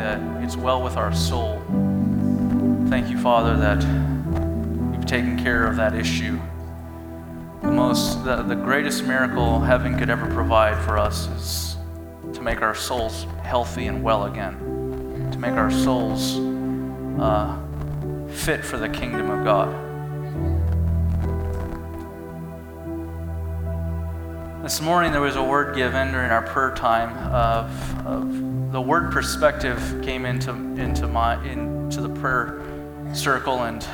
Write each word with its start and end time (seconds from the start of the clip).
that 0.00 0.42
it's 0.42 0.56
well 0.56 0.82
with 0.82 0.96
our 0.96 1.14
soul. 1.14 1.62
Thank 2.88 3.08
you, 3.10 3.18
Father, 3.18 3.56
that 3.56 3.82
you've 4.94 5.06
taken 5.06 5.38
care 5.38 5.66
of 5.66 5.76
that 5.76 5.94
issue. 5.94 6.40
The 7.62 7.70
most, 7.70 8.24
the, 8.24 8.42
the 8.42 8.54
greatest 8.54 9.04
miracle 9.04 9.60
heaven 9.60 9.98
could 9.98 10.10
ever 10.10 10.26
provide 10.32 10.82
for 10.84 10.98
us 10.98 11.28
is 11.28 11.76
to 12.34 12.40
make 12.40 12.62
our 12.62 12.74
souls 12.74 13.26
healthy 13.42 13.86
and 13.86 14.02
well 14.02 14.24
again, 14.24 15.28
to 15.32 15.38
make 15.38 15.52
our 15.52 15.70
souls 15.70 16.38
uh, 17.20 17.58
fit 18.28 18.64
for 18.64 18.78
the 18.78 18.88
kingdom 18.88 19.30
of 19.30 19.44
God. 19.44 19.89
This 24.70 24.80
morning 24.80 25.10
there 25.10 25.20
was 25.20 25.34
a 25.34 25.42
word 25.42 25.74
given 25.74 26.12
during 26.12 26.30
our 26.30 26.42
prayer 26.42 26.72
time 26.76 27.12
of, 27.34 28.06
of 28.06 28.70
the 28.70 28.80
word 28.80 29.10
perspective 29.10 30.00
came 30.04 30.24
into, 30.24 30.52
into, 30.52 31.08
my, 31.08 31.44
into 31.44 32.00
the 32.00 32.08
prayer 32.08 32.62
circle 33.12 33.64
and 33.64 33.84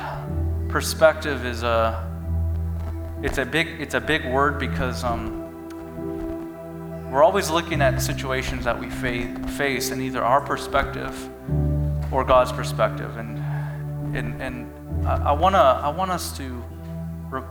perspective 0.69 1.47
is 1.47 1.63
a 1.63 2.07
it's 3.23 3.39
a 3.39 3.45
big 3.45 3.69
it's 3.81 3.95
a 3.95 3.99
big 3.99 4.23
word 4.25 4.59
because 4.59 5.03
um, 5.03 5.49
we're 7.11 7.23
always 7.23 7.49
looking 7.49 7.81
at 7.81 7.99
situations 7.99 8.63
that 8.63 8.79
we 8.79 8.87
fa- 8.87 9.49
face 9.57 9.89
in 9.89 9.99
either 9.99 10.23
our 10.23 10.41
perspective 10.41 11.27
or 12.13 12.23
God's 12.23 12.51
perspective 12.51 13.17
and 13.17 13.39
and, 14.15 14.39
and 14.39 15.07
I, 15.07 15.29
I 15.29 15.31
want 15.31 15.55
to 15.55 15.59
I 15.59 15.89
want 15.89 16.11
us 16.11 16.37
to 16.37 16.63
re- 17.31 17.41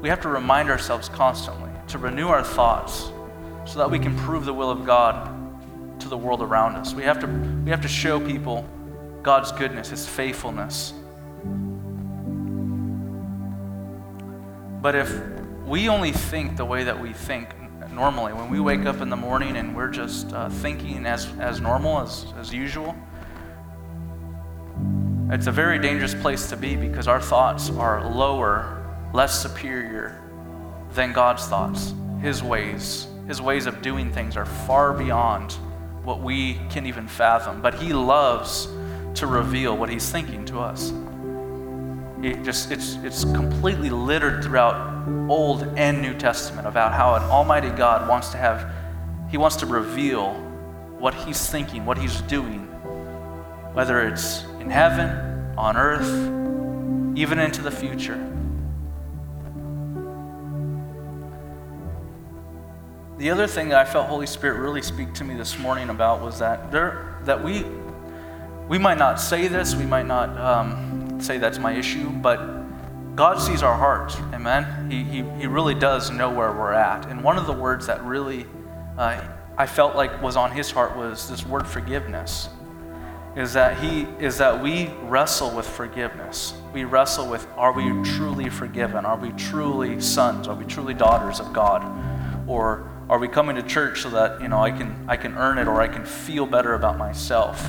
we 0.00 0.08
have 0.08 0.20
to 0.20 0.28
remind 0.28 0.70
ourselves 0.70 1.08
constantly 1.08 1.69
to 1.90 1.98
renew 1.98 2.28
our 2.28 2.44
thoughts 2.44 3.10
so 3.64 3.78
that 3.78 3.90
we 3.90 3.98
can 3.98 4.16
prove 4.16 4.44
the 4.44 4.54
will 4.54 4.70
of 4.70 4.86
God 4.86 6.00
to 6.00 6.08
the 6.08 6.16
world 6.16 6.40
around 6.40 6.76
us. 6.76 6.94
We 6.94 7.02
have 7.02 7.20
to 7.20 7.26
we 7.64 7.70
have 7.70 7.82
to 7.82 7.88
show 7.88 8.20
people 8.20 8.66
God's 9.22 9.52
goodness, 9.52 9.90
his 9.90 10.06
faithfulness. 10.06 10.94
But 14.80 14.94
if 14.94 15.12
we 15.66 15.88
only 15.88 16.12
think 16.12 16.56
the 16.56 16.64
way 16.64 16.84
that 16.84 16.98
we 16.98 17.12
think 17.12 17.48
normally, 17.92 18.32
when 18.32 18.48
we 18.48 18.60
wake 18.60 18.86
up 18.86 19.00
in 19.00 19.10
the 19.10 19.16
morning 19.16 19.56
and 19.56 19.76
we're 19.76 19.90
just 19.90 20.32
uh, 20.32 20.48
thinking 20.48 21.04
as, 21.06 21.26
as 21.38 21.60
normal, 21.60 22.00
as, 22.00 22.24
as 22.38 22.52
usual, 22.52 22.96
it's 25.30 25.48
a 25.48 25.52
very 25.52 25.78
dangerous 25.78 26.14
place 26.14 26.48
to 26.48 26.56
be 26.56 26.76
because 26.76 27.08
our 27.08 27.20
thoughts 27.20 27.68
are 27.70 28.10
lower, 28.10 28.86
less 29.12 29.42
superior 29.42 30.29
than 30.92 31.12
God's 31.12 31.46
thoughts. 31.46 31.94
His 32.20 32.42
ways, 32.42 33.06
His 33.26 33.40
ways 33.40 33.66
of 33.66 33.82
doing 33.82 34.12
things 34.12 34.36
are 34.36 34.46
far 34.46 34.92
beyond 34.92 35.52
what 36.04 36.20
we 36.20 36.54
can 36.70 36.86
even 36.86 37.06
fathom. 37.06 37.62
But 37.62 37.74
He 37.74 37.92
loves 37.92 38.68
to 39.14 39.26
reveal 39.26 39.76
what 39.76 39.88
He's 39.88 40.10
thinking 40.10 40.44
to 40.46 40.58
us. 40.58 40.92
It 42.22 42.42
just 42.42 42.70
it's 42.70 42.96
it's 42.96 43.24
completely 43.24 43.88
littered 43.88 44.44
throughout 44.44 45.08
Old 45.28 45.62
and 45.76 46.02
New 46.02 46.12
Testament 46.14 46.66
about 46.66 46.92
how 46.92 47.14
an 47.14 47.22
Almighty 47.22 47.70
God 47.70 48.08
wants 48.08 48.28
to 48.30 48.36
have 48.36 48.70
He 49.30 49.38
wants 49.38 49.56
to 49.56 49.66
reveal 49.66 50.34
what 50.98 51.14
He's 51.14 51.48
thinking, 51.48 51.86
what 51.86 51.96
He's 51.96 52.20
doing, 52.22 52.66
whether 53.72 54.06
it's 54.06 54.44
in 54.60 54.68
heaven, 54.68 55.54
on 55.56 55.76
earth, 55.76 57.18
even 57.18 57.38
into 57.38 57.62
the 57.62 57.70
future. 57.70 58.18
The 63.20 63.28
other 63.28 63.46
thing 63.46 63.68
that 63.68 63.78
I 63.78 63.84
felt 63.84 64.08
Holy 64.08 64.26
Spirit 64.26 64.60
really 64.60 64.80
speak 64.80 65.12
to 65.12 65.24
me 65.24 65.34
this 65.34 65.58
morning 65.58 65.90
about 65.90 66.22
was 66.22 66.38
that 66.38 66.72
there 66.72 67.18
that 67.24 67.44
we 67.44 67.66
we 68.66 68.78
might 68.78 68.96
not 68.96 69.20
say 69.20 69.46
this, 69.46 69.74
we 69.74 69.84
might 69.84 70.06
not 70.06 70.30
um, 70.40 71.20
say 71.20 71.36
that's 71.36 71.58
my 71.58 71.72
issue, 71.72 72.08
but 72.08 72.40
God 73.16 73.38
sees 73.38 73.62
our 73.62 73.76
hearts. 73.76 74.16
Amen. 74.32 74.90
He, 74.90 75.04
he, 75.04 75.16
he 75.38 75.46
really 75.46 75.74
does 75.74 76.10
know 76.10 76.30
where 76.30 76.50
we're 76.50 76.72
at. 76.72 77.10
And 77.10 77.22
one 77.22 77.36
of 77.36 77.44
the 77.44 77.52
words 77.52 77.86
that 77.88 78.02
really 78.04 78.46
uh, 78.96 79.20
I 79.58 79.66
felt 79.66 79.96
like 79.96 80.22
was 80.22 80.36
on 80.36 80.50
his 80.50 80.70
heart 80.70 80.96
was 80.96 81.28
this 81.28 81.44
word 81.44 81.66
forgiveness. 81.66 82.48
Is 83.36 83.52
that 83.52 83.76
he 83.84 84.06
is 84.18 84.38
that 84.38 84.62
we 84.62 84.86
wrestle 85.02 85.50
with 85.50 85.68
forgiveness. 85.68 86.54
We 86.72 86.84
wrestle 86.84 87.28
with 87.28 87.46
are 87.58 87.72
we 87.72 87.84
truly 88.02 88.48
forgiven? 88.48 89.04
Are 89.04 89.18
we 89.18 89.32
truly 89.32 90.00
sons? 90.00 90.48
Are 90.48 90.54
we 90.54 90.64
truly 90.64 90.94
daughters 90.94 91.38
of 91.38 91.52
God? 91.52 91.84
Or 92.48 92.89
are 93.10 93.18
we 93.18 93.26
coming 93.26 93.56
to 93.56 93.62
church 93.62 94.02
so 94.02 94.10
that 94.10 94.40
you 94.40 94.46
know 94.46 94.62
I 94.62 94.70
can 94.70 95.04
I 95.08 95.16
can 95.16 95.36
earn 95.36 95.58
it 95.58 95.66
or 95.66 95.80
I 95.80 95.88
can 95.88 96.04
feel 96.04 96.46
better 96.46 96.74
about 96.74 96.96
myself? 96.96 97.68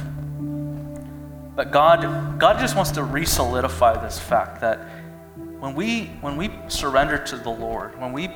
But 1.55 1.71
God, 1.71 2.39
God 2.39 2.59
just 2.59 2.75
wants 2.75 2.91
to 2.91 3.03
re-solidify 3.03 4.03
this 4.03 4.19
fact 4.19 4.61
that 4.61 4.87
when 5.59 5.73
we 5.73 6.05
when 6.21 6.37
we 6.37 6.51
surrender 6.67 7.17
to 7.17 7.37
the 7.37 7.49
Lord, 7.49 7.99
when 7.99 8.13
we 8.13 8.29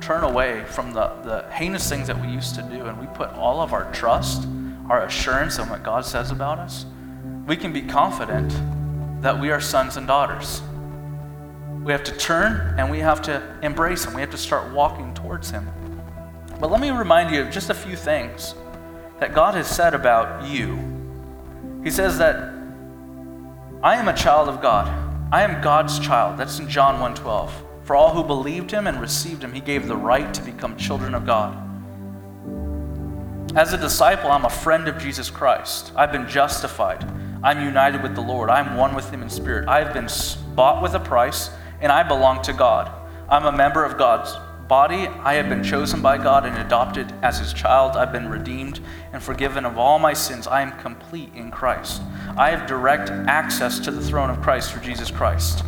turn 0.00 0.22
away 0.22 0.64
from 0.66 0.92
the, 0.92 1.08
the 1.24 1.50
heinous 1.50 1.88
things 1.88 2.06
that 2.06 2.20
we 2.20 2.28
used 2.28 2.54
to 2.54 2.62
do 2.62 2.86
and 2.86 2.98
we 3.00 3.08
put 3.08 3.30
all 3.30 3.60
of 3.60 3.72
our 3.72 3.90
trust, 3.92 4.46
our 4.88 5.04
assurance 5.04 5.58
on 5.58 5.68
what 5.68 5.82
God 5.82 6.04
says 6.04 6.30
about 6.30 6.60
us, 6.60 6.86
we 7.44 7.56
can 7.56 7.72
be 7.72 7.82
confident 7.82 8.52
that 9.20 9.38
we 9.38 9.50
are 9.50 9.60
sons 9.60 9.96
and 9.96 10.06
daughters. 10.06 10.62
We 11.82 11.90
have 11.90 12.04
to 12.04 12.16
turn 12.16 12.78
and 12.78 12.88
we 12.88 13.00
have 13.00 13.20
to 13.22 13.58
embrace 13.62 14.04
Him. 14.04 14.14
We 14.14 14.20
have 14.20 14.30
to 14.30 14.38
start 14.38 14.72
walking 14.72 15.12
towards 15.14 15.50
Him. 15.50 15.68
But 16.62 16.70
let 16.70 16.80
me 16.80 16.92
remind 16.92 17.34
you 17.34 17.42
of 17.42 17.50
just 17.50 17.70
a 17.70 17.74
few 17.74 17.96
things 17.96 18.54
that 19.18 19.34
God 19.34 19.54
has 19.54 19.66
said 19.66 19.94
about 19.94 20.46
you. 20.46 20.78
He 21.82 21.90
says 21.90 22.18
that 22.18 22.36
I 23.82 23.96
am 23.96 24.06
a 24.06 24.14
child 24.14 24.48
of 24.48 24.62
God. 24.62 24.86
I 25.32 25.42
am 25.42 25.60
God's 25.60 25.98
child. 25.98 26.38
That's 26.38 26.60
in 26.60 26.68
John 26.68 27.00
1:12. 27.00 27.50
For 27.82 27.96
all 27.96 28.10
who 28.10 28.22
believed 28.22 28.70
him 28.70 28.86
and 28.86 29.00
received 29.00 29.42
him, 29.42 29.52
he 29.52 29.58
gave 29.58 29.88
the 29.88 29.96
right 29.96 30.32
to 30.32 30.40
become 30.40 30.76
children 30.76 31.16
of 31.16 31.26
God. 31.26 31.56
As 33.56 33.72
a 33.72 33.76
disciple, 33.76 34.30
I'm 34.30 34.44
a 34.44 34.48
friend 34.48 34.86
of 34.86 34.98
Jesus 34.98 35.30
Christ. 35.30 35.90
I've 35.96 36.12
been 36.12 36.28
justified. 36.28 37.04
I'm 37.42 37.64
united 37.64 38.04
with 38.04 38.14
the 38.14 38.20
Lord. 38.20 38.50
I'm 38.50 38.76
one 38.76 38.94
with 38.94 39.10
him 39.10 39.22
in 39.22 39.30
spirit. 39.30 39.68
I've 39.68 39.92
been 39.92 40.08
bought 40.54 40.80
with 40.80 40.94
a 40.94 41.00
price, 41.00 41.50
and 41.80 41.90
I 41.90 42.04
belong 42.04 42.40
to 42.42 42.52
God. 42.52 42.88
I'm 43.28 43.46
a 43.46 43.50
member 43.50 43.84
of 43.84 43.98
God's 43.98 44.32
body. 44.72 45.06
I 45.22 45.34
have 45.34 45.50
been 45.50 45.62
chosen 45.62 46.00
by 46.00 46.16
God 46.16 46.46
and 46.46 46.56
adopted 46.56 47.12
as 47.20 47.38
his 47.38 47.52
child. 47.52 47.94
I've 47.94 48.10
been 48.10 48.30
redeemed 48.30 48.80
and 49.12 49.22
forgiven 49.22 49.66
of 49.66 49.76
all 49.76 49.98
my 49.98 50.14
sins. 50.14 50.46
I 50.46 50.62
am 50.62 50.72
complete 50.78 51.28
in 51.34 51.50
Christ. 51.50 52.00
I 52.38 52.48
have 52.52 52.66
direct 52.66 53.10
access 53.10 53.78
to 53.80 53.90
the 53.90 54.00
throne 54.00 54.30
of 54.30 54.40
Christ 54.40 54.72
through 54.72 54.80
Jesus 54.80 55.10
Christ. 55.10 55.62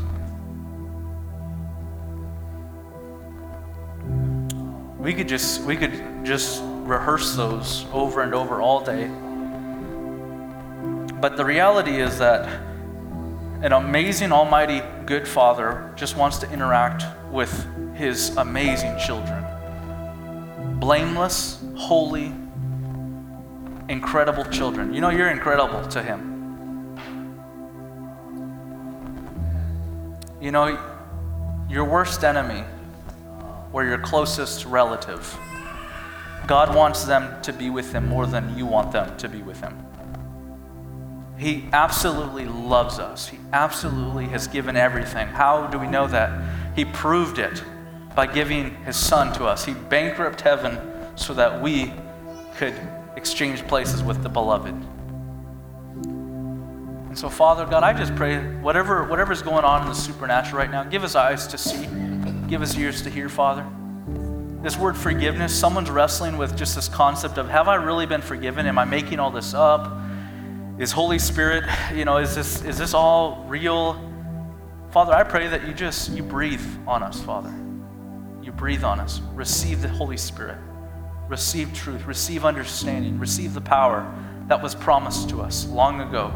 We 4.99 5.13
could 5.13 5.29
just 5.29 5.61
we 5.65 5.77
could 5.77 6.25
just 6.25 6.63
rehearse 6.65 7.37
those 7.37 7.85
over 7.93 8.23
and 8.23 8.35
over 8.35 8.63
all 8.63 8.83
day. 8.83 9.09
But 11.21 11.37
the 11.37 11.45
reality 11.45 12.01
is 12.01 12.17
that 12.21 12.49
an 13.61 13.75
amazing 13.75 14.33
almighty 14.33 14.81
good 15.05 15.29
father 15.29 15.93
just 15.95 16.17
wants 16.17 16.39
to 16.39 16.51
interact 16.51 17.05
with 17.31 17.67
his 17.95 18.37
amazing 18.37 18.99
children. 18.99 19.45
Blameless, 20.81 21.63
holy, 21.77 22.33
incredible 23.89 24.45
children. 24.47 24.93
You 24.93 25.01
know, 25.01 25.11
you're 25.11 25.31
incredible 25.31 25.87
to 25.89 26.03
him. 26.03 26.31
You 30.41 30.51
know, 30.51 30.79
your 31.69 31.85
worst 31.85 32.25
enemy 32.25 32.65
or 33.73 33.85
your 33.85 33.99
closest 33.99 34.67
relative, 34.67 35.39
God 36.47 36.75
wants 36.75 37.05
them 37.05 37.41
to 37.43 37.53
be 37.53 37.71
with 37.71 37.93
him 37.93 38.07
more 38.07 38.27
than 38.27 38.57
you 38.57 38.67
want 38.67 38.93
them 38.93 39.17
to 39.17 39.29
be 39.29 39.43
with 39.43 39.61
him. 39.61 39.79
He 41.39 41.69
absolutely 41.73 42.45
loves 42.45 42.99
us. 42.99 43.29
He 43.29 43.39
absolutely 43.53 44.27
has 44.27 44.47
given 44.47 44.77
everything. 44.77 45.27
How 45.29 45.67
do 45.67 45.79
we 45.79 45.87
know 45.87 46.07
that? 46.09 46.77
He 46.77 46.85
proved 46.85 47.39
it 47.39 47.63
by 48.15 48.27
giving 48.27 48.75
his 48.85 48.97
son 48.97 49.33
to 49.35 49.45
us. 49.45 49.65
He 49.65 49.75
bankrupt 49.75 50.41
heaven 50.41 50.79
so 51.17 51.35
that 51.35 51.61
we 51.61 51.93
could 52.57 52.75
exchange 53.17 53.67
places 53.67 54.03
with 54.03 54.23
the 54.23 54.29
beloved. 54.29 54.75
And 56.05 57.19
so, 57.19 57.29
Father 57.29 57.65
God, 57.65 57.83
I 57.83 57.93
just 57.93 58.15
pray 58.17 58.39
whatever 58.61 59.05
whatever's 59.05 59.43
going 59.43 59.65
on 59.65 59.83
in 59.83 59.89
the 59.89 59.95
supernatural 59.95 60.59
right 60.59 60.71
now, 60.71 60.85
give 60.85 61.05
us 61.05 61.15
eyes 61.15 61.47
to 61.49 61.59
see, 61.59 61.87
give 62.49 62.63
us 62.63 62.77
ears 62.77 63.03
to 63.03 63.11
hear, 63.11 63.29
Father. 63.29 63.65
This 64.63 64.77
word 64.79 64.97
forgiveness, 64.97 65.55
someone's 65.55 65.91
wrestling 65.91 66.39
with 66.39 66.57
just 66.57 66.75
this 66.75 66.89
concept 66.89 67.39
of 67.39 67.49
have 67.51 67.69
I 67.69 67.75
really 67.77 68.07
been 68.07 68.23
forgiven? 68.23 68.67
Am 68.67 68.79
I 68.79 68.85
making 68.85 69.21
all 69.21 69.31
this 69.31 69.55
up? 69.55 70.01
Is 70.79 70.91
Holy 70.91 71.19
Spirit, 71.21 71.65
you 71.95 72.05
know, 72.05 72.17
is 72.17 72.35
this 72.35 72.65
is 72.65 72.79
this 72.79 72.95
all 72.95 73.45
real? 73.49 74.01
Father, 74.91 75.13
I 75.13 75.23
pray 75.23 75.49
that 75.49 75.67
you 75.67 75.75
just 75.75 76.11
you 76.11 76.23
breathe 76.23 76.65
on 76.87 77.03
us, 77.03 77.21
Father 77.21 77.64
you 78.45 78.53
breathe 78.53 78.85
on 78.85 79.01
us. 79.01 79.21
Receive 79.33 79.81
the 79.81 79.89
Holy 79.89 80.17
Spirit. 80.17 80.59
Receive 81.29 81.73
truth. 81.73 82.05
Receive 82.07 82.45
understanding. 82.45 83.19
Receive 83.19 83.55
the 83.55 83.61
power 83.61 84.13
that 84.49 84.63
was 84.63 84.75
promised 84.75 85.31
to 85.31 85.41
us 85.41 85.67
long 85.67 86.01
ago. 86.01 86.33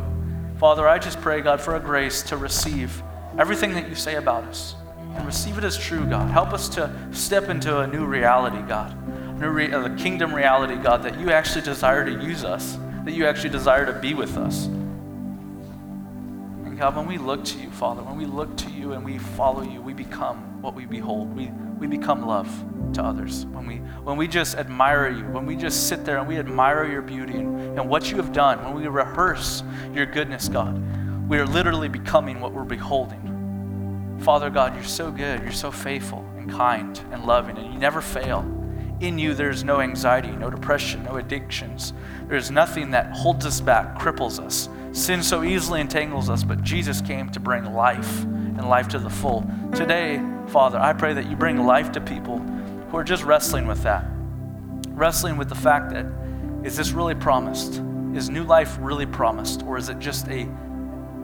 Father, 0.59 0.89
I 0.89 0.99
just 0.99 1.21
pray, 1.21 1.41
God, 1.41 1.61
for 1.61 1.77
a 1.77 1.81
grace 1.81 2.23
to 2.25 2.37
receive 2.37 3.03
everything 3.39 3.75
that 3.75 3.89
you 3.89 3.95
say 3.95 4.17
about 4.17 4.45
us 4.45 4.75
and 5.15 5.27
receive 5.27 5.59
it 5.59 5.65
as 5.65 5.77
true, 5.77 6.05
God. 6.07 6.31
Help 6.31 6.53
us 6.53 6.69
to 6.71 6.93
step 7.13 7.49
into 7.49 7.81
a 7.81 7.87
new 7.87 8.05
reality, 8.05 8.61
God, 8.63 8.97
new 9.41 9.51
re- 9.51 9.73
uh, 9.73 9.95
kingdom 9.97 10.35
reality, 10.35 10.77
God, 10.77 11.03
that 11.03 11.19
you 11.21 11.31
actually 11.31 11.63
desire 11.63 12.05
to 12.05 12.25
use 12.25 12.45
us, 12.45 12.79
that 13.05 13.13
you 13.13 13.27
actually 13.27 13.51
desire 13.51 13.87
to 13.87 13.93
be 13.93 14.15
with 14.15 14.37
us. 14.37 14.67
And 14.67 16.79
God, 16.79 16.97
when 16.97 17.07
we 17.07 17.19
look 17.19 17.45
to 17.45 17.59
you, 17.59 17.71
Father, 17.71 18.03
when 18.03 18.17
we 18.17 18.27
look 18.27 18.57
to 18.59 18.71
you 18.71 18.93
and 18.93 19.05
we 19.05 19.19
follow 19.19 19.63
you, 19.63 19.81
we 19.81 19.93
become 19.93 20.61
what 20.61 20.75
we 20.75 20.87
behold. 20.87 21.35
We, 21.37 21.51
we 21.79 21.87
become 21.87 22.27
love 22.27 22.49
to 22.95 23.03
others. 23.03 23.47
When 23.47 23.67
we, 23.67 23.77
when 23.77 24.17
we 24.17 24.29
just 24.29 24.57
admire 24.57 25.09
you, 25.11 25.25
when 25.25 25.47
we 25.47 25.57
just 25.57 25.89
sit 25.89 26.05
there 26.05 26.19
and 26.19 26.27
we 26.27 26.39
admire 26.39 26.91
your 26.91 27.03
beauty 27.03 27.35
and, 27.35 27.79
and 27.79 27.89
what 27.89 28.11
you 28.11 28.17
have 28.17 28.33
done, 28.33 28.63
when 28.65 28.75
we 28.75 28.87
rehearse 28.89 29.63
your 29.93 30.07
goodness, 30.07 30.49
God, 30.49 30.81
we 31.29 31.39
are 31.39 31.47
literally 31.47 31.89
becoming 31.89 32.41
what 32.41 32.53
we're 32.53 32.65
beholding. 32.65 34.19
Father 34.21 34.51
God, 34.51 34.75
you're 34.75 34.85
so 34.85 35.11
good, 35.11 35.43
you're 35.43 35.53
so 35.53 35.71
faithful 35.71 36.27
and 36.37 36.51
kind 36.51 37.01
and 37.13 37.25
loving, 37.25 37.57
and 37.57 37.73
you 37.73 37.79
never 37.79 38.01
fail. 38.01 38.41
In 39.01 39.17
you, 39.17 39.33
there's 39.33 39.63
no 39.63 39.81
anxiety, 39.81 40.31
no 40.33 40.51
depression, 40.51 41.05
no 41.05 41.17
addictions. 41.17 41.93
There's 42.27 42.51
nothing 42.51 42.91
that 42.91 43.13
holds 43.13 43.47
us 43.47 43.61
back, 43.61 43.97
cripples 43.97 44.41
us. 44.41 44.69
Sin 44.91 45.23
so 45.23 45.45
easily 45.45 45.81
entangles 45.81 46.29
us, 46.29 46.43
but 46.43 46.63
Jesus 46.63 47.01
came 47.01 47.31
to 47.31 47.39
bring 47.39 47.73
life 47.73 48.27
and 48.59 48.69
life 48.69 48.89
to 48.89 48.99
the 48.99 49.11
full. 49.11 49.47
Today, 49.75 50.21
Father, 50.49 50.79
I 50.79 50.93
pray 50.93 51.15
that 51.15 51.31
you 51.31 51.37
bring 51.37 51.65
life 51.65 51.93
to 51.93 52.01
people 52.01 52.39
who 52.91 52.97
are 52.97 53.05
just 53.05 53.25
wrestling 53.25 53.67
with 53.67 53.83
that. 53.83 54.05
Wrestling 54.89 55.37
with 55.37 55.49
the 55.49 55.55
fact 55.55 55.91
that 55.93 56.07
is 56.65 56.77
this 56.77 56.91
really 56.91 57.15
promised? 57.15 57.83
Is 58.15 58.29
new 58.29 58.45
life 58.45 58.77
really 58.81 59.07
promised? 59.07 59.63
Or 59.63 59.79
is 59.79 59.89
it 59.89 59.99
just 59.99 60.27
a, 60.29 60.43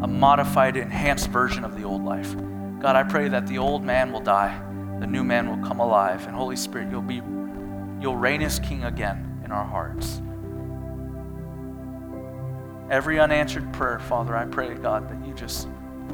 a 0.03 0.07
modified, 0.07 0.77
enhanced 0.77 1.29
version 1.29 1.65
of 1.65 1.77
the 1.77 1.83
old 1.83 2.05
life? 2.05 2.35
God, 2.81 2.97
I 2.97 3.03
pray 3.03 3.29
that 3.29 3.47
the 3.47 3.59
old 3.59 3.83
man 3.83 4.13
will 4.13 4.21
die, 4.21 4.61
the 5.01 5.07
new 5.07 5.25
man 5.25 5.49
will 5.49 5.67
come 5.67 5.81
alive, 5.81 6.27
and 6.27 6.37
Holy 6.37 6.57
Spirit, 6.57 6.91
you'll 6.91 7.03
be 7.03 7.23
you'll 8.01 8.17
reign 8.17 8.43
as 8.43 8.59
king 8.59 8.85
again 8.85 9.41
in 9.45 9.51
our 9.51 9.65
hearts. 9.65 10.21
Every 12.91 13.19
unanswered 13.19 13.73
prayer, 13.73 13.99
Father, 13.99 14.37
I 14.37 14.45
pray, 14.45 14.75
God, 14.75 15.09
that 15.09 15.27
you 15.27 15.33
just 15.33 15.69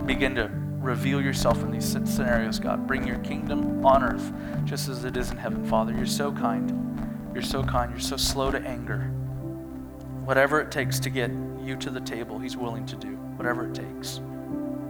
begin 0.07 0.37
to 0.37 0.49
reveal 0.81 1.21
yourself 1.21 1.63
in 1.63 1.71
these 1.71 1.85
scenarios, 1.85 2.59
God. 2.59 2.87
Bring 2.87 3.07
your 3.07 3.19
kingdom 3.19 3.85
on 3.85 4.03
earth 4.03 4.33
just 4.65 4.89
as 4.89 5.05
it 5.05 5.17
is 5.17 5.31
in 5.31 5.37
heaven, 5.37 5.65
Father. 5.67 5.93
You're 5.93 6.07
so 6.07 6.33
kind. 6.33 7.31
You're 7.35 7.43
so 7.43 7.63
kind. 7.63 7.91
You're 7.91 8.01
so 8.01 8.17
slow 8.17 8.51
to 8.51 8.59
anger. 8.59 9.01
Whatever 10.25 10.61
it 10.61 10.71
takes 10.71 10.99
to 11.01 11.11
get 11.11 11.31
you 11.63 11.77
to 11.77 11.91
the 11.91 12.01
table, 12.01 12.39
He's 12.39 12.57
willing 12.57 12.87
to 12.87 12.97
do. 12.97 13.09
Whatever 13.37 13.69
it 13.69 13.75
takes. 13.75 14.21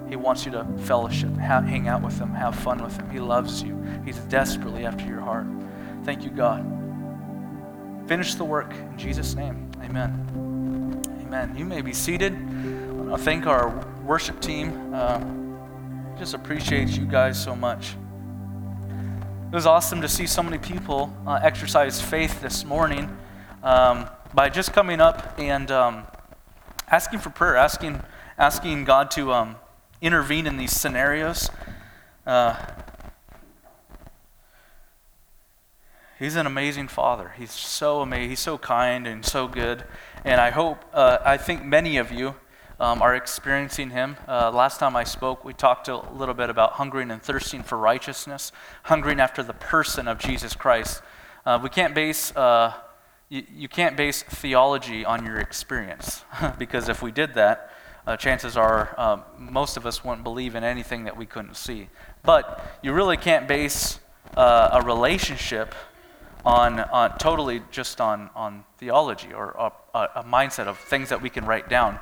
He 0.09 0.17
wants 0.17 0.45
you 0.45 0.53
to 0.53 0.67
fellowship, 0.79 1.33
hang 1.37 1.87
out 1.87 2.03
with 2.03 2.19
Him, 2.19 2.31
have 2.31 2.57
fun 2.57 2.83
with 2.83 2.97
Him. 2.97 3.11
He 3.11 3.21
loves 3.21 3.63
you. 3.63 3.81
He's 4.05 4.19
desperately 4.19 4.85
after 4.85 5.07
your 5.07 5.21
heart. 5.21 5.47
Thank 6.05 6.25
you, 6.25 6.31
God. 6.31 6.65
Finish 8.07 8.35
the 8.35 8.45
work 8.45 8.73
in 8.73 8.99
Jesus' 8.99 9.35
name. 9.35 9.71
Amen. 9.83 11.01
Amen. 11.23 11.55
You 11.57 11.65
may 11.65 11.81
be 11.81 11.93
seated. 11.93 12.35
I 13.13 13.17
thank 13.17 13.47
our 13.47 13.87
worship 14.05 14.41
team. 14.41 14.93
Uh, 14.93 15.21
just 16.21 16.35
appreciate 16.35 16.89
you 16.91 17.07
guys 17.07 17.43
so 17.43 17.57
much. 17.57 17.97
It 19.51 19.55
was 19.55 19.65
awesome 19.65 20.03
to 20.03 20.09
see 20.09 20.27
so 20.27 20.43
many 20.43 20.59
people 20.59 21.11
uh, 21.27 21.41
exercise 21.43 22.03
faith 22.03 22.43
this 22.43 22.63
morning 22.63 23.09
um, 23.63 24.07
by 24.35 24.51
just 24.51 24.75
coming 24.75 25.01
up 25.01 25.39
and 25.39 25.71
um, 25.71 26.03
asking 26.91 27.21
for 27.21 27.31
prayer, 27.31 27.57
asking, 27.57 28.03
asking 28.37 28.85
God 28.85 29.11
to 29.13 29.33
um, 29.33 29.57
intervene 30.03 30.47
in 30.47 30.59
these 30.59 30.73
scenarios. 30.73 31.49
Uh, 32.27 32.67
he's 36.19 36.37
an 36.37 36.45
amazing 36.45 36.89
father. 36.89 37.33
He's 37.39 37.51
so 37.51 38.03
amazing. 38.03 38.29
He's 38.29 38.41
so 38.41 38.59
kind 38.59 39.07
and 39.07 39.25
so 39.25 39.49
good. 39.49 39.85
And 40.27 40.39
I 40.39 40.51
hope, 40.51 40.85
uh, 40.93 41.17
I 41.25 41.39
think 41.39 41.65
many 41.65 41.97
of 41.97 42.13
you 42.13 42.35
um, 42.81 43.03
are 43.03 43.15
experiencing 43.15 43.91
Him. 43.91 44.17
Uh, 44.27 44.51
last 44.51 44.81
time 44.81 44.97
I 44.97 45.05
spoke, 45.05 45.45
we 45.45 45.53
talked 45.53 45.89
a 45.89 45.99
little 46.13 46.35
bit 46.35 46.49
about 46.49 46.73
hungering 46.73 47.11
and 47.11 47.23
thirsting 47.23 47.63
for 47.63 47.77
righteousness, 47.77 48.51
hungering 48.85 49.21
after 49.21 49.43
the 49.43 49.53
person 49.53 50.09
of 50.09 50.19
Jesus 50.19 50.57
Christ. 50.57 51.03
Uh, 51.45 51.61
we 51.63 51.69
can't 51.69 51.95
base 51.95 52.35
uh, 52.35 52.75
you, 53.29 53.45
you, 53.55 53.69
can't 53.69 53.97
base 53.97 54.25
theology 54.25 55.05
on 55.05 55.25
your 55.25 55.39
experience 55.39 56.25
because 56.59 56.89
if 56.89 57.01
we 57.01 57.13
did 57.13 57.35
that, 57.35 57.71
uh, 58.07 58.17
chances 58.17 58.57
are 58.57 58.93
um, 58.99 59.23
most 59.39 59.77
of 59.77 59.87
us 59.87 60.03
wouldn't 60.03 60.25
believe 60.25 60.57
in 60.57 60.65
anything 60.65 61.05
that 61.05 61.17
we 61.17 61.27
couldn't 61.27 61.57
see. 61.57 61.89
But 62.25 62.79
you 62.83 62.93
really 62.93 63.17
can't 63.17 63.47
base 63.47 64.01
uh, 64.37 64.71
a 64.73 64.83
relationship 64.83 65.75
on, 66.45 66.81
on 66.81 67.19
totally 67.19 67.63
just 67.71 68.01
on, 68.01 68.31
on 68.35 68.65
theology 68.79 69.33
or 69.33 69.51
a, 69.95 69.99
a 70.17 70.25
mindset 70.25 70.67
of 70.67 70.79
things 70.79 71.11
that 71.11 71.23
we 71.23 71.31
can 71.31 71.45
write 71.45 71.69
down 71.69 72.01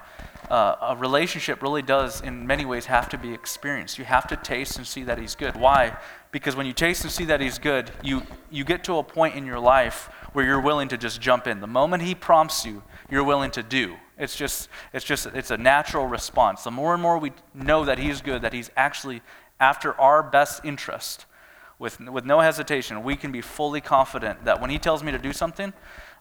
uh, 0.50 0.77
a 0.81 0.97
relationship 0.97 1.62
really 1.62 1.83
does, 1.83 2.21
in 2.21 2.47
many 2.47 2.65
ways, 2.65 2.87
have 2.87 3.09
to 3.11 3.19
be 3.19 3.33
experienced. 3.33 3.99
You 3.99 4.05
have 4.05 4.27
to 4.29 4.37
taste 4.37 4.77
and 4.77 4.87
see 4.87 5.05
that 5.05 5.19
He's 5.19 5.35
good. 5.35 5.56
Why? 5.56 5.97
Because 6.31 6.56
when 6.56 6.67
you 6.67 6.73
taste 6.73 7.03
and 7.03 7.12
see 7.12 7.25
that 7.27 7.41
He's 7.41 7.59
good, 7.59 7.91
you, 8.03 8.23
you 8.50 8.65
get 8.65 8.85
to 8.85 8.99
a 8.99 9.03
point 9.03 9.35
in 9.35 9.47
your 9.47 9.59
life 9.59 10.11
where 10.33 10.45
you're 10.45 10.61
willing 10.61 10.89
to 10.89 10.97
just 10.97 11.21
jump 11.21 11.47
in. 11.47 11.61
The 11.61 11.67
moment 11.67 12.03
He 12.03 12.15
prompts 12.15 12.65
you, 12.65 12.83
you're 13.11 13.25
willing 13.25 13.50
to 13.53 13.62
do. 13.62 13.97
It's 14.19 14.37
just, 14.37 14.69
it's 14.93 15.05
just, 15.05 15.27
it's 15.27 15.50
a 15.50 15.56
natural 15.56 16.06
response. 16.06 16.65
The 16.65 16.71
more 16.71 16.93
and 16.95 17.03
more 17.03 17.19
we 17.19 17.33
know 17.55 17.85
that 17.85 17.99
He's 17.99 18.21
good, 18.21 18.43
that 18.43 18.53
He's 18.53 18.71
actually 18.77 19.23
after 19.61 19.93
our 20.00 20.23
best 20.23 20.65
interest, 20.65 21.27
with, 21.79 22.00
with 22.00 22.25
no 22.25 22.41
hesitation, 22.41 23.03
we 23.05 23.15
can 23.15 23.31
be 23.31 23.41
fully 23.41 23.81
confident 23.81 24.45
that 24.45 24.61
when 24.61 24.71
He 24.71 24.79
tells 24.79 25.03
me 25.03 25.12
to 25.12 25.19
do 25.19 25.33
something, 25.33 25.73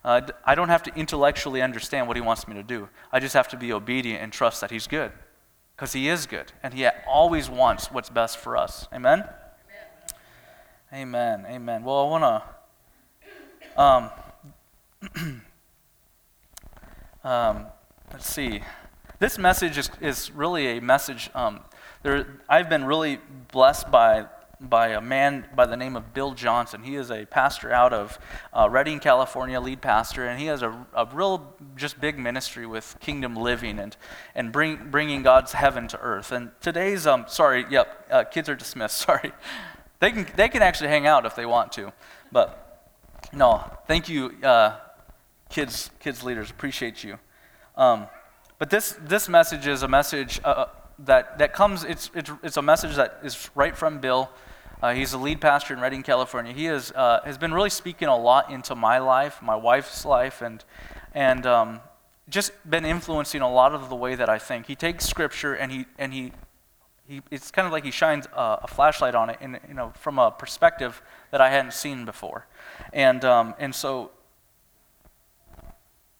uh, 0.04 0.22
I 0.44 0.54
don't 0.54 0.68
have 0.68 0.82
to 0.84 0.94
intellectually 0.94 1.62
understand 1.62 2.06
what 2.06 2.16
He 2.16 2.20
wants 2.20 2.46
me 2.46 2.54
to 2.54 2.62
do. 2.62 2.88
I 3.12 3.20
just 3.20 3.34
have 3.34 3.48
to 3.48 3.56
be 3.56 3.72
obedient 3.72 4.22
and 4.22 4.32
trust 4.32 4.60
that 4.60 4.70
He's 4.70 4.86
good. 4.86 5.12
Because 5.76 5.92
He 5.92 6.08
is 6.08 6.26
good. 6.26 6.52
And 6.62 6.74
He 6.74 6.86
always 7.06 7.50
wants 7.50 7.90
what's 7.90 8.10
best 8.10 8.38
for 8.38 8.56
us. 8.56 8.88
Amen? 8.92 9.24
Amen. 10.92 11.40
Amen. 11.42 11.46
Amen. 11.48 11.84
Well, 11.84 11.98
I 11.98 12.08
want 12.08 12.42
to. 13.74 13.80
Um, 13.80 14.10
um, 17.24 17.66
let's 18.12 18.28
see. 18.28 18.62
This 19.20 19.38
message 19.38 19.78
is, 19.78 19.90
is 20.00 20.30
really 20.32 20.78
a 20.78 20.80
message. 20.80 21.30
Um, 21.34 21.60
there, 22.02 22.40
I've 22.48 22.68
been 22.68 22.84
really 22.84 23.18
blessed 23.50 23.90
by 23.90 24.26
by 24.60 24.88
a 24.88 25.00
man 25.00 25.46
by 25.54 25.66
the 25.66 25.76
name 25.76 25.96
of 25.96 26.12
Bill 26.12 26.32
Johnson. 26.32 26.82
He 26.82 26.96
is 26.96 27.10
a 27.10 27.26
pastor 27.26 27.72
out 27.72 27.92
of 27.92 28.18
uh, 28.52 28.68
Redding, 28.70 28.98
California, 28.98 29.60
lead 29.60 29.80
pastor, 29.80 30.26
and 30.26 30.38
he 30.40 30.46
has 30.46 30.62
a, 30.62 30.86
a 30.94 31.06
real, 31.06 31.54
just 31.76 32.00
big 32.00 32.18
ministry 32.18 32.66
with 32.66 32.96
kingdom 33.00 33.36
living 33.36 33.78
and, 33.78 33.96
and 34.34 34.50
bring, 34.50 34.90
bringing 34.90 35.22
God's 35.22 35.52
heaven 35.52 35.86
to 35.88 35.98
earth. 36.00 36.32
And 36.32 36.50
today's, 36.60 37.06
um, 37.06 37.26
sorry, 37.28 37.66
yep, 37.70 38.06
uh, 38.10 38.24
kids 38.24 38.48
are 38.48 38.56
dismissed, 38.56 38.98
sorry. 39.06 39.32
They 40.00 40.12
can, 40.12 40.26
they 40.36 40.48
can 40.48 40.62
actually 40.62 40.88
hang 40.88 41.06
out 41.06 41.26
if 41.26 41.34
they 41.34 41.46
want 41.46 41.72
to. 41.72 41.92
But 42.32 42.90
no, 43.32 43.64
thank 43.86 44.08
you, 44.08 44.34
uh, 44.42 44.76
kids, 45.50 45.90
kids 46.00 46.22
leaders, 46.24 46.50
appreciate 46.50 47.04
you. 47.04 47.18
Um, 47.76 48.08
but 48.58 48.70
this, 48.70 48.96
this 49.02 49.28
message 49.28 49.66
is 49.68 49.84
a 49.84 49.88
message 49.88 50.40
uh, 50.42 50.66
that, 51.00 51.38
that 51.38 51.52
comes, 51.52 51.84
it's, 51.84 52.10
it's, 52.14 52.30
it's 52.42 52.56
a 52.56 52.62
message 52.62 52.96
that 52.96 53.20
is 53.22 53.50
right 53.54 53.76
from 53.76 54.00
Bill. 54.00 54.30
Uh, 54.80 54.94
he's 54.94 55.10
the 55.10 55.18
lead 55.18 55.40
pastor 55.40 55.74
in 55.74 55.80
Redding, 55.80 56.04
California. 56.04 56.52
He 56.52 56.66
is, 56.66 56.92
uh, 56.92 57.20
has 57.24 57.36
been 57.36 57.52
really 57.52 57.70
speaking 57.70 58.06
a 58.06 58.16
lot 58.16 58.50
into 58.50 58.76
my 58.76 58.98
life, 58.98 59.42
my 59.42 59.56
wife's 59.56 60.04
life, 60.04 60.40
and, 60.40 60.64
and 61.14 61.44
um, 61.46 61.80
just 62.28 62.52
been 62.68 62.84
influencing 62.84 63.40
a 63.40 63.50
lot 63.50 63.74
of 63.74 63.88
the 63.88 63.96
way 63.96 64.14
that 64.14 64.28
I 64.28 64.38
think. 64.38 64.66
He 64.66 64.76
takes 64.76 65.04
scripture 65.04 65.54
and 65.54 65.72
he, 65.72 65.86
and 65.98 66.12
he, 66.12 66.32
he 67.08 67.22
it's 67.28 67.50
kind 67.50 67.66
of 67.66 67.72
like 67.72 67.84
he 67.84 67.90
shines 67.90 68.26
a, 68.26 68.60
a 68.62 68.66
flashlight 68.68 69.16
on 69.16 69.30
it 69.30 69.38
in, 69.40 69.58
you 69.66 69.74
know, 69.74 69.92
from 69.98 70.16
a 70.16 70.30
perspective 70.30 71.02
that 71.32 71.40
I 71.40 71.50
hadn't 71.50 71.72
seen 71.72 72.04
before. 72.04 72.46
And, 72.92 73.24
um, 73.24 73.56
and 73.58 73.74
so, 73.74 74.12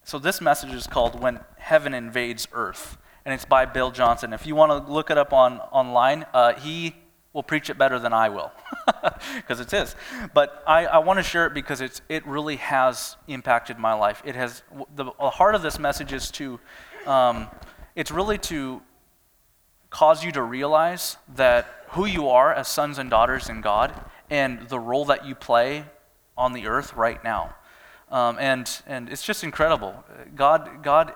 so 0.03 0.19
this 0.19 0.41
message 0.41 0.73
is 0.73 0.89
called 0.89 1.21
When 1.21 1.39
Heaven 1.59 1.95
Invades 1.95 2.49
Earth. 2.53 2.99
And 3.25 3.33
it's 3.33 3.45
by 3.45 3.67
Bill 3.67 3.93
Johnson. 3.93 4.33
If 4.33 4.47
you 4.47 4.57
want 4.57 4.87
to 4.87 4.93
look 4.93 5.11
it 5.11 5.19
up 5.19 5.33
on, 5.33 5.59
online, 5.71 6.27
uh, 6.33 6.55
he 6.55 6.95
will 7.39 7.45
preach 7.45 7.71
it 7.71 7.79
better 7.79 8.01
than 8.01 8.13
I 8.13 8.31
will, 8.31 8.51
because 9.37 9.61
it's 9.61 9.71
his. 9.71 9.95
But 10.35 10.61
I, 10.67 10.87
I 10.87 10.99
want 10.99 11.21
to 11.21 11.23
share 11.23 11.47
it 11.47 11.55
because 11.55 11.81
it's, 11.81 12.03
it 12.09 12.27
really 12.27 12.57
has 12.57 13.17
impacted 13.29 13.79
my 13.79 13.93
life. 13.93 14.21
It 14.25 14.35
has, 14.35 14.65
the, 14.97 15.05
the 15.05 15.31
heart 15.31 15.55
of 15.55 15.63
this 15.63 15.79
message 15.79 16.13
is 16.13 16.33
to, 16.33 16.59
um, 17.07 17.47
it's 17.95 18.11
really 18.11 18.39
to 18.39 18.83
cause 19.89 20.25
you 20.25 20.33
to 20.33 20.43
realize 20.43 21.17
that 21.37 21.85
who 21.91 22.07
you 22.07 22.29
are 22.29 22.53
as 22.53 22.67
sons 22.67 22.99
and 22.99 23.09
daughters 23.09 23.49
in 23.49 23.61
God 23.61 23.95
and 24.29 24.69
the 24.69 24.81
role 24.81 25.05
that 25.05 25.25
you 25.25 25.37
play 25.37 25.85
on 26.37 26.55
the 26.55 26.67
earth 26.67 26.93
right 26.95 27.23
now. 27.23 27.55
Um, 28.11 28.37
and, 28.41 28.69
and 28.85 29.09
it's 29.09 29.23
just 29.23 29.45
incredible. 29.45 29.95
God, 30.35 30.83
God 30.83 31.13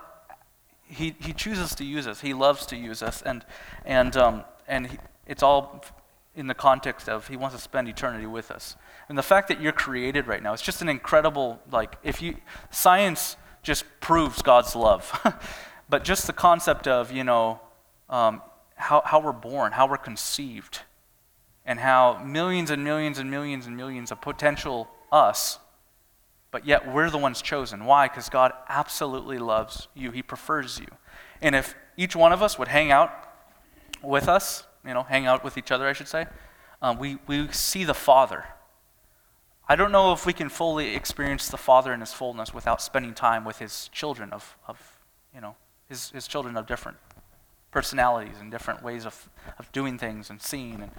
he, 0.86 1.16
he 1.18 1.32
chooses 1.32 1.74
to 1.74 1.84
use 1.84 2.06
us. 2.06 2.20
He 2.20 2.32
loves 2.32 2.64
to 2.66 2.76
use 2.76 3.02
us. 3.02 3.22
And, 3.22 3.44
and, 3.84 4.16
um, 4.16 4.44
and 4.68 4.86
he, 4.86 4.98
it's 5.26 5.42
all 5.42 5.84
in 6.34 6.46
the 6.46 6.54
context 6.54 7.08
of 7.08 7.28
he 7.28 7.36
wants 7.36 7.54
to 7.54 7.60
spend 7.60 7.88
eternity 7.88 8.26
with 8.26 8.50
us. 8.50 8.76
And 9.08 9.18
the 9.18 9.22
fact 9.22 9.48
that 9.48 9.60
you're 9.60 9.72
created 9.72 10.26
right 10.26 10.42
now, 10.42 10.52
it's 10.52 10.62
just 10.62 10.80
an 10.80 10.88
incredible, 10.88 11.60
like, 11.70 11.96
if 12.02 12.22
you, 12.22 12.36
science 12.70 13.36
just 13.62 13.84
proves 14.00 14.42
God's 14.42 14.74
love. 14.74 15.20
but 15.88 16.04
just 16.04 16.26
the 16.26 16.32
concept 16.32 16.88
of, 16.88 17.12
you 17.12 17.24
know, 17.24 17.60
um, 18.08 18.40
how, 18.76 19.02
how 19.04 19.20
we're 19.20 19.32
born, 19.32 19.72
how 19.72 19.86
we're 19.86 19.98
conceived, 19.98 20.80
and 21.64 21.78
how 21.78 22.22
millions 22.24 22.70
and 22.70 22.82
millions 22.82 23.18
and 23.18 23.30
millions 23.30 23.66
and 23.66 23.76
millions 23.76 24.10
of 24.10 24.20
potential 24.20 24.88
us, 25.12 25.58
but 26.50 26.66
yet 26.66 26.92
we're 26.92 27.10
the 27.10 27.18
ones 27.18 27.40
chosen. 27.40 27.84
Why? 27.84 28.08
Because 28.08 28.28
God 28.28 28.52
absolutely 28.68 29.38
loves 29.38 29.88
you, 29.94 30.10
He 30.10 30.22
prefers 30.22 30.80
you. 30.80 30.86
And 31.40 31.54
if 31.54 31.74
each 31.96 32.16
one 32.16 32.32
of 32.32 32.42
us 32.42 32.58
would 32.58 32.68
hang 32.68 32.90
out 32.90 33.12
with 34.02 34.28
us, 34.28 34.64
you 34.86 34.94
know, 34.94 35.02
hang 35.02 35.26
out 35.26 35.44
with 35.44 35.56
each 35.56 35.70
other, 35.70 35.86
I 35.86 35.92
should 35.92 36.08
say, 36.08 36.26
um, 36.80 36.98
we, 36.98 37.18
we 37.26 37.48
see 37.52 37.84
the 37.84 37.94
Father. 37.94 38.44
I 39.68 39.76
don't 39.76 39.92
know 39.92 40.12
if 40.12 40.26
we 40.26 40.32
can 40.32 40.48
fully 40.48 40.94
experience 40.94 41.48
the 41.48 41.56
Father 41.56 41.92
in 41.92 42.00
His 42.00 42.12
fullness 42.12 42.52
without 42.52 42.82
spending 42.82 43.14
time 43.14 43.44
with 43.44 43.58
His 43.58 43.88
children 43.88 44.32
of, 44.32 44.56
of 44.66 45.00
you 45.34 45.40
know, 45.40 45.56
His, 45.88 46.10
his 46.10 46.26
children 46.26 46.56
of 46.56 46.66
different 46.66 46.98
personalities 47.70 48.36
and 48.40 48.50
different 48.50 48.82
ways 48.82 49.06
of, 49.06 49.28
of 49.58 49.70
doing 49.72 49.98
things 49.98 50.30
and 50.30 50.42
seeing. 50.42 50.82
And, 50.82 50.90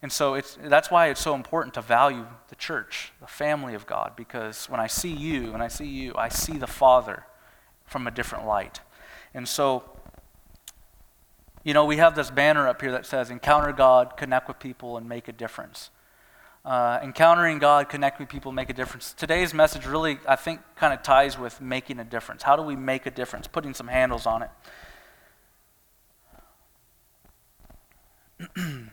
and 0.00 0.12
so 0.12 0.34
it's, 0.34 0.56
that's 0.62 0.90
why 0.90 1.08
it's 1.08 1.20
so 1.20 1.34
important 1.34 1.74
to 1.74 1.82
value 1.82 2.26
the 2.48 2.56
church, 2.56 3.12
the 3.20 3.26
family 3.26 3.74
of 3.74 3.86
God, 3.86 4.12
because 4.16 4.68
when 4.70 4.80
I 4.80 4.86
see 4.86 5.12
you, 5.12 5.52
when 5.52 5.60
I 5.60 5.68
see 5.68 5.86
you, 5.86 6.14
I 6.16 6.28
see 6.28 6.56
the 6.56 6.66
Father 6.66 7.24
from 7.84 8.06
a 8.06 8.10
different 8.10 8.46
light. 8.46 8.80
And 9.34 9.48
so 9.48 9.84
you 11.64 11.72
know, 11.72 11.86
we 11.86 11.96
have 11.96 12.14
this 12.14 12.30
banner 12.30 12.68
up 12.68 12.80
here 12.82 12.92
that 12.92 13.06
says, 13.06 13.30
Encounter 13.30 13.72
God, 13.72 14.16
connect 14.18 14.46
with 14.48 14.58
people, 14.58 14.98
and 14.98 15.08
make 15.08 15.28
a 15.28 15.32
difference. 15.32 15.90
Uh, 16.64 16.98
encountering 17.02 17.58
God, 17.58 17.88
connect 17.88 18.20
with 18.20 18.28
people, 18.28 18.52
make 18.52 18.70
a 18.70 18.74
difference. 18.74 19.12
Today's 19.14 19.52
message 19.52 19.86
really, 19.86 20.18
I 20.28 20.36
think, 20.36 20.60
kind 20.76 20.94
of 20.94 21.02
ties 21.02 21.38
with 21.38 21.60
making 21.60 21.98
a 21.98 22.04
difference. 22.04 22.42
How 22.42 22.54
do 22.56 22.62
we 22.62 22.76
make 22.76 23.06
a 23.06 23.10
difference? 23.10 23.46
Putting 23.46 23.74
some 23.74 23.88
handles 23.88 24.26
on 24.26 24.42
it. 24.42 24.50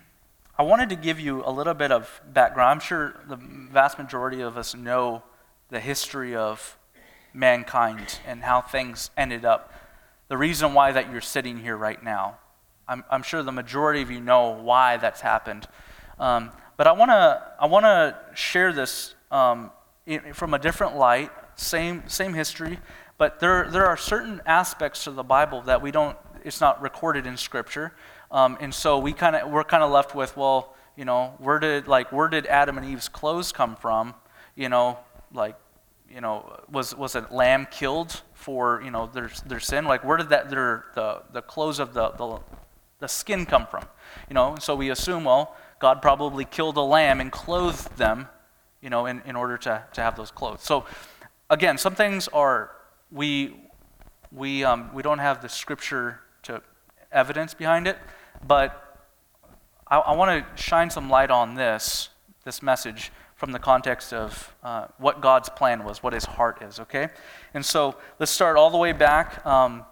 I 0.58 0.64
wanted 0.64 0.90
to 0.90 0.96
give 0.96 1.20
you 1.20 1.44
a 1.46 1.52
little 1.52 1.74
bit 1.74 1.92
of 1.92 2.22
background. 2.34 2.72
I'm 2.72 2.80
sure 2.80 3.22
the 3.28 3.38
vast 3.38 3.98
majority 3.98 4.42
of 4.42 4.58
us 4.58 4.76
know 4.76 5.24
the 5.70 5.80
history 5.80 6.36
of 6.36 6.78
mankind 7.34 8.20
and 8.28 8.44
how 8.44 8.62
things 8.62 9.12
ended 9.18 9.44
up. 9.46 9.74
The 10.28 10.38
reason 10.38 10.74
why 10.74 10.92
that 10.92 11.12
you're 11.12 11.22
sitting 11.22 11.58
here 11.60 11.76
right 11.76 12.02
now. 12.04 12.38
I'm, 12.92 13.06
I'm 13.10 13.24
sure 13.24 13.42
the 13.42 13.54
majority 13.54 14.02
of 14.02 14.12
you 14.12 14.20
know 14.20 14.50
why 14.50 14.98
that's 14.98 15.22
happened. 15.22 15.66
Um, 16.20 16.52
but 16.76 16.88
I 16.88 16.92
want 16.92 17.10
to 17.12 17.42
I 17.58 17.66
wanna 17.68 18.18
share 18.34 18.74
this 18.74 19.16
um, 19.32 19.72
in, 20.06 20.34
from 20.34 20.54
a 20.54 20.60
different 20.60 20.98
light, 20.98 21.32
same, 21.56 22.04
same 22.08 22.34
history, 22.34 22.80
but 23.18 23.40
there, 23.40 23.70
there 23.70 23.86
are 23.86 23.96
certain 23.96 24.42
aspects 24.46 25.08
of 25.08 25.16
the 25.16 25.24
Bible 25.24 25.62
that 25.62 25.82
we 25.82 25.92
don't, 25.92 26.18
it's 26.44 26.60
not 26.60 26.82
recorded 26.82 27.26
in 27.26 27.38
Scripture. 27.38 27.94
Um, 28.30 28.58
and 28.60 28.74
so 28.74 29.00
we 29.00 29.14
kind 29.14 29.38
of, 29.38 29.50
we're 29.50 29.64
kind 29.64 29.84
of 29.84 29.92
left 29.92 30.14
with, 30.14 30.36
well, 30.36 30.76
you 30.98 31.06
know, 31.06 31.36
where 31.38 31.60
did, 31.60 31.88
like, 31.88 32.12
where 32.12 32.28
did 32.28 32.46
Adam 32.48 32.78
and 32.78 32.86
Eve's 32.86 33.08
clothes 33.08 33.54
come 33.54 33.78
from? 33.78 34.16
You 34.56 34.68
know, 34.68 35.00
like, 35.32 35.56
you 36.10 36.20
know, 36.20 36.60
was, 36.70 36.94
was 36.94 37.16
a 37.16 37.26
lamb 37.32 37.68
killed 37.72 38.22
for, 38.34 38.82
you 38.84 38.92
know, 38.92 39.08
their, 39.08 39.30
their 39.46 39.62
sin? 39.62 39.86
Like, 39.86 40.04
where 40.04 40.18
did 40.18 40.30
that, 40.30 40.50
their, 40.50 40.86
the, 40.96 41.22
the 41.32 41.42
clothes 41.42 41.80
of 41.80 41.94
the, 41.94 42.10
the 42.12 42.40
the 43.02 43.08
skin 43.08 43.46
come 43.46 43.68
from? 43.68 43.84
You 44.30 44.36
know, 44.36 44.56
so 44.60 44.76
we 44.76 44.90
assume, 44.90 45.26
well, 45.26 45.58
God 45.80 46.02
probably 46.02 46.46
killed 46.46 46.78
a 46.78 46.82
lamb 46.82 47.20
and 47.20 47.32
clothed 47.32 47.98
them, 47.98 48.30
you 48.82 48.90
know, 48.90 49.08
in, 49.08 49.22
in 49.26 49.36
order 49.36 49.58
to, 49.58 49.84
to 49.94 50.02
have 50.02 50.16
those 50.16 50.32
clothes. 50.32 50.62
So 50.62 50.86
again, 51.50 51.78
some 51.78 51.96
things 51.96 52.30
are, 52.30 52.72
we, 53.12 53.56
we, 54.32 54.64
um, 54.64 54.92
we 54.94 55.04
don't 55.04 55.20
have 55.20 55.42
the 55.42 55.50
scripture 55.50 56.20
to 56.44 56.62
evidence 57.12 57.54
behind 57.54 57.88
it, 57.88 57.98
but 58.48 59.00
I, 59.88 59.98
I 59.98 60.16
want 60.16 60.46
to 60.46 60.64
shine 60.64 60.90
some 60.90 61.10
light 61.10 61.32
on 61.32 61.56
this, 61.56 62.10
this 62.46 62.62
message 62.62 63.12
from 63.36 63.52
the 63.52 63.60
context 63.60 64.14
of 64.14 64.56
uh, 64.64 64.86
what 65.00 65.20
God's 65.20 65.50
plan 65.50 65.84
was, 65.84 66.04
what 66.04 66.14
his 66.14 66.26
heart 66.26 66.62
is, 66.62 66.80
okay? 66.80 67.10
And 67.56 67.66
so 67.66 67.96
let's 68.20 68.32
start 68.32 68.56
all 68.56 68.70
the 68.70 68.78
way 68.78 68.92
back. 68.92 69.44
Um, 69.44 69.84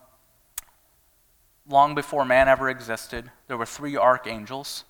long 1.70 1.96
before 1.96 2.26
man 2.26 2.48
ever 2.48 2.70
existed, 2.70 3.32
there 3.48 3.58
were 3.58 3.66
three 3.66 3.96
archangels. 3.96 4.84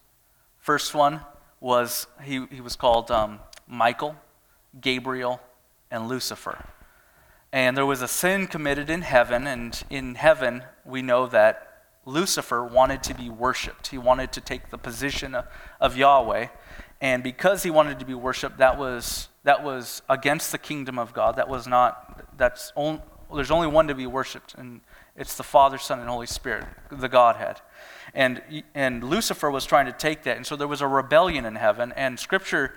First 0.58 0.96
one 0.96 1.22
was, 1.60 2.08
he, 2.24 2.46
he 2.50 2.62
was 2.62 2.76
called 2.76 3.12
um, 3.12 3.40
Michael, 3.68 4.16
Gabriel, 4.80 5.42
and 5.92 6.08
Lucifer. 6.08 6.66
And 7.52 7.76
there 7.76 7.86
was 7.86 8.02
a 8.02 8.08
sin 8.08 8.48
committed 8.48 8.90
in 8.90 9.02
heaven, 9.02 9.48
and 9.48 9.82
in 9.90 10.16
heaven, 10.16 10.64
we 10.86 11.02
know 11.02 11.28
that 11.28 11.84
Lucifer 12.06 12.64
wanted 12.64 13.04
to 13.04 13.14
be 13.14 13.30
worshiped. 13.30 13.88
He 13.88 13.98
wanted 13.98 14.32
to 14.34 14.42
take 14.42 14.70
the 14.70 14.78
position 14.78 15.36
of, 15.82 15.98
Yahweh. 15.98 16.48
And 17.02 17.24
because 17.24 17.64
he 17.64 17.72
wanted 17.72 18.00
to 18.00 18.06
be 18.06 18.14
worshiped, 18.14 18.58
that 18.60 18.78
was, 18.78 19.30
that 19.44 19.64
was 19.64 20.02
against 20.10 20.52
the 20.52 20.58
kingdom 20.58 20.98
of 20.98 21.14
God. 21.14 21.36
That 21.36 21.50
was 21.50 21.68
not, 21.68 22.38
that's 22.38 22.72
only, 22.76 23.02
there's 23.34 23.52
only 23.52 23.68
one 23.68 23.88
to 23.88 23.96
be 23.96 24.08
worshiped, 24.08 24.56
and 24.58 24.82
it's 25.20 25.36
the 25.36 25.44
Father, 25.44 25.78
Son, 25.78 26.00
and 26.00 26.10
Holy 26.10 26.26
Spirit, 26.26 26.66
the 26.90 27.10
Godhead. 27.10 27.60
And, 28.14 28.42
and 28.74 29.04
Lucifer 29.04 29.52
was 29.52 29.66
trying 29.66 29.86
to 29.86 29.92
take 29.92 30.24
that. 30.24 30.38
And 30.38 30.46
so 30.46 30.56
there 30.56 30.68
was 30.68 30.82
a 30.82 30.88
rebellion 30.88 31.46
in 31.46 31.56
heaven. 31.56 31.92
And 31.96 32.18
Scripture 32.18 32.74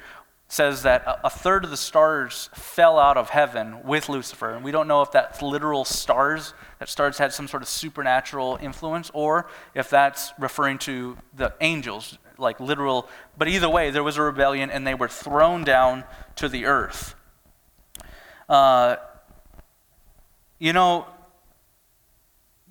says 0.49 0.83
that 0.83 1.21
a, 1.25 1.31
third 1.31 1.65
of 1.65 1.71
the 1.71 1.77
stars 1.77 2.51
fell 2.53 2.99
out 2.99 3.17
of 3.17 3.31
heaven 3.31 3.83
with 3.85 4.09
Lucifer. 4.09 4.51
And 4.51 4.63
we 4.63 4.73
don't 4.73 4.89
know 4.89 5.01
if 5.01 5.13
that's 5.13 5.41
literal 5.41 5.85
stars, 5.87 6.53
that 6.79 6.91
stars 6.91 7.17
had 7.17 7.33
some 7.33 7.49
sort 7.49 7.63
of 7.63 7.69
supernatural 7.69 8.59
influence, 8.61 9.11
or 9.15 9.49
if 9.75 9.89
that's 9.89 10.33
referring 10.39 10.79
to 10.79 11.17
the 11.35 11.55
angels, 11.63 12.19
like 12.37 12.61
literal. 12.61 13.09
But 13.39 13.49
either 13.49 13.69
way, 13.69 13.91
there 13.91 14.03
was 14.03 14.19
a 14.19 14.23
rebellion 14.23 14.69
and 14.69 14.87
they 14.87 14.95
were 14.95 15.09
thrown 15.09 15.65
down 15.65 16.05
to 16.37 16.51
the 16.51 16.67
earth. 16.67 17.15
Uh, 18.49 18.97
you 20.59 20.73
know, 20.73 21.07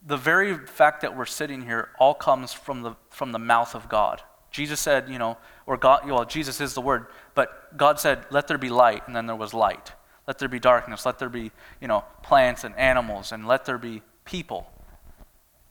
the 0.06 0.18
very 0.18 0.58
fact 0.58 1.02
that 1.02 1.16
we're 1.16 1.26
sitting 1.26 1.62
here 1.62 1.90
all 2.00 2.14
comes 2.14 2.54
from 2.54 2.82
the, 2.82 2.96
from 3.10 3.32
the 3.32 3.40
mouth 3.40 3.76
of 3.76 3.88
God. 3.88 4.22
Jesus 4.50 4.80
said, 4.80 5.08
you 5.08 5.20
know, 5.20 5.38
or 5.66 5.78
God, 5.78 6.10
well, 6.10 6.26
Jesus 6.26 6.60
is 6.60 6.74
the 6.74 6.82
word, 6.82 7.08
but 7.36 7.78
God 7.78 8.00
said, 8.00 8.26
let 8.32 8.48
there 8.48 8.58
be 8.58 8.70
light, 8.70 9.04
and 9.08 9.16
then 9.16 9.28
there 9.28 9.36
was 9.36 9.54
light. 9.54 9.94
Let 10.28 10.40
there 10.40 10.50
be 10.50 10.60
darkness, 10.60 11.06
let 11.06 11.20
there 11.20 11.30
be, 11.30 11.52
you 11.80 11.88
know, 11.88 12.04
plants 12.24 12.64
and 12.64 12.76
animals, 12.76 13.32
and 13.32 13.48
let 13.48 13.66
there 13.66 13.78
be 13.78 14.02
people. 14.26 14.70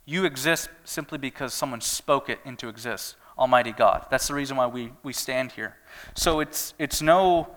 You 0.05 0.25
exist 0.25 0.69
simply 0.83 1.17
because 1.17 1.53
someone 1.53 1.81
spoke 1.81 2.29
it 2.29 2.39
into 2.43 2.69
existence, 2.69 3.15
Almighty 3.37 3.71
God. 3.71 4.07
That's 4.09 4.27
the 4.27 4.33
reason 4.33 4.57
why 4.57 4.67
we, 4.67 4.93
we 5.03 5.13
stand 5.13 5.51
here. 5.51 5.75
So 6.15 6.39
it's, 6.39 6.73
it's, 6.79 7.01
no, 7.01 7.55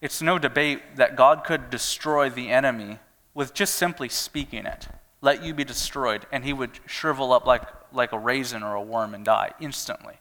it's 0.00 0.22
no 0.22 0.38
debate 0.38 0.96
that 0.96 1.16
God 1.16 1.42
could 1.42 1.70
destroy 1.70 2.30
the 2.30 2.50
enemy 2.50 2.98
with 3.34 3.54
just 3.54 3.74
simply 3.74 4.08
speaking 4.08 4.66
it 4.66 4.88
let 5.22 5.42
you 5.42 5.54
be 5.54 5.64
destroyed, 5.64 6.26
and 6.30 6.44
he 6.44 6.52
would 6.52 6.72
shrivel 6.84 7.32
up 7.32 7.46
like, 7.46 7.62
like 7.92 8.12
a 8.12 8.18
raisin 8.18 8.62
or 8.62 8.74
a 8.74 8.82
worm 8.82 9.14
and 9.14 9.24
die 9.24 9.52
instantly. 9.60 10.14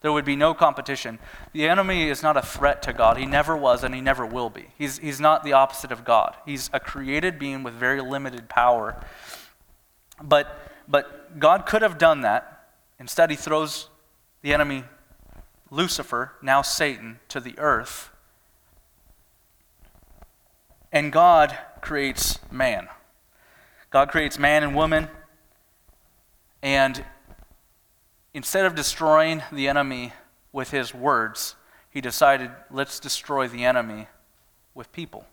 There 0.00 0.12
would 0.12 0.24
be 0.24 0.36
no 0.36 0.52
competition. 0.52 1.18
The 1.52 1.68
enemy 1.68 2.08
is 2.08 2.22
not 2.22 2.36
a 2.36 2.42
threat 2.42 2.82
to 2.82 2.92
God. 2.92 3.16
He 3.16 3.26
never 3.26 3.56
was, 3.56 3.82
and 3.82 3.94
he 3.94 4.00
never 4.00 4.26
will 4.26 4.50
be. 4.50 4.66
He's, 4.76 4.98
he's 4.98 5.20
not 5.20 5.42
the 5.42 5.54
opposite 5.54 5.90
of 5.90 6.04
God. 6.04 6.36
He's 6.44 6.70
a 6.72 6.78
created 6.78 7.38
being 7.38 7.62
with 7.62 7.74
very 7.74 8.00
limited 8.00 8.48
power. 8.48 9.00
But, 10.22 10.72
but 10.86 11.38
God 11.38 11.66
could 11.66 11.82
have 11.82 11.98
done 11.98 12.20
that. 12.20 12.68
Instead, 13.00 13.30
he 13.30 13.36
throws 13.36 13.88
the 14.42 14.52
enemy, 14.54 14.84
Lucifer, 15.70 16.32
now 16.42 16.62
Satan, 16.62 17.18
to 17.28 17.40
the 17.40 17.58
earth. 17.58 18.10
And 20.92 21.12
God 21.12 21.56
creates 21.80 22.38
man. 22.50 22.88
God 23.90 24.10
creates 24.10 24.38
man 24.38 24.62
and 24.62 24.74
woman, 24.74 25.08
and 26.62 27.04
instead 28.34 28.66
of 28.66 28.74
destroying 28.74 29.42
the 29.50 29.68
enemy 29.68 30.12
with 30.52 30.70
his 30.70 30.94
words, 30.94 31.54
he 31.90 32.00
decided, 32.00 32.50
let's 32.70 33.00
destroy 33.00 33.48
the 33.48 33.64
enemy 33.64 34.08
with 34.74 34.92
people. 34.92 35.26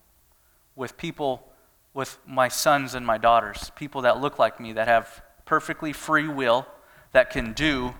With 0.75 0.97
people, 0.97 1.51
with 1.93 2.17
my 2.25 2.47
sons 2.47 2.95
and 2.95 3.05
my 3.05 3.17
daughters, 3.17 3.71
people 3.75 4.01
that 4.01 4.21
look 4.21 4.39
like 4.39 4.59
me, 4.59 4.73
that 4.73 4.87
have 4.87 5.21
perfectly 5.45 5.93
free 5.93 6.27
will, 6.27 6.65
that 7.11 7.29
can 7.29 7.53
do 7.53 7.93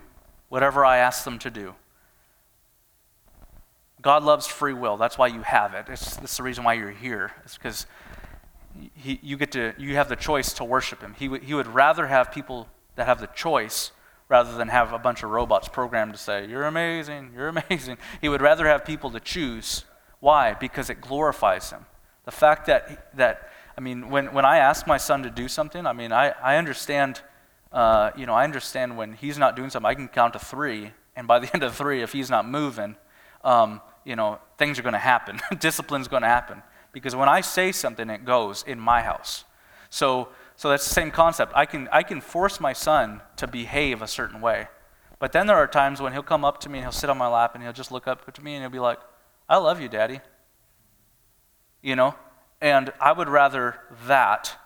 whatever 0.48 0.84
I 0.84 0.98
ask 0.98 1.24
them 1.24 1.38
to 1.40 1.50
do. 1.50 1.74
God 4.02 4.22
loves 4.22 4.46
free 4.46 4.74
will. 4.74 4.96
That's 4.96 5.18
why 5.18 5.28
you 5.28 5.42
have 5.42 5.74
it. 5.74 5.86
It's, 5.88 6.36
the 6.36 6.42
reason 6.42 6.64
why 6.64 6.74
you're 6.74 6.90
here. 6.90 7.32
It's 7.44 7.56
because 7.56 7.86
he, 8.94 9.18
you 9.22 9.36
get 9.36 9.52
to 9.52 9.74
you 9.78 9.94
have 9.96 10.08
the 10.08 10.16
choice 10.16 10.52
to 10.54 10.64
worship 10.64 11.00
him. 11.00 11.14
He, 11.18 11.26
w- 11.26 11.42
he 11.42 11.54
would 11.54 11.66
rather 11.66 12.06
have 12.06 12.32
people 12.32 12.68
that 12.96 13.06
have 13.06 13.20
the 13.20 13.28
choice 13.28 13.92
rather 14.28 14.56
than 14.56 14.68
have 14.68 14.92
a 14.92 14.98
bunch 14.98 15.22
of 15.22 15.30
robots 15.30 15.68
programmed 15.68 16.12
to 16.12 16.18
say, 16.18 16.46
You're 16.46 16.64
amazing, 16.64 17.32
you're 17.34 17.48
amazing. 17.70 17.98
He 18.20 18.28
would 18.28 18.42
rather 18.42 18.66
have 18.66 18.84
people 18.84 19.10
to 19.10 19.20
choose. 19.20 19.84
Why? 20.20 20.54
Because 20.54 20.90
it 20.90 21.00
glorifies 21.00 21.70
him. 21.70 21.86
The 22.24 22.32
fact 22.32 22.66
that, 22.66 23.14
that 23.16 23.50
I 23.76 23.80
mean, 23.80 24.08
when, 24.08 24.32
when 24.32 24.44
I 24.44 24.58
ask 24.58 24.86
my 24.86 24.96
son 24.96 25.22
to 25.22 25.30
do 25.30 25.48
something, 25.48 25.86
I 25.86 25.92
mean, 25.92 26.12
I, 26.12 26.30
I 26.42 26.56
understand, 26.56 27.20
uh, 27.72 28.10
you 28.16 28.26
know, 28.26 28.34
I 28.34 28.44
understand 28.44 28.96
when 28.96 29.12
he's 29.12 29.38
not 29.38 29.54
doing 29.54 29.70
something, 29.70 29.88
I 29.88 29.94
can 29.94 30.08
count 30.08 30.32
to 30.32 30.38
three, 30.38 30.92
and 31.14 31.28
by 31.28 31.38
the 31.38 31.50
end 31.54 31.62
of 31.62 31.74
three, 31.76 32.02
if 32.02 32.12
he's 32.12 32.30
not 32.30 32.48
moving, 32.48 32.96
um, 33.44 33.80
you 34.04 34.16
know, 34.16 34.38
things 34.58 34.78
are 34.78 34.82
going 34.82 34.94
to 34.94 34.98
happen. 34.98 35.40
Discipline's 35.60 36.08
going 36.08 36.22
to 36.22 36.28
happen. 36.28 36.62
Because 36.96 37.14
when 37.14 37.28
I 37.28 37.42
say 37.42 37.72
something, 37.72 38.08
it 38.08 38.24
goes 38.24 38.64
in 38.66 38.80
my 38.80 39.02
house. 39.02 39.44
So, 39.90 40.30
so 40.56 40.70
that's 40.70 40.88
the 40.88 40.94
same 40.94 41.10
concept. 41.10 41.52
I 41.54 41.66
can, 41.66 41.90
I 41.92 42.02
can 42.02 42.22
force 42.22 42.58
my 42.58 42.72
son 42.72 43.20
to 43.36 43.46
behave 43.46 44.00
a 44.00 44.08
certain 44.08 44.40
way. 44.40 44.68
But 45.18 45.32
then 45.32 45.46
there 45.46 45.58
are 45.58 45.66
times 45.66 46.00
when 46.00 46.14
he'll 46.14 46.22
come 46.22 46.42
up 46.42 46.58
to 46.60 46.70
me 46.70 46.78
and 46.78 46.86
he'll 46.86 46.92
sit 46.92 47.10
on 47.10 47.18
my 47.18 47.28
lap 47.28 47.54
and 47.54 47.62
he'll 47.62 47.74
just 47.74 47.92
look 47.92 48.08
up 48.08 48.32
to 48.32 48.42
me 48.42 48.54
and 48.54 48.62
he'll 48.62 48.70
be 48.70 48.78
like, 48.78 48.98
I 49.46 49.58
love 49.58 49.78
you, 49.78 49.90
Daddy. 49.90 50.20
You 51.82 51.96
know? 51.96 52.14
And 52.62 52.90
I 52.98 53.12
would 53.12 53.28
rather 53.28 53.76
that 54.06 54.56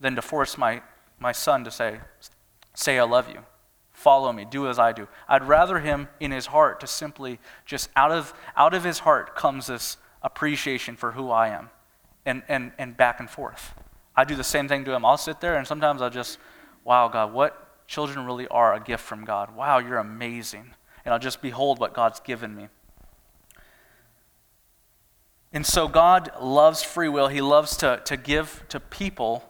than 0.00 0.16
to 0.16 0.22
force 0.22 0.56
my, 0.56 0.80
my 1.18 1.32
son 1.32 1.64
to 1.64 1.70
say, 1.70 1.98
say 2.72 2.98
I 2.98 3.04
love 3.04 3.28
you. 3.28 3.40
Follow 3.92 4.32
me, 4.32 4.46
do 4.46 4.68
as 4.68 4.78
I 4.78 4.92
do. 4.92 5.06
I'd 5.28 5.46
rather 5.46 5.80
him 5.80 6.08
in 6.18 6.30
his 6.30 6.46
heart 6.46 6.80
to 6.80 6.86
simply 6.86 7.40
just 7.66 7.90
out 7.94 8.10
of 8.10 8.32
out 8.56 8.72
of 8.72 8.84
his 8.84 9.00
heart 9.00 9.36
comes 9.36 9.66
this 9.66 9.98
appreciation 10.22 10.96
for 10.96 11.12
who 11.12 11.30
I 11.30 11.48
am. 11.48 11.68
And 12.26 12.42
and 12.48 12.72
and 12.78 12.96
back 12.96 13.20
and 13.20 13.28
forth. 13.28 13.74
I 14.16 14.24
do 14.24 14.36
the 14.36 14.44
same 14.44 14.68
thing 14.68 14.84
to 14.84 14.94
him. 14.94 15.04
I'll 15.04 15.16
sit 15.16 15.40
there 15.40 15.56
and 15.56 15.66
sometimes 15.66 16.00
I'll 16.00 16.10
just, 16.10 16.38
wow, 16.84 17.08
God, 17.08 17.32
what 17.32 17.86
children 17.86 18.24
really 18.24 18.46
are 18.48 18.74
a 18.74 18.80
gift 18.80 19.02
from 19.02 19.24
God. 19.24 19.54
Wow, 19.54 19.78
you're 19.78 19.98
amazing. 19.98 20.74
And 21.04 21.12
I'll 21.12 21.20
just 21.20 21.42
behold 21.42 21.78
what 21.78 21.92
God's 21.92 22.20
given 22.20 22.54
me. 22.54 22.68
And 25.52 25.64
so 25.64 25.86
God 25.86 26.30
loves 26.40 26.82
free 26.82 27.08
will. 27.08 27.28
He 27.28 27.40
loves 27.40 27.76
to, 27.78 28.00
to 28.06 28.16
give 28.16 28.64
to 28.70 28.80
people 28.80 29.48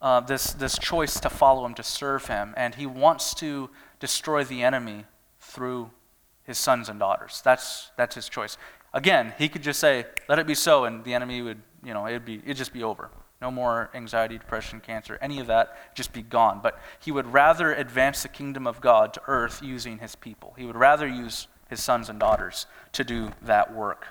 uh, 0.00 0.20
this, 0.20 0.52
this 0.52 0.78
choice 0.78 1.20
to 1.20 1.28
follow 1.28 1.66
Him, 1.66 1.74
to 1.74 1.82
serve 1.82 2.26
Him. 2.26 2.54
And 2.56 2.74
He 2.74 2.86
wants 2.86 3.34
to 3.34 3.68
destroy 3.98 4.44
the 4.44 4.62
enemy 4.62 5.04
through 5.40 5.90
His 6.44 6.56
sons 6.56 6.88
and 6.88 6.98
daughters. 6.98 7.42
That's, 7.44 7.90
that's 7.96 8.14
His 8.14 8.28
choice. 8.28 8.56
Again, 8.94 9.34
He 9.36 9.48
could 9.48 9.62
just 9.62 9.80
say, 9.80 10.06
let 10.28 10.38
it 10.38 10.46
be 10.46 10.54
so, 10.54 10.84
and 10.84 11.04
the 11.04 11.12
enemy 11.12 11.42
would, 11.42 11.60
you 11.86 11.94
know, 11.94 12.06
it'd, 12.08 12.24
be, 12.24 12.40
it'd 12.44 12.56
just 12.56 12.72
be 12.72 12.82
over. 12.82 13.10
No 13.40 13.50
more 13.50 13.90
anxiety, 13.94 14.38
depression, 14.38 14.80
cancer, 14.80 15.18
any 15.22 15.38
of 15.38 15.46
that, 15.46 15.94
just 15.94 16.12
be 16.12 16.22
gone. 16.22 16.60
But 16.62 16.78
He 17.00 17.12
would 17.12 17.32
rather 17.32 17.72
advance 17.72 18.22
the 18.22 18.28
kingdom 18.28 18.66
of 18.66 18.80
God 18.80 19.14
to 19.14 19.22
earth 19.28 19.62
using 19.62 19.98
His 19.98 20.16
people. 20.16 20.54
He 20.58 20.64
would 20.64 20.76
rather 20.76 21.06
use 21.06 21.46
His 21.68 21.82
sons 21.82 22.08
and 22.08 22.18
daughters 22.18 22.66
to 22.92 23.04
do 23.04 23.30
that 23.42 23.72
work. 23.72 24.08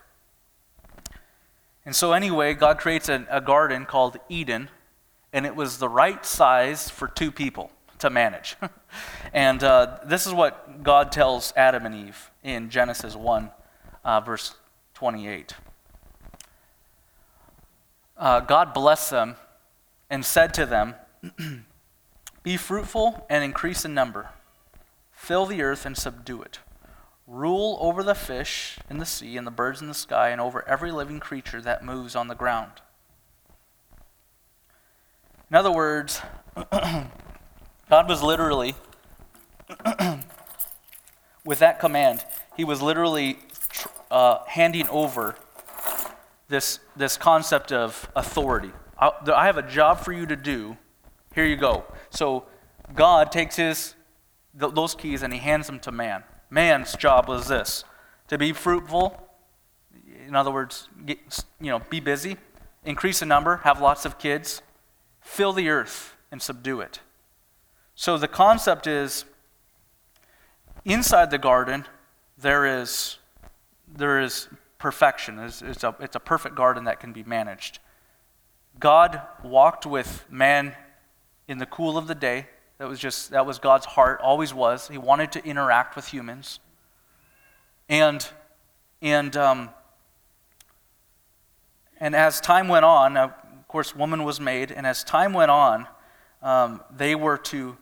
And 1.86 1.96
so, 1.96 2.14
anyway, 2.14 2.54
God 2.54 2.80
creates 2.80 3.10
a, 3.10 3.28
a, 3.30 3.42
garden 3.42 3.86
called 3.86 4.18
Eden, 4.30 4.70
and 5.34 5.46
it 5.46 5.56
was 5.56 5.78
the 5.78 5.90
right 5.90 6.26
size 6.26 6.90
for 6.90 7.08
two 7.08 7.32
people 7.32 7.72
to 8.00 8.10
manage. 8.10 8.56
and 9.34 9.64
uh, 9.64 10.00
this 10.06 10.26
is 10.26 10.34
what 10.34 10.82
God 10.82 11.12
tells 11.12 11.54
Adam 11.56 11.86
and 11.86 11.94
Eve 11.94 12.32
in 12.44 12.70
Genesis 12.70 13.16
1, 13.16 13.52
uh, 14.04 14.20
verse 14.22 14.56
28. 14.96 15.54
Uh, 18.18 18.40
God 18.40 18.74
blessed 18.74 19.12
them 19.12 19.36
and 20.10 20.24
said 20.24 20.54
to 20.56 20.66
them, 20.66 20.96
Be 22.44 22.58
fruitful 22.58 23.26
and 23.30 23.44
increase 23.44 23.86
in 23.86 23.94
number, 23.94 24.30
fill 25.12 25.46
the 25.46 25.62
earth 25.62 25.86
and 25.86 25.98
subdue 25.98 26.42
it 26.42 26.60
rule 27.28 27.78
over 27.82 28.04
the 28.04 28.16
fish 28.16 28.78
in 28.90 28.98
the 28.98 29.06
sea 29.06 29.38
and 29.38 29.48
the 29.48 29.52
birds 29.52 29.82
in 29.82 29.88
the 29.88 29.94
sky 29.94 30.30
and 30.30 30.40
over 30.40 30.68
every 30.68 30.92
living 30.92 31.20
creature 31.20 31.62
that 31.62 31.84
moves 31.84 32.16
on 32.16 32.28
the 32.28 32.36
ground. 32.36 32.72
In 35.50 35.56
other 35.56 35.72
words, 35.72 36.22
God 36.72 38.08
was 38.08 38.22
literally, 38.22 38.76
with 41.46 41.60
that 41.60 41.80
command, 41.80 42.24
He 42.56 42.64
was 42.64 42.82
literally 42.82 43.40
uh, 44.12 44.40
handing 44.48 44.88
over 44.90 45.36
this, 46.48 46.80
this 46.96 47.18
concept 47.18 47.72
of 47.72 48.10
authority. 48.16 48.72
I, 49.00 49.12
I 49.34 49.46
have 49.46 49.58
a 49.58 49.68
job 49.68 50.00
for 50.00 50.12
you 50.12 50.26
to 50.26 50.36
do. 50.36 50.78
Here 51.34 51.46
you 51.46 51.56
go. 51.56 51.86
So 52.10 52.46
God 52.94 53.32
takes 53.32 53.56
his, 53.56 53.96
those 54.54 54.96
keys 54.96 55.24
and 55.24 55.34
He 55.34 55.40
hands 55.40 55.68
them 55.68 55.80
to 55.82 55.92
man. 55.92 56.24
Man's 56.50 56.96
job 56.96 57.28
was 57.28 57.48
this 57.48 57.84
to 58.28 58.38
be 58.38 58.54
fruitful. 58.54 59.22
In 60.28 60.36
other 60.36 60.52
words, 60.52 60.90
get, 61.06 61.20
you 61.60 61.70
know, 61.70 61.80
be 61.90 62.00
busy, 62.00 62.38
increase 62.84 63.22
in 63.22 63.28
number, 63.28 63.58
have 63.58 63.82
lots 63.82 64.06
of 64.06 64.18
kids, 64.18 64.62
fill 65.22 65.54
the 65.54 65.70
earth 65.70 66.16
and 66.32 66.42
subdue 66.42 66.82
it. 66.82 67.00
So 67.94 68.18
the 68.18 68.28
concept 68.28 68.88
is 68.88 69.26
inside 70.84 71.32
the 71.32 71.38
garden, 71.38 71.86
there 72.38 72.66
is, 72.82 73.18
there 73.88 74.20
is 74.20 74.48
perfection. 74.86 75.40
It's, 75.40 75.64
it's, 75.64 75.84
a, 75.84 75.96
it's 76.00 76.16
a 76.16 76.20
perfect 76.20 76.54
garden 76.54 76.84
that 76.84 77.00
can 77.00 77.12
be 77.12 77.24
managed. 77.24 77.80
God 78.80 79.20
walked 79.44 79.88
with 79.88 80.24
man 80.30 80.76
in 81.48 81.58
the 81.58 81.66
cool 81.66 81.98
of 81.98 82.06
the 82.06 82.14
day, 82.14 82.46
that 82.78 82.88
was 82.88 83.00
just, 83.00 83.32
that 83.32 83.48
was 83.48 83.58
God's 83.58 83.88
heart, 83.88 84.22
always 84.22 84.54
was. 84.54 84.88
He 84.88 85.00
wanted 85.00 85.32
to 85.32 85.44
interact 85.44 85.96
with 85.96 86.06
humans. 86.06 86.60
And, 87.90 88.28
and, 89.02 89.36
um, 89.36 89.72
and 92.00 92.16
as 92.16 92.40
time 92.40 92.68
went 92.68 92.86
on, 92.86 93.18
of 93.18 93.34
course, 93.68 93.96
woman 93.96 94.24
was 94.24 94.40
made, 94.40 94.72
and 94.72 94.86
as 94.86 95.04
time 95.04 95.34
went 95.34 95.50
on, 95.50 95.88
um, 96.44 96.80
they 96.96 97.16
were 97.16 97.40
to 97.40 97.76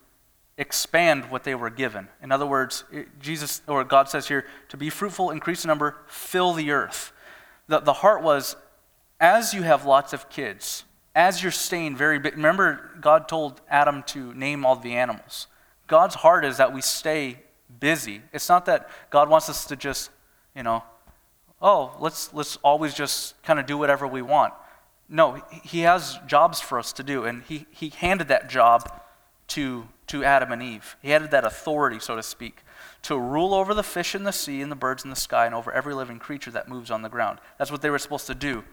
expand 0.58 1.32
what 1.32 1.44
they 1.44 1.56
were 1.56 1.70
given. 1.70 2.08
In 2.22 2.32
other 2.32 2.46
words, 2.46 2.84
Jesus 3.20 3.62
or 3.68 3.84
God 3.84 4.10
says 4.10 4.28
here 4.28 4.46
to 4.70 4.78
be 4.78 4.90
fruitful, 4.90 5.32
increase 5.32 5.64
in 5.64 5.68
number, 5.68 5.98
fill 6.08 6.54
the 6.54 6.72
earth. 6.72 7.12
The, 7.68 7.80
the 7.80 7.94
heart 7.94 8.22
was 8.22 8.56
as 9.20 9.54
you 9.54 9.64
have 9.64 9.86
lots 9.86 10.14
of 10.14 10.30
kids, 10.30 10.84
as 11.16 11.42
you're 11.42 11.52
staying 11.52 11.96
very 11.96 12.20
big, 12.20 12.36
remember 12.36 12.92
God 13.00 13.28
told 13.28 13.62
Adam 13.70 14.04
to 14.08 14.34
name 14.34 14.66
all 14.66 14.76
the 14.76 14.94
animals. 14.94 15.48
God's 15.88 16.16
heart 16.16 16.44
is 16.46 16.58
that 16.58 16.74
we 16.74 16.82
stay 16.82 17.40
busy. 17.80 18.22
It's 18.32 18.50
not 18.50 18.66
that 18.66 18.90
God 19.10 19.30
wants 19.30 19.50
us 19.50 19.66
to 19.66 19.76
just, 19.76 20.10
you 20.56 20.64
know, 20.64 20.84
oh, 21.62 21.96
let's 22.00 22.34
let's 22.34 22.58
always 22.58 22.94
just 22.94 23.42
kind 23.44 23.60
of 23.60 23.66
do 23.66 23.78
whatever 23.78 24.08
we 24.08 24.22
want. 24.22 24.54
No, 25.10 25.44
he 25.64 25.82
has 25.82 26.20
jobs 26.28 26.60
for 26.60 26.80
us 26.80 26.94
to 26.94 27.04
do, 27.04 27.26
and 27.26 27.44
he, 27.44 27.68
he 27.72 27.90
handed 27.90 28.30
that 28.30 28.50
job 28.50 29.02
to, 29.50 29.88
to 30.08 30.24
Adam 30.24 30.52
and 30.52 30.62
Eve. 30.62 30.96
He 31.02 31.10
handed 31.10 31.32
that 31.32 31.46
authority, 31.46 32.00
so 32.00 32.16
to 32.16 32.24
speak, 32.24 32.64
to 33.04 33.18
rule 33.18 33.54
over 33.54 33.74
the 33.74 33.84
fish 33.84 34.16
in 34.16 34.24
the 34.24 34.32
sea 34.32 34.62
and 34.62 34.72
the 34.72 34.76
birds 34.76 35.04
in 35.04 35.10
the 35.10 35.16
sky 35.16 35.46
and 35.46 35.56
over 35.56 35.72
every 35.72 35.94
living 35.94 36.20
creature 36.20 36.52
that 36.52 36.70
moves 36.70 36.92
on 36.92 37.02
the 37.02 37.10
ground. 37.10 37.40
That's 37.58 37.72
what 37.72 37.82
they 37.82 37.90
were 37.90 38.00
supposed 38.00 38.28
to 38.28 38.36
do. 38.36 38.64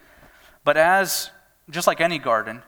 But 0.65 0.77
as 0.77 1.31
just 1.71 1.87
like 1.87 2.01
any 2.01 2.19
garden, 2.19 2.63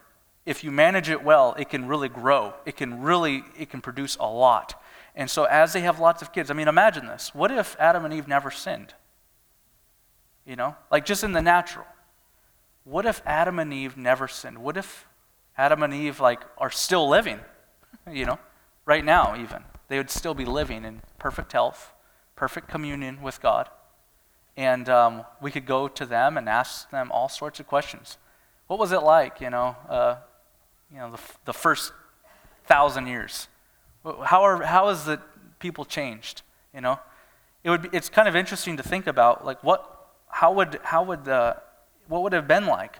if 0.45 0.63
you 0.63 0.71
manage 0.71 1.09
it 1.09 1.23
well, 1.23 1.55
it 1.57 1.69
can 1.69 1.87
really 1.87 2.09
grow. 2.09 2.53
It 2.65 2.75
can 2.75 3.01
really, 3.01 3.43
it 3.57 3.69
can 3.69 3.81
produce 3.81 4.17
a 4.19 4.25
lot. 4.25 4.81
And 5.15 5.29
so 5.29 5.45
as 5.45 5.73
they 5.73 5.81
have 5.81 5.99
lots 5.99 6.21
of 6.21 6.33
kids, 6.33 6.49
I 6.49 6.53
mean, 6.53 6.67
imagine 6.67 7.07
this. 7.07 7.33
What 7.33 7.51
if 7.51 7.75
Adam 7.79 8.03
and 8.03 8.13
Eve 8.13 8.27
never 8.27 8.51
sinned? 8.51 8.93
You 10.45 10.55
know, 10.55 10.75
like 10.91 11.05
just 11.05 11.23
in 11.23 11.31
the 11.31 11.41
natural. 11.41 11.85
What 12.83 13.05
if 13.05 13.21
Adam 13.25 13.59
and 13.59 13.73
Eve 13.73 13.95
never 13.95 14.27
sinned? 14.27 14.57
What 14.57 14.75
if 14.75 15.07
Adam 15.57 15.83
and 15.83 15.93
Eve 15.93 16.19
like 16.19 16.41
are 16.57 16.71
still 16.71 17.07
living? 17.07 17.39
You 18.11 18.25
know, 18.25 18.39
right 18.85 19.03
now 19.03 19.35
even. 19.35 19.63
They 19.87 19.97
would 19.97 20.09
still 20.09 20.33
be 20.33 20.45
living 20.45 20.85
in 20.85 21.01
perfect 21.19 21.51
health, 21.51 21.93
perfect 22.35 22.67
communion 22.67 23.21
with 23.21 23.41
God. 23.41 23.69
And 24.55 24.87
um, 24.89 25.23
we 25.41 25.51
could 25.51 25.65
go 25.65 25.87
to 25.87 26.05
them 26.05 26.37
and 26.37 26.47
ask 26.47 26.89
them 26.91 27.11
all 27.11 27.29
sorts 27.29 27.59
of 27.59 27.67
questions. 27.67 28.17
What 28.67 28.79
was 28.79 28.91
it 28.91 29.01
like, 29.01 29.41
you 29.41 29.49
know, 29.49 29.75
uh, 29.89 30.15
you 30.91 30.97
know, 30.97 31.11
the, 31.11 31.19
the 31.45 31.53
first 31.53 31.91
thousand 32.65 33.07
years? 33.07 33.47
How 34.25 34.43
are 34.43 34.63
how 34.63 34.89
has 34.89 35.05
the 35.05 35.19
people 35.59 35.85
changed? 35.85 36.41
You 36.73 36.81
know, 36.81 36.99
it 37.63 37.69
would 37.69 37.83
be, 37.83 37.89
it's 37.93 38.09
kind 38.09 38.27
of 38.27 38.35
interesting 38.35 38.77
to 38.77 38.83
think 38.83 39.07
about 39.07 39.45
like 39.45 39.63
what 39.63 40.09
how 40.27 40.51
would 40.53 40.79
how 40.83 41.03
would 41.03 41.25
the 41.25 41.57
what 42.07 42.21
would 42.23 42.33
have 42.33 42.47
been 42.47 42.65
like? 42.65 42.99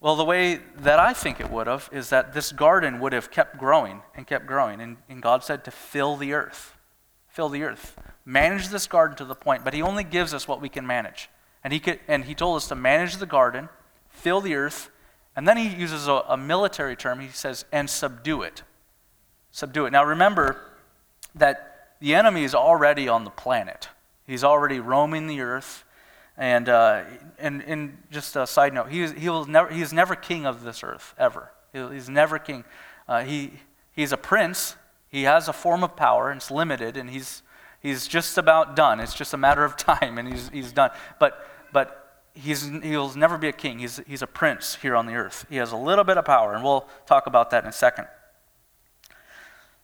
Well, 0.00 0.16
the 0.16 0.24
way 0.24 0.60
that 0.76 0.98
I 0.98 1.12
think 1.12 1.40
it 1.40 1.50
would 1.50 1.66
have 1.66 1.88
is 1.92 2.10
that 2.10 2.32
this 2.32 2.52
garden 2.52 3.00
would 3.00 3.12
have 3.12 3.30
kept 3.30 3.58
growing 3.58 4.02
and 4.14 4.26
kept 4.26 4.46
growing, 4.46 4.80
and, 4.80 4.96
and 5.08 5.20
God 5.20 5.42
said 5.42 5.64
to 5.64 5.70
fill 5.70 6.16
the 6.16 6.32
earth, 6.32 6.76
fill 7.26 7.48
the 7.48 7.64
earth, 7.64 7.96
manage 8.24 8.68
this 8.68 8.86
garden 8.86 9.16
to 9.16 9.24
the 9.24 9.34
point. 9.34 9.64
But 9.64 9.74
He 9.74 9.82
only 9.82 10.04
gives 10.04 10.32
us 10.32 10.46
what 10.46 10.60
we 10.60 10.68
can 10.68 10.86
manage, 10.86 11.28
and 11.64 11.72
He 11.72 11.80
could, 11.80 11.98
and 12.06 12.24
He 12.24 12.34
told 12.34 12.56
us 12.56 12.68
to 12.68 12.74
manage 12.76 13.16
the 13.16 13.26
garden 13.26 13.68
fill 14.18 14.40
the 14.40 14.54
earth, 14.54 14.90
And 15.36 15.46
then 15.46 15.56
he 15.56 15.68
uses 15.68 16.08
a, 16.08 16.24
a 16.28 16.36
military 16.36 16.96
term. 16.96 17.20
He 17.20 17.28
says, 17.28 17.64
and 17.70 17.88
subdue 17.88 18.42
it. 18.42 18.64
Subdue 19.52 19.86
it. 19.86 19.92
Now 19.92 20.04
remember 20.04 20.60
that 21.34 21.94
the 22.00 22.14
enemy 22.14 22.42
is 22.42 22.54
already 22.54 23.08
on 23.08 23.24
the 23.24 23.30
planet, 23.30 23.88
he's 24.26 24.44
already 24.44 24.80
roaming 24.80 25.26
the 25.26 25.40
earth. 25.40 25.84
And, 26.38 26.68
uh, 26.68 27.02
and, 27.40 27.62
and 27.62 27.98
just 28.12 28.36
a 28.36 28.46
side 28.46 28.72
note, 28.72 28.90
he, 28.90 29.06
he 29.08 29.28
will 29.28 29.44
never, 29.44 29.68
he's 29.70 29.92
never 29.92 30.14
king 30.14 30.46
of 30.46 30.62
this 30.62 30.84
earth, 30.84 31.14
ever. 31.18 31.50
He's 31.72 32.08
never 32.08 32.38
king. 32.38 32.64
Uh, 33.08 33.24
he, 33.24 33.52
he's 33.92 34.12
a 34.12 34.16
prince. 34.16 34.76
He 35.08 35.24
has 35.24 35.48
a 35.48 35.52
form 35.52 35.82
of 35.82 35.96
power, 35.96 36.30
and 36.30 36.38
it's 36.38 36.50
limited, 36.50 36.96
and 36.96 37.10
he's, 37.10 37.42
he's 37.80 38.06
just 38.06 38.38
about 38.38 38.76
done. 38.76 39.00
It's 39.00 39.14
just 39.14 39.34
a 39.34 39.36
matter 39.36 39.64
of 39.64 39.76
time, 39.76 40.16
and 40.16 40.28
he's, 40.28 40.48
he's 40.50 40.72
done. 40.72 40.90
But, 41.18 41.44
but 41.72 42.22
he's, 42.34 42.68
he'll 42.82 43.12
never 43.16 43.36
be 43.36 43.48
a 43.48 43.52
king. 43.52 43.80
He's, 43.80 44.00
he's 44.06 44.22
a 44.22 44.26
prince 44.28 44.76
here 44.76 44.94
on 44.94 45.06
the 45.06 45.14
earth. 45.14 45.44
He 45.50 45.56
has 45.56 45.72
a 45.72 45.76
little 45.76 46.04
bit 46.04 46.18
of 46.18 46.24
power, 46.24 46.54
and 46.54 46.62
we'll 46.62 46.86
talk 47.06 47.26
about 47.26 47.50
that 47.50 47.64
in 47.64 47.70
a 47.70 47.72
second. 47.72 48.06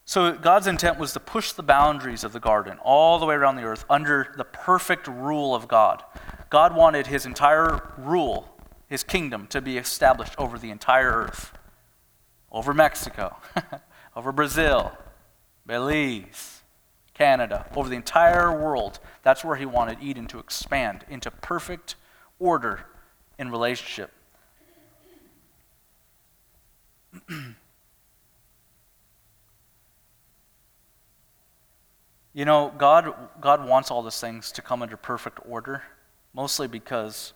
So, 0.07 0.33
God's 0.33 0.67
intent 0.67 0.99
was 0.99 1.13
to 1.13 1.19
push 1.19 1.51
the 1.51 1.63
boundaries 1.63 2.23
of 2.23 2.31
the 2.31 2.39
garden 2.39 2.77
all 2.83 3.17
the 3.17 3.25
way 3.25 3.33
around 3.33 3.55
the 3.55 3.63
earth 3.63 3.85
under 3.89 4.33
the 4.37 4.45
perfect 4.45 5.07
rule 5.07 5.55
of 5.55 5.67
God. 5.67 6.03
God 6.55 6.73
wanted 6.73 7.07
his 7.07 7.25
entire 7.25 7.81
rule, 7.97 8.47
his 8.87 9.03
kingdom, 9.03 9.45
to 9.47 9.59
be 9.59 9.77
established 9.77 10.35
over 10.37 10.57
the 10.57 10.71
entire 10.71 11.11
earth 11.11 11.51
over 12.49 12.73
Mexico, 12.73 13.35
over 14.15 14.31
Brazil, 14.31 14.93
Belize, 15.65 16.61
Canada, 17.13 17.65
over 17.75 17.89
the 17.89 17.97
entire 17.97 18.57
world. 18.57 19.01
That's 19.21 19.43
where 19.43 19.57
he 19.57 19.65
wanted 19.65 19.97
Eden 20.01 20.27
to 20.27 20.39
expand 20.39 21.03
into 21.09 21.29
perfect 21.29 21.95
order 22.39 22.85
in 23.37 23.51
relationship. 23.51 24.13
You 32.33 32.43
know, 32.43 32.73
God, 32.77 33.13
God 33.39 33.65
wants 33.65 33.89
all 33.91 34.03
these 34.03 34.19
things 34.19 34.51
to 34.51 34.61
come 34.61 34.81
under 34.81 34.97
perfect 34.97 35.39
order, 35.47 35.83
mostly 36.35 36.67
because 36.67 37.33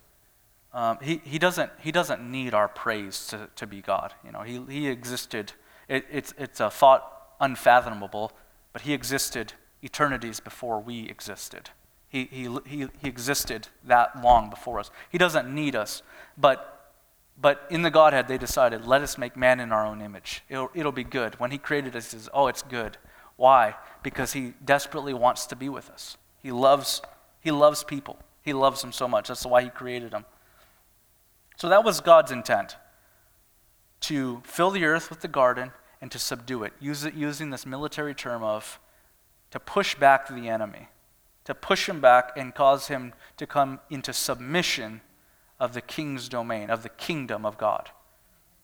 um, 0.74 1.00
he, 1.02 1.22
he, 1.24 1.40
doesn't, 1.40 1.72
he 1.80 1.92
doesn't 1.92 2.22
need 2.22 2.54
our 2.54 2.68
praise 2.68 3.26
to, 3.28 3.50
to 3.56 3.66
be 3.66 3.82
God. 3.82 4.14
You 4.24 4.32
know, 4.32 4.42
he, 4.42 4.60
he 4.70 4.88
existed, 4.88 5.54
it, 5.88 6.06
it's, 6.12 6.34
it's 6.38 6.60
a 6.60 6.70
thought 6.70 7.36
unfathomable, 7.40 8.34
but 8.74 8.84
he 8.84 8.94
existed 8.94 9.54
eternities 9.82 10.40
before 10.40 10.80
we 10.80 11.10
existed. 11.10 11.72
He, 12.10 12.28
he, 12.32 12.50
he, 12.66 12.88
he 13.02 13.08
existed 13.08 13.70
that 13.86 14.22
long 14.22 14.50
before 14.50 14.80
us. 14.80 14.92
He 15.10 15.18
doesn't 15.18 15.54
need 15.54 15.76
us, 15.76 16.04
but, 16.38 16.94
but 17.40 17.66
in 17.70 17.82
the 17.82 17.92
Godhead, 17.92 18.28
they 18.28 18.38
decided, 18.38 18.86
let 18.86 19.02
us 19.02 19.18
make 19.18 19.38
man 19.38 19.60
in 19.60 19.72
our 19.72 19.86
own 19.86 20.02
image. 20.02 20.44
It'll, 20.50 20.70
it'll 20.76 20.92
be 20.92 21.04
good. 21.04 21.40
When 21.40 21.52
he 21.52 21.58
created 21.58 21.96
us, 21.96 22.12
he 22.12 22.18
says, 22.18 22.30
oh, 22.34 22.48
it's 22.48 22.64
good. 22.64 22.98
Why? 23.38 23.76
Because 24.04 24.34
he 24.34 24.54
desperately 24.64 25.14
wants 25.14 25.46
to 25.48 25.56
be 25.56 25.70
with 25.70 25.90
us. 25.90 26.18
He 26.44 26.52
loves, 26.52 27.02
he 27.40 27.52
loves 27.52 27.84
people. 27.84 28.20
He 28.42 28.54
loves 28.54 28.82
them 28.82 28.92
so 28.92 29.08
much. 29.08 29.28
That's 29.28 29.46
why 29.46 29.64
he 29.64 29.70
created 29.70 30.12
them. 30.12 30.26
So 31.58 31.70
that 31.70 31.84
was 31.84 32.00
God's 32.00 32.32
intent 32.32 32.78
to 34.02 34.42
fill 34.46 34.72
the 34.72 34.86
earth 34.86 35.10
with 35.10 35.22
the 35.22 35.28
garden 35.28 35.72
and 36.02 36.10
to 36.12 36.20
subdue 36.20 36.64
it, 36.64 36.74
use 36.80 37.04
it 37.04 37.14
using 37.14 37.50
this 37.50 37.66
military 37.66 38.16
term 38.16 38.44
of 38.44 38.80
to 39.52 39.60
push 39.60 39.96
back 39.96 40.28
the 40.30 40.48
enemy, 40.48 40.88
to 41.44 41.54
push 41.54 41.90
him 41.90 42.00
back 42.00 42.32
and 42.38 42.56
cause 42.56 42.88
him 42.88 43.14
to 43.36 43.46
come 43.46 43.80
into 43.90 44.14
submission 44.14 45.02
of 45.60 45.74
the 45.74 45.82
king's 45.82 46.30
domain, 46.30 46.70
of 46.70 46.84
the 46.84 46.90
kingdom 46.90 47.46
of 47.46 47.58
God. 47.58 47.90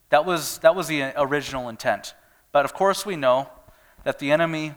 That 0.10 0.26
was, 0.26 0.60
that 0.60 0.76
was 0.76 0.88
the 0.88 1.12
original 1.22 1.68
intent. 1.68 2.14
But 2.54 2.64
of 2.64 2.74
course, 2.74 3.06
we 3.06 3.18
know 3.18 3.50
that 4.06 4.20
the 4.20 4.32
enemy, 4.32 4.76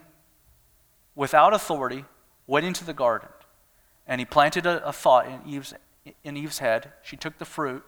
without 1.14 1.54
authority, 1.54 2.04
went 2.48 2.66
into 2.66 2.84
the 2.84 2.94
garden 2.94 3.28
and 4.08 4.20
he 4.20 4.24
planted 4.24 4.66
a, 4.66 4.84
a 4.84 4.92
thought 4.92 5.26
in 5.26 5.40
Eve's, 5.46 5.74
in 6.24 6.36
Eve's 6.36 6.58
head. 6.58 6.92
She 7.02 7.16
took 7.16 7.38
the 7.38 7.44
fruit, 7.44 7.84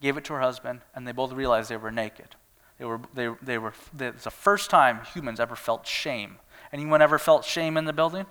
gave 0.00 0.16
it 0.16 0.24
to 0.24 0.34
her 0.34 0.40
husband, 0.40 0.82
and 0.94 1.08
they 1.08 1.12
both 1.12 1.32
realized 1.32 1.70
they 1.70 1.76
were 1.76 1.90
naked. 1.90 2.36
They 2.78 2.84
were, 2.84 3.00
they, 3.14 3.30
they 3.42 3.58
were, 3.58 3.72
it's 3.98 4.24
the 4.24 4.30
first 4.30 4.68
time 4.68 5.00
humans 5.14 5.40
ever 5.40 5.56
felt 5.56 5.86
shame. 5.86 6.36
Anyone 6.72 7.00
ever 7.00 7.18
felt 7.18 7.44
shame 7.44 7.76
in 7.76 7.86
the 7.86 7.92
building? 7.92 8.26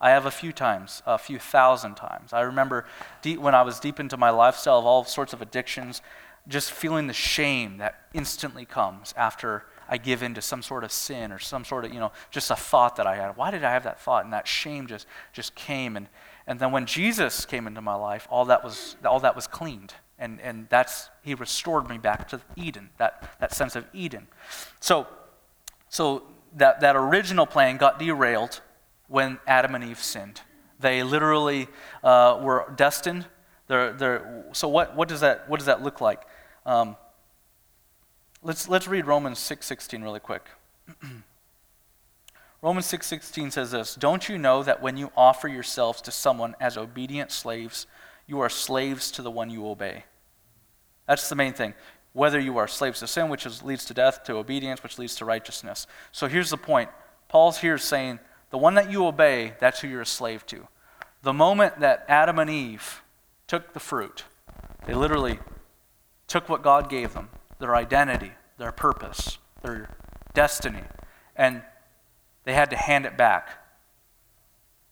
I 0.00 0.10
have 0.10 0.26
a 0.26 0.30
few 0.30 0.52
times, 0.52 1.02
a 1.06 1.18
few 1.18 1.38
thousand 1.38 1.94
times. 1.94 2.32
I 2.32 2.42
remember 2.42 2.84
deep, 3.22 3.40
when 3.40 3.54
I 3.54 3.62
was 3.62 3.80
deep 3.80 3.98
into 3.98 4.16
my 4.16 4.30
lifestyle 4.30 4.78
of 4.78 4.84
all 4.84 5.04
sorts 5.04 5.32
of 5.32 5.40
addictions, 5.40 6.02
just 6.46 6.70
feeling 6.70 7.06
the 7.06 7.14
shame 7.14 7.78
that 7.78 8.02
instantly 8.12 8.66
comes 8.66 9.14
after 9.16 9.64
I 9.88 9.96
give 9.96 10.22
in 10.22 10.34
to 10.34 10.42
some 10.42 10.62
sort 10.62 10.84
of 10.84 10.92
sin 10.92 11.32
or 11.32 11.38
some 11.38 11.64
sort 11.64 11.84
of, 11.84 11.94
you 11.94 12.00
know, 12.00 12.12
just 12.30 12.50
a 12.50 12.56
thought 12.56 12.96
that 12.96 13.06
I 13.06 13.16
had. 13.16 13.36
Why 13.36 13.50
did 13.50 13.64
I 13.64 13.72
have 13.72 13.84
that 13.84 14.00
thought? 14.00 14.24
And 14.24 14.32
that 14.32 14.46
shame 14.46 14.86
just, 14.86 15.06
just 15.32 15.54
came. 15.54 15.96
And, 15.96 16.08
and 16.46 16.60
then 16.60 16.72
when 16.72 16.86
Jesus 16.86 17.44
came 17.44 17.66
into 17.66 17.80
my 17.80 17.94
life, 17.94 18.26
all 18.30 18.44
that 18.46 18.62
was, 18.62 18.96
all 19.04 19.20
that 19.20 19.34
was 19.34 19.46
cleaned. 19.46 19.94
And, 20.18 20.40
and 20.40 20.66
that's, 20.70 21.10
he 21.22 21.34
restored 21.34 21.88
me 21.88 21.98
back 21.98 22.28
to 22.28 22.40
Eden, 22.56 22.90
that, 22.98 23.36
that 23.40 23.52
sense 23.52 23.76
of 23.76 23.84
Eden. 23.92 24.28
So, 24.80 25.06
so 25.88 26.22
that, 26.54 26.80
that 26.80 26.96
original 26.96 27.46
plan 27.46 27.76
got 27.76 27.98
derailed 27.98 28.60
when 29.08 29.38
Adam 29.46 29.74
and 29.74 29.84
Eve 29.84 30.02
sinned. 30.02 30.40
They 30.80 31.02
literally 31.02 31.68
uh, 32.02 32.38
were 32.42 32.72
destined. 32.76 33.26
They're, 33.66 33.92
they're, 33.92 34.44
so 34.52 34.68
what, 34.68 34.96
what, 34.96 35.08
does 35.08 35.20
that, 35.20 35.48
what 35.50 35.58
does 35.58 35.66
that 35.66 35.82
look 35.82 36.00
like? 36.00 36.22
Um, 36.64 36.96
Let's, 38.46 38.68
let's 38.68 38.86
read 38.86 39.06
Romans 39.08 39.38
6.16 39.38 40.04
really 40.04 40.20
quick. 40.20 40.48
Romans 42.62 42.86
6.16 42.86 43.52
says 43.52 43.70
this, 43.70 43.94
Don't 43.94 44.28
you 44.28 44.38
know 44.38 44.62
that 44.62 44.82
when 44.82 44.96
you 44.96 45.12
offer 45.16 45.48
yourselves 45.48 46.00
to 46.02 46.10
someone 46.10 46.54
as 46.60 46.76
obedient 46.76 47.30
slaves, 47.30 47.86
you 48.26 48.40
are 48.40 48.48
slaves 48.48 49.10
to 49.12 49.22
the 49.22 49.30
one 49.30 49.50
you 49.50 49.68
obey? 49.68 50.04
That's 51.06 51.28
the 51.28 51.36
main 51.36 51.52
thing. 51.52 51.74
Whether 52.12 52.40
you 52.40 52.56
are 52.58 52.66
slaves 52.66 53.00
to 53.00 53.06
sin, 53.06 53.28
which 53.28 53.44
is, 53.44 53.62
leads 53.62 53.84
to 53.86 53.94
death, 53.94 54.24
to 54.24 54.36
obedience, 54.36 54.82
which 54.82 54.98
leads 54.98 55.14
to 55.16 55.24
righteousness. 55.24 55.86
So 56.12 56.28
here's 56.28 56.50
the 56.50 56.56
point. 56.56 56.88
Paul's 57.28 57.58
here 57.58 57.78
saying, 57.78 58.18
the 58.50 58.58
one 58.58 58.74
that 58.74 58.90
you 58.90 59.06
obey, 59.06 59.54
that's 59.60 59.80
who 59.80 59.88
you're 59.88 60.02
a 60.02 60.06
slave 60.06 60.46
to. 60.46 60.66
The 61.22 61.32
moment 61.32 61.80
that 61.80 62.04
Adam 62.08 62.38
and 62.38 62.48
Eve 62.48 63.02
took 63.46 63.74
the 63.74 63.80
fruit, 63.80 64.24
they 64.86 64.94
literally 64.94 65.38
took 66.26 66.48
what 66.48 66.62
God 66.62 66.88
gave 66.88 67.12
them 67.12 67.28
their 67.58 67.74
identity, 67.74 68.32
their 68.58 68.72
purpose, 68.72 69.38
their 69.62 69.96
destiny, 70.34 70.82
and 71.34 71.62
they 72.46 72.54
had 72.54 72.70
to 72.70 72.76
hand 72.76 73.04
it 73.04 73.16
back 73.18 73.50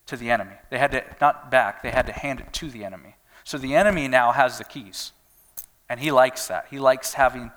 to 0.07 0.17
the 0.17 0.31
enemy. 0.31 0.57
They 0.71 0.79
had 0.79 0.91
to, 0.91 1.05
not 1.21 1.51
back, 1.51 1.83
they 1.83 1.91
had 1.91 2.07
to 2.07 2.13
hand 2.13 2.41
it 2.41 2.53
to 2.55 2.69
the 2.69 2.85
enemy. 2.85 3.15
So 3.45 3.57
the 3.57 3.77
enemy 3.77 4.09
now 4.09 4.33
has 4.33 4.59
the 4.59 4.65
keys, 4.65 5.13
and 5.89 6.01
he 6.01 6.11
likes 6.11 6.49
that. 6.49 6.67
He 6.69 6.79
likes 6.79 7.15
having 7.15 7.53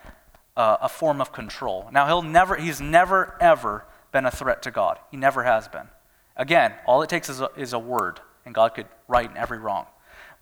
uh, 0.55 0.77
a 0.81 0.87
form 0.87 1.19
of 1.19 1.33
control. 1.33 1.89
Now, 1.91 2.05
he'll 2.05 2.21
never, 2.21 2.55
he's 2.55 2.79
never, 2.79 3.35
ever 3.41 3.85
been 4.11 4.25
a 4.25 4.31
threat 4.31 4.61
to 4.63 4.71
God. 4.71 4.99
He 5.09 5.17
never 5.17 5.43
has 5.43 5.67
been. 5.67 5.87
Again, 6.35 6.73
all 6.85 7.01
it 7.01 7.09
takes 7.09 7.27
is 7.27 7.41
a, 7.41 7.49
is 7.57 7.73
a 7.73 7.79
word, 7.79 8.19
and 8.45 8.53
God 8.53 8.75
could 8.75 8.87
right 9.07 9.29
in 9.29 9.35
every 9.35 9.57
wrong. 9.57 9.87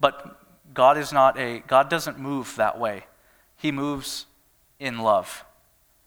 But 0.02 0.38
God 0.74 0.98
is 0.98 1.14
not 1.14 1.40
a, 1.40 1.60
God 1.60 1.90
doesn't 1.90 2.20
move 2.20 2.58
that 2.58 2.78
way. 2.78 3.06
He 3.56 3.72
moves 3.72 4.26
in 4.82 5.00
love. 5.00 5.46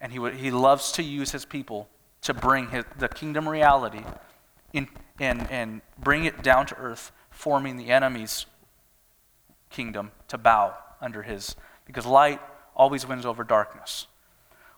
And 0.03 0.13
he, 0.13 0.31
he 0.33 0.51
loves 0.51 0.93
to 0.93 1.03
use 1.03 1.33
his 1.33 1.47
people 1.47 1.89
to 2.22 2.35
bring 2.35 2.68
his, 2.68 2.85
the 2.98 3.09
kingdom 3.09 3.48
reality 3.48 4.04
in, 4.72 4.88
and, 5.20 5.50
and 5.50 5.83
bring 5.98 6.24
it 6.24 6.42
down 6.42 6.66
to 6.66 6.76
earth, 6.76 7.12
forming 7.31 7.76
the 7.76 7.88
enemy's 7.88 8.46
kingdom 9.70 10.12
to 10.28 10.38
bow 10.38 10.74
under 11.00 11.22
his. 11.22 11.57
Because 11.87 12.07
light 12.07 12.40
always 12.76 13.07
wins 13.07 13.26
over 13.26 13.44
darkness. 13.44 14.07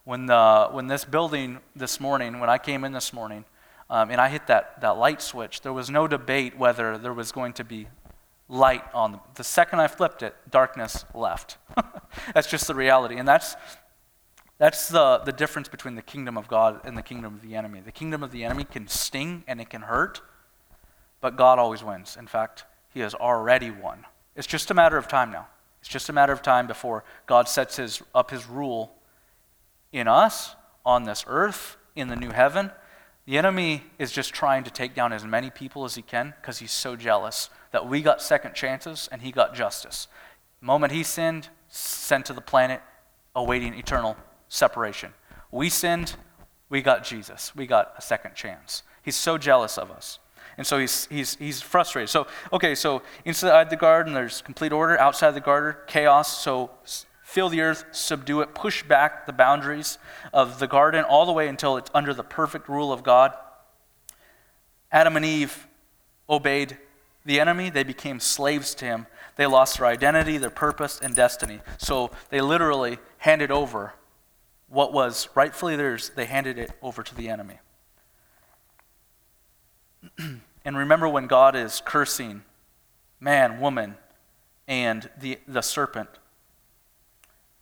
When, 0.04 0.26
the, 0.26 0.68
when 0.72 0.86
this 0.86 1.04
building 1.04 1.60
this 1.76 2.00
morning, 2.00 2.40
when 2.40 2.50
I 2.50 2.58
came 2.58 2.84
in 2.84 2.92
this 2.92 3.12
morning, 3.12 3.44
um, 3.90 4.10
and 4.10 4.20
I 4.20 4.28
hit 4.28 4.46
that, 4.46 4.80
that 4.80 4.96
light 4.96 5.20
switch, 5.20 5.60
there 5.60 5.72
was 5.72 5.90
no 5.90 6.06
debate 6.06 6.56
whether 6.56 6.96
there 6.96 7.12
was 7.12 7.32
going 7.32 7.52
to 7.54 7.64
be 7.64 7.88
light 8.48 8.82
on 8.94 9.12
the, 9.12 9.20
the 9.36 9.44
second 9.44 9.80
I 9.80 9.88
flipped 9.88 10.22
it, 10.22 10.34
darkness 10.50 11.04
left. 11.14 11.58
that's 12.34 12.48
just 12.48 12.66
the 12.66 12.74
reality. 12.74 13.16
And 13.16 13.26
that's, 13.26 13.56
that's 14.60 14.88
the, 14.88 15.22
the 15.24 15.32
difference 15.32 15.68
between 15.68 15.94
the 15.94 16.02
kingdom 16.02 16.36
of 16.36 16.46
God 16.46 16.82
and 16.84 16.94
the 16.94 17.02
kingdom 17.02 17.34
of 17.34 17.40
the 17.40 17.56
enemy. 17.56 17.80
The 17.80 17.90
kingdom 17.90 18.22
of 18.22 18.30
the 18.30 18.44
enemy 18.44 18.64
can 18.64 18.88
sting 18.88 19.42
and 19.48 19.58
it 19.58 19.70
can 19.70 19.80
hurt, 19.80 20.20
but 21.22 21.34
God 21.34 21.58
always 21.58 21.82
wins. 21.82 22.14
In 22.18 22.26
fact, 22.26 22.66
he 22.92 23.00
has 23.00 23.14
already 23.14 23.70
won. 23.70 24.04
It's 24.36 24.46
just 24.46 24.70
a 24.70 24.74
matter 24.74 24.98
of 24.98 25.08
time 25.08 25.32
now. 25.32 25.46
It's 25.80 25.88
just 25.88 26.10
a 26.10 26.12
matter 26.12 26.34
of 26.34 26.42
time 26.42 26.66
before 26.66 27.04
God 27.26 27.48
sets 27.48 27.76
his, 27.76 28.02
up 28.14 28.30
his 28.30 28.46
rule 28.46 28.92
in 29.92 30.06
us, 30.06 30.54
on 30.84 31.04
this 31.04 31.24
earth, 31.26 31.78
in 31.96 32.08
the 32.08 32.16
new 32.16 32.30
heaven. 32.30 32.70
The 33.24 33.38
enemy 33.38 33.84
is 33.98 34.12
just 34.12 34.34
trying 34.34 34.64
to 34.64 34.70
take 34.70 34.94
down 34.94 35.14
as 35.14 35.24
many 35.24 35.48
people 35.48 35.86
as 35.86 35.94
he 35.94 36.02
can 36.02 36.34
because 36.38 36.58
he's 36.58 36.70
so 36.70 36.96
jealous 36.96 37.48
that 37.72 37.88
we 37.88 38.02
got 38.02 38.20
second 38.20 38.54
chances 38.54 39.08
and 39.10 39.22
he 39.22 39.32
got 39.32 39.54
justice. 39.54 40.06
The 40.60 40.66
moment 40.66 40.92
he 40.92 41.02
sinned, 41.02 41.48
sent 41.68 42.26
to 42.26 42.34
the 42.34 42.42
planet, 42.42 42.82
awaiting 43.34 43.72
eternal 43.72 44.18
separation. 44.50 45.14
We 45.50 45.70
sinned, 45.70 46.16
we 46.68 46.82
got 46.82 47.02
Jesus. 47.02 47.56
We 47.56 47.66
got 47.66 47.94
a 47.96 48.02
second 48.02 48.34
chance. 48.34 48.82
He's 49.02 49.16
so 49.16 49.38
jealous 49.38 49.78
of 49.78 49.90
us. 49.90 50.18
And 50.58 50.66
so 50.66 50.78
he's, 50.78 51.06
he's, 51.06 51.36
he's 51.36 51.62
frustrated. 51.62 52.10
So, 52.10 52.26
okay, 52.52 52.74
so 52.74 53.00
inside 53.24 53.70
the 53.70 53.76
garden, 53.76 54.12
there's 54.12 54.42
complete 54.42 54.72
order. 54.72 54.98
Outside 54.98 55.30
the 55.30 55.40
garden, 55.40 55.80
chaos. 55.86 56.42
So 56.42 56.70
fill 57.22 57.48
the 57.48 57.62
earth, 57.62 57.84
subdue 57.92 58.42
it, 58.42 58.54
push 58.54 58.82
back 58.82 59.24
the 59.24 59.32
boundaries 59.32 59.98
of 60.34 60.58
the 60.58 60.66
garden 60.66 61.04
all 61.04 61.24
the 61.24 61.32
way 61.32 61.48
until 61.48 61.76
it's 61.76 61.90
under 61.94 62.12
the 62.12 62.24
perfect 62.24 62.68
rule 62.68 62.92
of 62.92 63.02
God. 63.02 63.32
Adam 64.92 65.16
and 65.16 65.24
Eve 65.24 65.66
obeyed 66.28 66.76
the 67.24 67.38
enemy, 67.40 67.70
they 67.70 67.84
became 67.84 68.18
slaves 68.18 68.74
to 68.76 68.84
him. 68.84 69.06
They 69.36 69.46
lost 69.46 69.78
their 69.78 69.86
identity, 69.86 70.38
their 70.38 70.50
purpose, 70.50 71.00
and 71.00 71.14
destiny. 71.14 71.60
So 71.78 72.10
they 72.30 72.40
literally 72.40 72.98
handed 73.18 73.50
over 73.50 73.94
what 74.70 74.92
was 74.92 75.28
rightfully 75.34 75.76
theirs, 75.76 76.10
they 76.14 76.24
handed 76.24 76.58
it 76.58 76.70
over 76.80 77.02
to 77.02 77.14
the 77.14 77.28
enemy. 77.28 77.58
and 80.64 80.76
remember 80.76 81.08
when 81.08 81.26
God 81.26 81.54
is 81.54 81.82
cursing 81.84 82.42
man, 83.20 83.60
woman, 83.60 83.96
and 84.66 85.10
the, 85.20 85.38
the 85.46 85.60
serpent, 85.60 86.08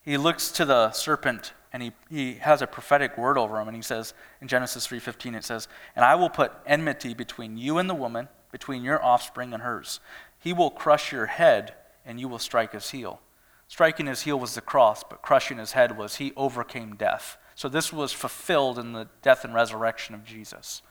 he 0.00 0.16
looks 0.16 0.52
to 0.52 0.64
the 0.64 0.92
serpent 0.92 1.52
and 1.72 1.82
he, 1.82 1.92
he 2.08 2.34
has 2.34 2.62
a 2.62 2.66
prophetic 2.66 3.18
word 3.18 3.36
over 3.36 3.60
him 3.60 3.68
and 3.68 3.76
he 3.76 3.82
says 3.82 4.14
in 4.40 4.48
genesis 4.48 4.86
3.15 4.86 5.36
it 5.36 5.44
says 5.44 5.68
and 5.94 6.02
i 6.02 6.14
will 6.14 6.30
put 6.30 6.50
enmity 6.64 7.12
between 7.12 7.58
you 7.58 7.76
and 7.76 7.90
the 7.90 7.94
woman 7.94 8.26
between 8.50 8.82
your 8.82 9.02
offspring 9.02 9.52
and 9.52 9.62
hers. 9.62 10.00
He 10.38 10.52
will 10.52 10.70
crush 10.70 11.12
your 11.12 11.26
head 11.26 11.74
and 12.04 12.18
you 12.20 12.28
will 12.28 12.38
strike 12.38 12.72
his 12.72 12.90
heel 12.90 13.20
striking 13.68 14.06
his 14.06 14.22
heel 14.22 14.38
was 14.38 14.54
the 14.54 14.60
cross 14.60 15.04
but 15.08 15.22
crushing 15.22 15.58
his 15.58 15.72
head 15.72 15.96
was 15.96 16.16
he 16.16 16.32
overcame 16.36 16.96
death 16.96 17.38
so 17.54 17.68
this 17.68 17.92
was 17.92 18.12
fulfilled 18.12 18.78
in 18.78 18.92
the 18.92 19.08
death 19.22 19.44
and 19.44 19.54
resurrection 19.54 20.14
of 20.14 20.24
jesus 20.24 20.82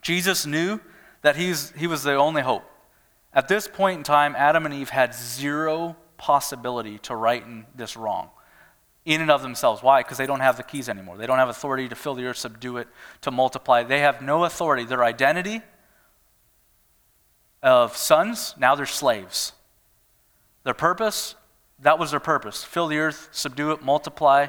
jesus 0.00 0.46
knew 0.46 0.80
that 1.22 1.36
he's, 1.36 1.70
he 1.72 1.86
was 1.86 2.02
the 2.02 2.14
only 2.14 2.42
hope 2.42 2.64
at 3.32 3.48
this 3.48 3.68
point 3.68 3.98
in 3.98 4.04
time 4.04 4.34
adam 4.36 4.64
and 4.64 4.74
eve 4.74 4.90
had 4.90 5.14
zero 5.14 5.96
possibility 6.16 6.98
to 6.98 7.14
righten 7.14 7.66
this 7.74 7.96
wrong 7.96 8.30
in 9.04 9.20
and 9.20 9.30
of 9.30 9.42
themselves. 9.42 9.82
Why? 9.82 10.00
Because 10.00 10.18
they 10.18 10.26
don't 10.26 10.40
have 10.40 10.56
the 10.56 10.62
keys 10.62 10.88
anymore. 10.88 11.16
They 11.16 11.26
don't 11.26 11.38
have 11.38 11.48
authority 11.48 11.88
to 11.88 11.94
fill 11.94 12.14
the 12.14 12.26
earth, 12.26 12.38
subdue 12.38 12.78
it, 12.78 12.88
to 13.20 13.30
multiply. 13.30 13.82
They 13.82 14.00
have 14.00 14.22
no 14.22 14.44
authority. 14.44 14.84
Their 14.84 15.04
identity 15.04 15.60
of 17.62 17.96
sons, 17.96 18.54
now 18.58 18.74
they're 18.74 18.86
slaves. 18.86 19.52
Their 20.64 20.74
purpose, 20.74 21.34
that 21.80 21.98
was 21.98 22.10
their 22.10 22.20
purpose 22.20 22.64
fill 22.64 22.86
the 22.86 22.98
earth, 22.98 23.28
subdue 23.32 23.72
it, 23.72 23.82
multiply. 23.82 24.48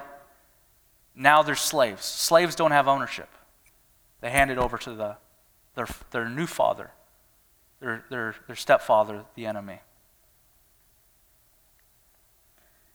Now 1.15 1.41
they're 1.41 1.55
slaves. 1.55 2.03
Slaves 2.05 2.55
don't 2.55 2.71
have 2.71 2.87
ownership. 2.87 3.29
They 4.21 4.29
hand 4.29 4.51
it 4.51 4.57
over 4.57 4.77
to 4.79 4.93
the, 4.93 5.17
their, 5.75 5.87
their 6.11 6.27
new 6.27 6.45
father, 6.45 6.91
their, 7.79 8.03
their, 8.09 8.35
their 8.47 8.55
stepfather, 8.55 9.23
the 9.35 9.45
enemy. 9.45 9.79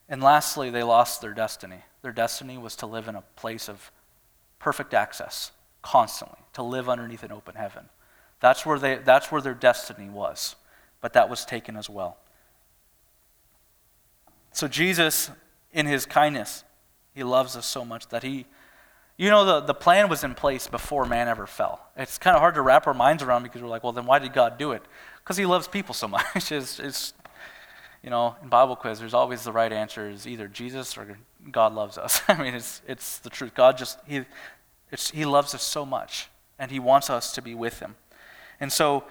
And 0.08 0.22
lastly, 0.22 0.70
they 0.70 0.82
lost 0.82 1.22
their 1.22 1.32
destiny. 1.32 1.84
Their 2.02 2.12
destiny 2.12 2.58
was 2.58 2.76
to 2.76 2.86
live 2.86 3.08
in 3.08 3.14
a 3.14 3.22
place 3.36 3.68
of 3.68 3.90
perfect 4.58 4.92
access 4.92 5.52
constantly, 5.82 6.40
to 6.54 6.62
live 6.62 6.88
underneath 6.88 7.22
an 7.22 7.32
open 7.32 7.54
heaven. 7.54 7.88
That's 8.40 8.66
where, 8.66 8.78
they, 8.78 8.96
that's 8.96 9.30
where 9.30 9.40
their 9.40 9.54
destiny 9.54 10.10
was, 10.10 10.56
but 11.00 11.12
that 11.12 11.30
was 11.30 11.44
taken 11.44 11.76
as 11.76 11.88
well. 11.88 12.18
So, 14.52 14.68
Jesus, 14.68 15.30
in 15.72 15.86
his 15.86 16.06
kindness, 16.06 16.64
he 17.14 17.22
loves 17.22 17.56
us 17.56 17.66
so 17.66 17.84
much 17.84 18.08
that 18.08 18.22
he, 18.22 18.46
you 19.16 19.30
know, 19.30 19.44
the, 19.44 19.60
the 19.60 19.74
plan 19.74 20.08
was 20.08 20.24
in 20.24 20.34
place 20.34 20.66
before 20.66 21.04
man 21.06 21.28
ever 21.28 21.46
fell. 21.46 21.88
It's 21.96 22.18
kind 22.18 22.34
of 22.34 22.40
hard 22.40 22.54
to 22.54 22.62
wrap 22.62 22.86
our 22.86 22.94
minds 22.94 23.22
around 23.22 23.42
because 23.42 23.62
we're 23.62 23.68
like, 23.68 23.82
well, 23.82 23.92
then 23.92 24.06
why 24.06 24.18
did 24.18 24.32
God 24.32 24.58
do 24.58 24.72
it? 24.72 24.82
Because 25.18 25.36
he 25.36 25.46
loves 25.46 25.68
people 25.68 25.94
so 25.94 26.08
much. 26.16 26.50
it's, 26.50 26.78
it's 26.80 27.14
you 28.02 28.10
know, 28.10 28.36
in 28.42 28.48
Bible 28.48 28.76
quiz, 28.76 28.98
there's 28.98 29.14
always 29.14 29.44
the 29.44 29.52
right 29.52 29.72
answer 29.72 30.08
is 30.08 30.26
either 30.26 30.48
Jesus 30.48 30.96
or 30.96 31.18
God 31.50 31.74
loves 31.74 31.98
us. 31.98 32.22
I 32.28 32.42
mean, 32.42 32.54
it's, 32.54 32.80
it's 32.88 33.18
the 33.18 33.30
truth. 33.30 33.54
God 33.54 33.76
just, 33.76 33.98
he, 34.06 34.24
he 35.12 35.24
loves 35.24 35.54
us 35.54 35.62
so 35.62 35.84
much, 35.84 36.28
and 36.58 36.70
he 36.70 36.78
wants 36.78 37.10
us 37.10 37.32
to 37.34 37.42
be 37.42 37.54
with 37.54 37.80
him. 37.80 37.96
And 38.58 38.72
so, 38.72 39.04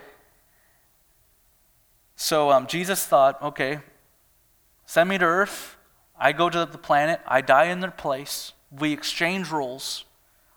so 2.16 2.52
um, 2.52 2.68
Jesus 2.68 3.06
thought, 3.06 3.42
okay, 3.42 3.80
send 4.90 5.08
me 5.08 5.20
to 5.20 5.26
earth. 5.26 5.78
I 6.18 6.32
go 6.32 6.50
to 6.50 6.66
the 6.66 6.80
planet. 6.80 7.22
I 7.28 7.42
die 7.42 7.66
in 7.66 7.80
their 7.80 7.92
place. 7.92 8.54
We 8.72 8.92
exchange 8.92 9.52
roles. 9.52 10.04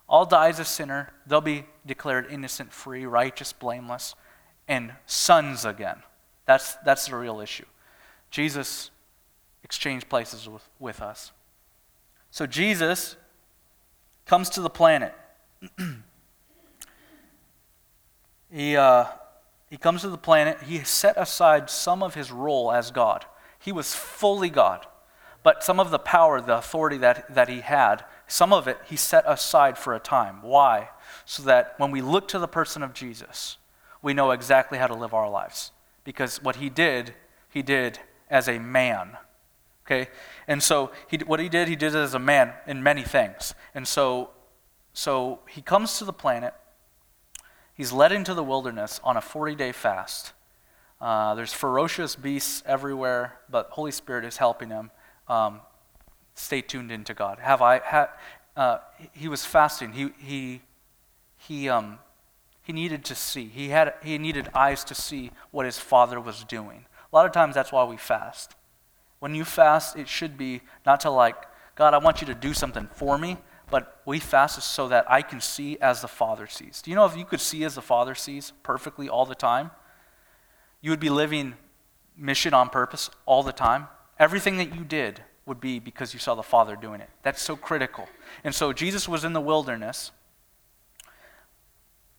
I'll 0.08 0.24
die 0.24 0.48
as 0.48 0.58
a 0.58 0.64
sinner. 0.64 1.12
They'll 1.26 1.42
be 1.42 1.66
declared 1.84 2.28
innocent, 2.30 2.72
free, 2.72 3.04
righteous, 3.04 3.52
blameless, 3.52 4.14
and 4.66 4.94
sons 5.04 5.66
again. 5.66 6.02
That's, 6.46 6.76
that's 6.76 7.08
the 7.08 7.16
real 7.16 7.40
issue. 7.40 7.66
Jesus 8.30 8.90
exchanged 9.64 10.08
places 10.08 10.48
with, 10.48 10.66
with 10.80 11.02
us. 11.02 11.32
So 12.30 12.46
Jesus 12.46 13.16
comes 14.24 14.48
to 14.50 14.62
the 14.62 14.70
planet. 14.70 15.14
he, 18.50 18.78
uh, 18.78 19.04
he 19.68 19.76
comes 19.76 20.00
to 20.00 20.08
the 20.08 20.16
planet. 20.16 20.62
He 20.62 20.78
set 20.84 21.18
aside 21.18 21.68
some 21.68 22.02
of 22.02 22.14
his 22.14 22.32
role 22.32 22.72
as 22.72 22.90
God. 22.90 23.26
He 23.62 23.72
was 23.72 23.94
fully 23.94 24.50
God. 24.50 24.86
But 25.42 25.64
some 25.64 25.80
of 25.80 25.90
the 25.90 25.98
power, 25.98 26.40
the 26.40 26.58
authority 26.58 26.98
that, 26.98 27.32
that 27.34 27.48
he 27.48 27.60
had, 27.60 28.04
some 28.26 28.52
of 28.52 28.68
it 28.68 28.78
he 28.86 28.96
set 28.96 29.24
aside 29.26 29.78
for 29.78 29.94
a 29.94 30.00
time. 30.00 30.42
Why? 30.42 30.90
So 31.24 31.42
that 31.44 31.74
when 31.78 31.90
we 31.90 32.00
look 32.00 32.28
to 32.28 32.38
the 32.38 32.48
person 32.48 32.82
of 32.82 32.92
Jesus, 32.92 33.58
we 34.02 34.14
know 34.14 34.30
exactly 34.30 34.78
how 34.78 34.86
to 34.88 34.94
live 34.94 35.14
our 35.14 35.30
lives. 35.30 35.72
Because 36.04 36.42
what 36.42 36.56
he 36.56 36.68
did, 36.68 37.14
he 37.48 37.62
did 37.62 38.00
as 38.30 38.48
a 38.48 38.58
man. 38.58 39.16
Okay? 39.86 40.10
And 40.48 40.62
so 40.62 40.90
he, 41.08 41.18
what 41.18 41.40
he 41.40 41.48
did, 41.48 41.68
he 41.68 41.76
did 41.76 41.94
it 41.94 41.98
as 41.98 42.14
a 42.14 42.18
man 42.18 42.52
in 42.66 42.82
many 42.82 43.02
things. 43.02 43.54
And 43.74 43.86
so, 43.86 44.30
so 44.92 45.40
he 45.48 45.62
comes 45.62 45.98
to 45.98 46.04
the 46.04 46.12
planet. 46.12 46.54
He's 47.74 47.92
led 47.92 48.12
into 48.12 48.34
the 48.34 48.44
wilderness 48.44 49.00
on 49.04 49.16
a 49.16 49.20
40 49.20 49.54
day 49.54 49.72
fast. 49.72 50.32
Uh, 51.02 51.34
there's 51.34 51.52
ferocious 51.52 52.14
beasts 52.14 52.62
everywhere, 52.64 53.40
but 53.50 53.70
Holy 53.70 53.90
Spirit 53.90 54.24
is 54.24 54.36
helping 54.36 54.68
him. 54.70 54.92
Um, 55.26 55.60
stay 56.36 56.60
tuned 56.60 56.92
into 56.92 57.12
God. 57.12 57.40
Have 57.40 57.60
I? 57.60 57.78
Ha, 57.78 58.08
uh, 58.56 58.78
he 59.12 59.26
was 59.26 59.44
fasting. 59.44 59.94
He 59.94 60.10
he 60.18 60.62
he 61.36 61.68
um 61.68 61.98
he 62.62 62.72
needed 62.72 63.04
to 63.06 63.16
see. 63.16 63.46
He 63.46 63.70
had 63.70 63.94
he 64.04 64.16
needed 64.16 64.48
eyes 64.54 64.84
to 64.84 64.94
see 64.94 65.32
what 65.50 65.66
his 65.66 65.76
father 65.76 66.20
was 66.20 66.44
doing. 66.44 66.86
A 67.12 67.16
lot 67.16 67.26
of 67.26 67.32
times 67.32 67.56
that's 67.56 67.72
why 67.72 67.82
we 67.82 67.96
fast. 67.96 68.54
When 69.18 69.34
you 69.34 69.44
fast, 69.44 69.96
it 69.96 70.08
should 70.08 70.38
be 70.38 70.60
not 70.86 71.00
to 71.00 71.10
like, 71.10 71.36
God, 71.74 71.94
I 71.94 71.98
want 71.98 72.20
you 72.20 72.28
to 72.28 72.34
do 72.34 72.54
something 72.54 72.88
for 72.94 73.18
me, 73.18 73.38
but 73.72 74.00
we 74.06 74.20
fast 74.20 74.62
so 74.62 74.86
that 74.88 75.10
I 75.10 75.22
can 75.22 75.40
see 75.40 75.78
as 75.80 76.00
the 76.00 76.08
Father 76.08 76.46
sees. 76.46 76.80
Do 76.80 76.92
you 76.92 76.96
know 76.96 77.06
if 77.06 77.16
you 77.16 77.24
could 77.24 77.40
see 77.40 77.64
as 77.64 77.74
the 77.74 77.82
Father 77.82 78.14
sees 78.14 78.52
perfectly 78.62 79.08
all 79.08 79.26
the 79.26 79.34
time, 79.34 79.72
you 80.82 80.90
would 80.90 81.00
be 81.00 81.08
living 81.08 81.54
mission 82.16 82.52
on 82.52 82.68
purpose 82.68 83.08
all 83.24 83.42
the 83.42 83.52
time? 83.52 83.88
Everything 84.18 84.58
that 84.58 84.74
you 84.74 84.84
did 84.84 85.22
would 85.46 85.60
be 85.60 85.78
because 85.78 86.12
you 86.12 86.20
saw 86.20 86.34
the 86.34 86.42
Father 86.42 86.76
doing 86.76 87.00
it. 87.00 87.08
That's 87.22 87.40
so 87.40 87.56
critical. 87.56 88.06
And 88.44 88.54
so 88.54 88.74
Jesus 88.74 89.08
was 89.08 89.24
in 89.24 89.32
the 89.32 89.40
wilderness 89.40 90.10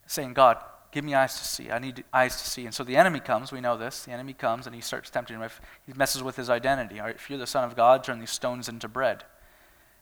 saying, 0.07 0.33
God, 0.33 0.57
Give 0.93 1.03
me 1.03 1.15
eyes 1.15 1.39
to 1.39 1.43
see. 1.43 1.71
I 1.71 1.79
need 1.79 2.03
eyes 2.13 2.39
to 2.39 2.47
see. 2.47 2.65
And 2.65 2.73
so 2.73 2.83
the 2.83 2.95
enemy 2.95 3.19
comes. 3.19 3.51
We 3.51 3.59
know 3.61 3.75
this. 3.75 4.05
The 4.05 4.11
enemy 4.11 4.33
comes 4.33 4.67
and 4.67 4.75
he 4.75 4.81
starts 4.81 5.09
tempting 5.09 5.39
him. 5.39 5.49
He 5.87 5.93
messes 5.93 6.21
with 6.21 6.35
his 6.35 6.51
identity. 6.51 6.99
All 6.99 7.07
right, 7.07 7.15
if 7.15 7.31
you're 7.31 7.39
the 7.39 7.47
Son 7.47 7.63
of 7.63 7.75
God, 7.75 8.03
turn 8.03 8.19
these 8.19 8.29
stones 8.29 8.69
into 8.69 8.87
bread. 8.87 9.23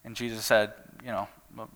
And 0.03 0.17
Jesus 0.17 0.43
said, 0.43 0.73
you 1.01 1.11
know, 1.11 1.29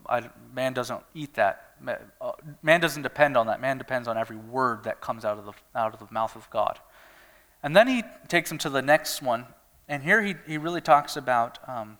I, 0.06 0.28
man 0.54 0.72
doesn't 0.72 1.00
eat 1.14 1.34
that. 1.34 1.74
Uh, 2.20 2.32
man 2.62 2.80
doesn't 2.80 3.02
depend 3.02 3.36
on 3.36 3.46
that. 3.46 3.60
Man 3.60 3.78
depends 3.78 4.08
on 4.08 4.16
every 4.16 4.36
word 4.36 4.84
that 4.84 5.00
comes 5.00 5.24
out 5.24 5.38
of 5.38 5.44
the, 5.44 5.52
out 5.74 5.92
of 5.94 6.00
the 6.00 6.12
mouth 6.12 6.34
of 6.36 6.48
God. 6.50 6.78
And 7.62 7.76
then 7.76 7.88
he 7.88 8.02
takes 8.28 8.50
him 8.50 8.58
to 8.58 8.70
the 8.70 8.82
next 8.82 9.22
one. 9.22 9.46
And 9.88 10.02
here 10.02 10.22
he, 10.22 10.34
he 10.46 10.58
really 10.58 10.80
talks 10.80 11.16
about 11.16 11.58
um, 11.68 11.98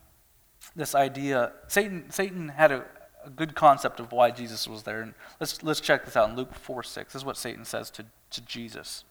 this 0.75 0.95
idea. 0.95 1.53
Satan, 1.69 2.11
Satan 2.11 2.49
had 2.49 2.73
a, 2.73 2.85
a 3.25 3.31
good 3.31 3.55
concept 3.55 4.01
of 4.01 4.13
why 4.13 4.31
Jesus 4.31 4.67
was 4.67 4.83
there. 4.83 5.03
And 5.03 5.15
let's, 5.41 5.63
let's 5.63 5.81
check 5.81 6.05
this 6.05 6.17
out 6.17 6.31
in 6.31 6.37
Luke 6.37 6.55
4 6.55 6.83
6. 6.83 7.13
This 7.13 7.21
is 7.21 7.25
what 7.25 7.37
Satan 7.37 7.65
says 7.65 7.91
to, 7.93 8.07
to 8.31 8.41
Jesus. 8.43 9.05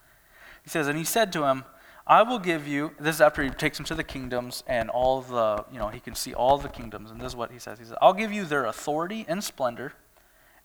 He 0.63 0.69
says, 0.69 0.87
And 0.87 0.97
he 0.97 1.03
said 1.03 1.31
to 1.33 1.43
him, 1.43 1.63
I 2.07 2.21
will 2.21 2.39
give 2.39 2.67
you, 2.67 2.91
this 2.99 3.15
is 3.15 3.21
after 3.21 3.41
he 3.41 3.49
takes 3.49 3.79
him 3.79 3.85
to 3.85 3.95
the 3.95 4.03
kingdoms 4.03 4.63
and 4.67 4.89
all 4.89 5.21
the, 5.21 5.65
you 5.71 5.79
know, 5.79 5.87
he 5.87 5.99
can 5.99 6.13
see 6.13 6.33
all 6.33 6.57
the 6.57 6.69
kingdoms. 6.69 7.09
And 7.09 7.19
this 7.19 7.29
is 7.29 7.35
what 7.35 7.51
he 7.51 7.57
says. 7.57 7.79
He 7.79 7.85
says, 7.85 7.97
I'll 7.99 8.13
give 8.13 8.31
you 8.31 8.45
their 8.45 8.65
authority 8.65 9.25
and 9.27 9.43
splendor 9.43 9.93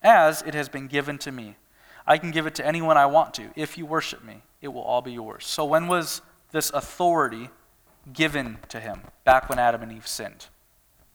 as 0.03 0.43
it 0.43 0.55
has 0.55 0.69
been 0.69 0.87
given 0.87 1.17
to 1.19 1.33
me. 1.33 1.57
I 2.07 2.19
can 2.19 2.31
give 2.31 2.47
it 2.47 2.55
to 2.57 2.67
anyone 2.67 2.97
I 2.99 3.07
want 3.07 3.33
to. 3.35 3.51
If 3.57 3.79
you 3.79 3.87
worship 3.87 4.23
me, 4.23 4.43
it 4.61 4.69
will 4.69 4.83
all 4.83 5.01
be 5.01 5.13
yours. 5.13 5.47
So 5.47 5.65
when 5.65 5.87
was 5.87 6.21
this 6.53 6.71
authority 6.71 7.49
given 8.13 8.59
to 8.69 8.81
him? 8.81 9.03
Back 9.25 9.49
when 9.49 9.59
Adam 9.59 9.83
and 9.83 9.93
Eve 9.93 10.07
sinned. 10.07 10.47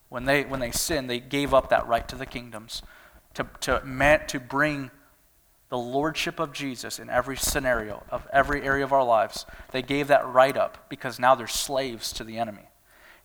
when 0.10 0.26
they, 0.26 0.44
when 0.44 0.60
they 0.60 0.72
sinned, 0.72 1.10
they 1.10 1.20
gave 1.20 1.54
up 1.54 1.70
that 1.70 1.86
right 1.88 2.08
to 2.08 2.16
the 2.16 2.26
kingdoms 2.26 2.82
to, 3.34 3.46
to, 3.62 3.84
man, 3.84 4.26
to 4.28 4.40
bring 4.40 4.92
the 5.70 5.78
lordship 5.78 6.40
of 6.40 6.54
Jesus 6.54 7.00
in 7.00 7.10
every 7.10 7.38
scenario 7.38 8.04
of 8.10 8.28
every 8.32 8.62
area 8.62 8.84
of 8.84 8.94
our 8.94 9.04
lives. 9.04 9.46
They 9.72 9.82
gave 9.82 10.08
that 10.08 10.28
right 10.28 10.56
up 10.56 10.90
because 10.90 11.20
now 11.20 11.36
they're 11.36 11.48
slaves 11.48 12.14
to 12.14 12.24
the 12.24 12.38
enemy. 12.38 12.70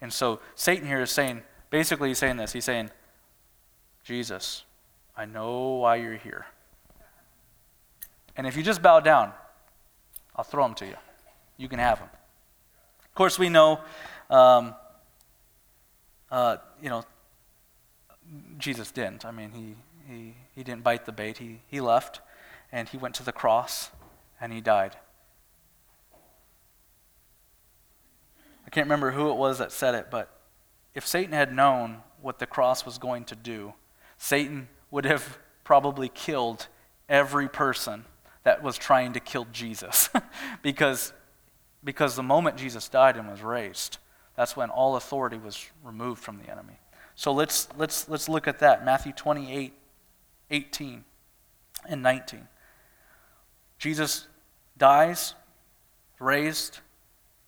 And 0.00 0.12
so 0.12 0.40
Satan 0.54 0.86
here 0.86 1.02
is 1.02 1.10
saying, 1.10 1.42
basically, 1.68 2.08
he's 2.08 2.18
saying 2.18 2.38
this. 2.38 2.52
He's 2.52 2.64
saying, 2.64 2.90
Jesus, 4.04 4.64
I 5.16 5.26
know 5.26 5.76
why 5.76 5.96
you're 5.96 6.16
here. 6.16 6.46
And 8.36 8.46
if 8.46 8.56
you 8.56 8.62
just 8.62 8.80
bow 8.80 9.00
down, 9.00 9.32
I'll 10.34 10.44
throw 10.44 10.64
them 10.64 10.74
to 10.76 10.86
you. 10.86 10.96
You 11.58 11.68
can 11.68 11.78
have 11.78 11.98
them. 11.98 12.08
Of 13.04 13.14
course, 13.14 13.38
we 13.38 13.50
know, 13.50 13.80
um, 14.30 14.74
uh, 16.30 16.56
you 16.80 16.88
know, 16.88 17.04
Jesus 18.56 18.90
didn't. 18.90 19.26
I 19.26 19.30
mean, 19.30 19.50
he, 19.50 19.74
he, 20.10 20.34
he 20.54 20.64
didn't 20.64 20.84
bite 20.84 21.04
the 21.04 21.12
bait. 21.12 21.36
He, 21.36 21.60
he 21.66 21.82
left 21.82 22.20
and 22.72 22.88
he 22.88 22.96
went 22.96 23.14
to 23.16 23.22
the 23.22 23.32
cross 23.32 23.90
and 24.40 24.52
he 24.52 24.60
died. 24.60 24.96
I 28.66 28.70
can't 28.70 28.86
remember 28.86 29.10
who 29.10 29.30
it 29.30 29.36
was 29.36 29.58
that 29.58 29.72
said 29.72 29.94
it, 29.94 30.08
but 30.10 30.30
if 30.94 31.06
Satan 31.06 31.32
had 31.32 31.54
known 31.54 31.98
what 32.20 32.38
the 32.38 32.46
cross 32.46 32.84
was 32.84 32.98
going 32.98 33.24
to 33.24 33.36
do, 33.36 33.74
Satan 34.18 34.68
would 34.90 35.04
have 35.04 35.38
probably 35.64 36.08
killed 36.08 36.68
every 37.08 37.48
person 37.48 38.04
that 38.44 38.62
was 38.62 38.78
trying 38.78 39.12
to 39.14 39.20
kill 39.20 39.46
Jesus. 39.52 40.08
because, 40.62 41.12
because 41.82 42.16
the 42.16 42.22
moment 42.22 42.56
Jesus 42.56 42.88
died 42.88 43.16
and 43.16 43.28
was 43.28 43.42
raised, 43.42 43.98
that's 44.36 44.56
when 44.56 44.70
all 44.70 44.96
authority 44.96 45.36
was 45.36 45.66
removed 45.82 46.22
from 46.22 46.38
the 46.38 46.50
enemy. 46.50 46.78
So 47.14 47.32
let's, 47.32 47.68
let's, 47.76 48.08
let's 48.08 48.28
look 48.28 48.48
at 48.48 48.60
that. 48.60 48.84
Matthew 48.84 49.12
28 49.12 49.74
18 50.52 51.04
and 51.88 52.02
19. 52.02 52.48
Jesus 53.80 54.28
dies, 54.76 55.34
raised. 56.20 56.78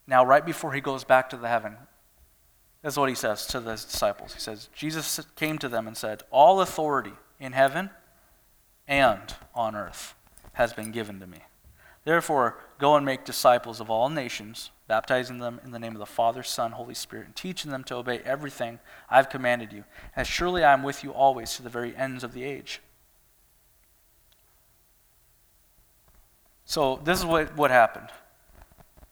Now, 0.07 0.25
right 0.25 0.45
before 0.45 0.73
he 0.73 0.81
goes 0.81 1.05
back 1.05 1.31
to 1.31 1.37
the 1.37 1.47
heaven, 1.47 1.77
that's 2.81 2.97
what 2.97 3.11
he 3.11 3.15
says 3.15 3.47
to 3.49 3.61
the 3.61 3.73
disciples. 3.73 4.33
He 4.33 4.41
says, 4.41 4.71
Jesus 4.75 5.21
came 5.37 5.59
to 5.59 5.69
them 5.69 5.87
and 5.87 5.97
said, 5.97 6.23
All 6.31 6.63
authority 6.63 7.13
in 7.39 7.53
heaven 7.53 7.91
and 8.89 9.21
on 9.55 9.77
earth 9.77 10.15
has 10.55 10.73
been 10.73 10.91
given 10.91 11.21
to 11.21 11.27
me. 11.27 11.39
Therefore, 12.05 12.59
go 12.79 12.97
and 12.97 13.05
make 13.05 13.25
disciples 13.25 13.79
of 13.79 13.91
all 13.91 14.09
nations, 14.09 14.71
baptizing 14.89 15.39
them 15.39 15.61
in 15.63 15.71
the 15.71 15.79
name 15.79 15.93
of 15.93 16.01
the 16.01 16.07
Father, 16.07 16.43
Son, 16.43 16.73
Holy 16.73 16.95
Spirit, 16.95 17.27
and 17.27 17.37
teaching 17.37 17.71
them 17.71 17.85
to 17.85 17.97
obey 17.97 18.21
everything 18.25 18.81
I've 19.11 19.29
commanded 19.29 19.71
you. 19.71 19.85
As 20.17 20.27
surely 20.27 20.65
I 20.65 20.73
am 20.73 20.83
with 20.83 21.05
you 21.05 21.13
always 21.13 21.55
to 21.55 21.63
the 21.63 21.69
very 21.69 21.95
ends 21.95 22.25
of 22.25 22.33
the 22.33 22.43
age. 22.43 22.81
So, 26.65 27.01
this 27.05 27.19
is 27.19 27.25
what, 27.25 27.57
what 27.57 27.71
happened. 27.71 28.09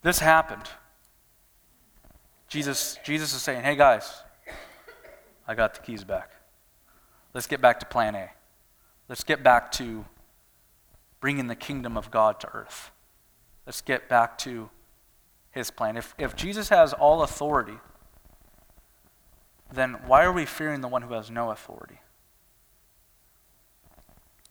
This 0.03 0.19
happened. 0.19 0.69
Jesus, 2.49 2.99
Jesus 3.05 3.35
is 3.35 3.43
saying, 3.43 3.63
hey 3.63 3.77
guys, 3.77 4.23
I 5.47 5.55
got 5.55 5.75
the 5.75 5.81
keys 5.81 6.05
back. 6.05 6.33
Let's 7.33 7.47
get 7.47 7.61
back 7.61 7.81
to 7.81 7.87
plan 7.87 8.15
A. 8.15 8.31
Let's 9.09 9.25
get 9.25 9.43
back 9.43 9.71
to 9.73 10.05
bringing 11.21 11.47
the 11.47 11.55
kingdom 11.55 11.97
of 11.97 12.11
God 12.11 12.41
to 12.41 12.49
earth. 12.53 12.91
Let's 13.67 13.81
get 13.81 14.09
back 14.09 14.39
to 14.39 14.71
his 15.51 15.71
plan. 15.71 15.97
If, 15.97 16.15
if 16.19 16.35
Jesus 16.35 16.71
has 16.71 16.93
all 16.93 17.23
authority, 17.23 17.79
then 19.73 19.95
why 20.07 20.25
are 20.25 20.33
we 20.33 20.45
fearing 20.45 20.81
the 20.81 20.89
one 20.89 21.03
who 21.03 21.15
has 21.15 21.31
no 21.31 21.51
authority? 21.51 22.01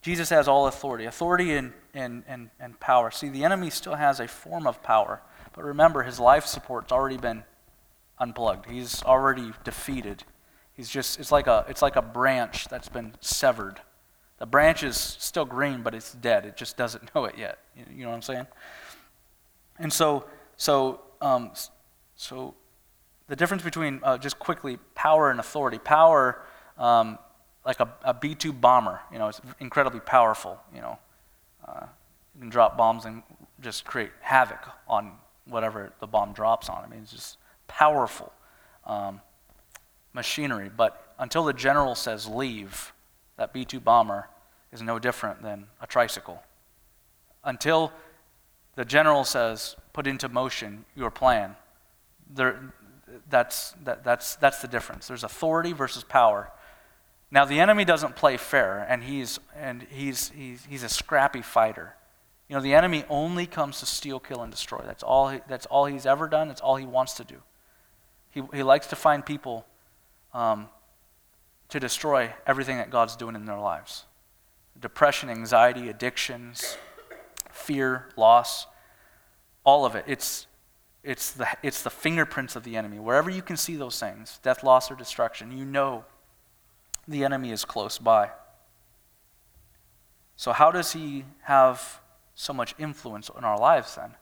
Jesus 0.09 0.31
has 0.31 0.47
all 0.47 0.65
authority, 0.65 1.05
authority 1.05 1.53
and, 1.53 1.71
and, 1.93 2.23
and, 2.27 2.49
and 2.59 2.79
power. 2.79 3.11
See, 3.11 3.29
the 3.29 3.43
enemy 3.43 3.69
still 3.69 3.93
has 3.93 4.19
a 4.19 4.27
form 4.27 4.65
of 4.65 4.81
power, 4.81 5.21
but 5.53 5.63
remember, 5.63 6.01
his 6.01 6.19
life 6.19 6.47
support's 6.47 6.91
already 6.91 7.17
been 7.17 7.43
unplugged. 8.17 8.65
He's 8.65 9.03
already 9.03 9.51
defeated. 9.63 10.23
He's 10.73 10.89
just, 10.89 11.19
it's 11.19 11.31
like 11.31 11.45
a, 11.45 11.63
it's 11.69 11.83
like 11.83 11.95
a 11.95 12.01
branch 12.01 12.69
that's 12.69 12.89
been 12.89 13.13
severed. 13.21 13.81
The 14.39 14.47
branch 14.47 14.81
is 14.81 14.97
still 14.97 15.45
green, 15.45 15.83
but 15.83 15.93
it's 15.93 16.11
dead. 16.11 16.43
It 16.43 16.57
just 16.57 16.75
doesn't 16.75 17.11
know 17.13 17.25
it 17.25 17.37
yet. 17.37 17.59
You 17.75 18.01
know 18.01 18.09
what 18.09 18.15
I'm 18.15 18.23
saying? 18.23 18.47
And 19.77 19.93
so, 19.93 20.25
so, 20.57 21.01
um, 21.21 21.51
so 22.15 22.55
the 23.27 23.35
difference 23.35 23.61
between, 23.61 23.99
uh, 24.01 24.17
just 24.17 24.39
quickly, 24.39 24.79
power 24.95 25.29
and 25.29 25.39
authority. 25.39 25.77
Power, 25.77 26.41
um, 26.79 27.19
like 27.69 27.79
a 27.79 27.87
a 28.03 28.15
B 28.15 28.33
2 28.33 28.51
bomber, 28.51 28.99
you 29.13 29.19
know, 29.19 29.27
it's 29.27 29.39
incredibly 29.59 29.99
powerful, 29.99 30.59
you 30.73 30.81
know. 30.81 30.97
Uh, 31.67 31.85
you 32.33 32.41
can 32.41 32.49
drop 32.49 32.75
bombs 32.75 33.05
and 33.05 33.21
just 33.61 33.85
create 33.85 34.09
havoc 34.21 34.57
on 34.87 35.11
whatever 35.45 35.93
the 35.99 36.07
bomb 36.07 36.33
drops 36.33 36.67
on. 36.67 36.83
I 36.83 36.87
mean, 36.87 37.01
it's 37.01 37.11
just 37.11 37.37
powerful 37.67 38.33
um, 38.87 39.21
machinery. 40.13 40.71
But 40.75 41.13
until 41.19 41.43
the 41.43 41.53
general 41.53 41.93
says 41.93 42.27
leave, 42.27 42.91
that 43.37 43.53
B 43.53 43.65
2 43.65 43.79
bomber 43.79 44.29
is 44.71 44.81
no 44.81 44.97
different 44.97 45.43
than 45.43 45.67
a 45.79 45.85
tricycle. 45.85 46.41
Until 47.43 47.93
the 48.73 48.83
general 48.83 49.23
says, 49.25 49.75
put 49.93 50.07
into 50.07 50.27
motion 50.27 50.85
your 50.95 51.11
plan, 51.11 51.55
there, 52.33 52.73
that's, 53.29 53.75
that, 53.83 54.03
that's, 54.03 54.37
that's 54.37 54.59
the 54.59 54.67
difference. 54.67 55.07
There's 55.07 55.23
authority 55.23 55.71
versus 55.71 56.03
power. 56.03 56.51
Now, 57.31 57.45
the 57.45 57.59
enemy 57.59 57.85
doesn't 57.85 58.15
play 58.15 58.37
fair, 58.37 58.85
and 58.89 59.03
he's, 59.03 59.39
and 59.55 59.83
he's, 59.91 60.29
he's, 60.29 60.65
he's 60.65 60.83
a 60.83 60.89
scrappy 60.89 61.41
fighter. 61.41 61.95
You 62.47 62.55
know, 62.55 62.61
the 62.61 62.73
enemy 62.73 63.03
only 63.07 63.45
comes 63.45 63.79
to 63.81 63.85
steal, 63.85 64.19
kill, 64.19 64.41
and 64.41 64.51
destroy. 64.51 64.81
That's 64.83 65.03
all, 65.03 65.29
he, 65.29 65.39
that's 65.47 65.67
all 65.67 65.85
he's 65.85 66.07
ever 66.07 66.27
done. 66.27 66.47
That's 66.47 66.61
all 66.61 66.77
he 66.77 66.87
wants 66.87 67.13
to 67.15 67.23
do. 67.23 67.35
He, 68.31 68.41
he 68.53 68.63
likes 68.63 68.87
to 68.87 68.95
find 68.95 69.23
people 69.23 69.65
um, 70.33 70.69
to 71.69 71.79
destroy 71.79 72.33
everything 72.47 72.77
that 72.77 72.89
God's 72.89 73.15
doing 73.15 73.35
in 73.35 73.45
their 73.45 73.59
lives 73.59 74.05
depression, 74.79 75.29
anxiety, 75.29 75.89
addictions, 75.89 76.77
fear, 77.51 78.09
loss, 78.15 78.65
all 79.63 79.85
of 79.85 79.93
it. 79.93 80.05
It's, 80.07 80.47
it's, 81.03 81.31
the, 81.31 81.47
it's 81.61 81.83
the 81.83 81.89
fingerprints 81.89 82.55
of 82.55 82.63
the 82.63 82.77
enemy. 82.77 82.97
Wherever 82.97 83.29
you 83.29 83.41
can 83.41 83.57
see 83.57 83.75
those 83.75 83.99
things 83.99 84.39
death, 84.41 84.63
loss, 84.63 84.89
or 84.89 84.95
destruction 84.95 85.55
you 85.55 85.65
know 85.65 86.05
the 87.09 87.25
enemy 87.25 87.51
is 87.51 87.65
close 87.65 87.97
by. 87.97 88.29
So, 90.35 90.53
how 90.53 90.71
does 90.71 90.93
he 90.93 91.25
have 91.43 91.99
so 92.35 92.53
much 92.53 92.75
influence 92.77 93.29
in 93.35 93.43
our 93.43 93.59
lives 93.59 93.95
then 93.95 94.15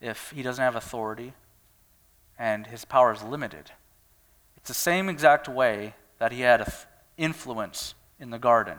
if 0.00 0.30
he 0.34 0.42
doesn't 0.42 0.62
have 0.62 0.76
authority 0.76 1.32
and 2.38 2.66
his 2.66 2.84
power 2.84 3.12
is 3.12 3.22
limited? 3.22 3.70
It's 4.56 4.68
the 4.68 4.74
same 4.74 5.08
exact 5.08 5.48
way 5.48 5.94
that 6.18 6.32
he 6.32 6.40
had 6.40 6.70
influence 7.16 7.94
in 8.18 8.30
the 8.30 8.38
garden. 8.38 8.78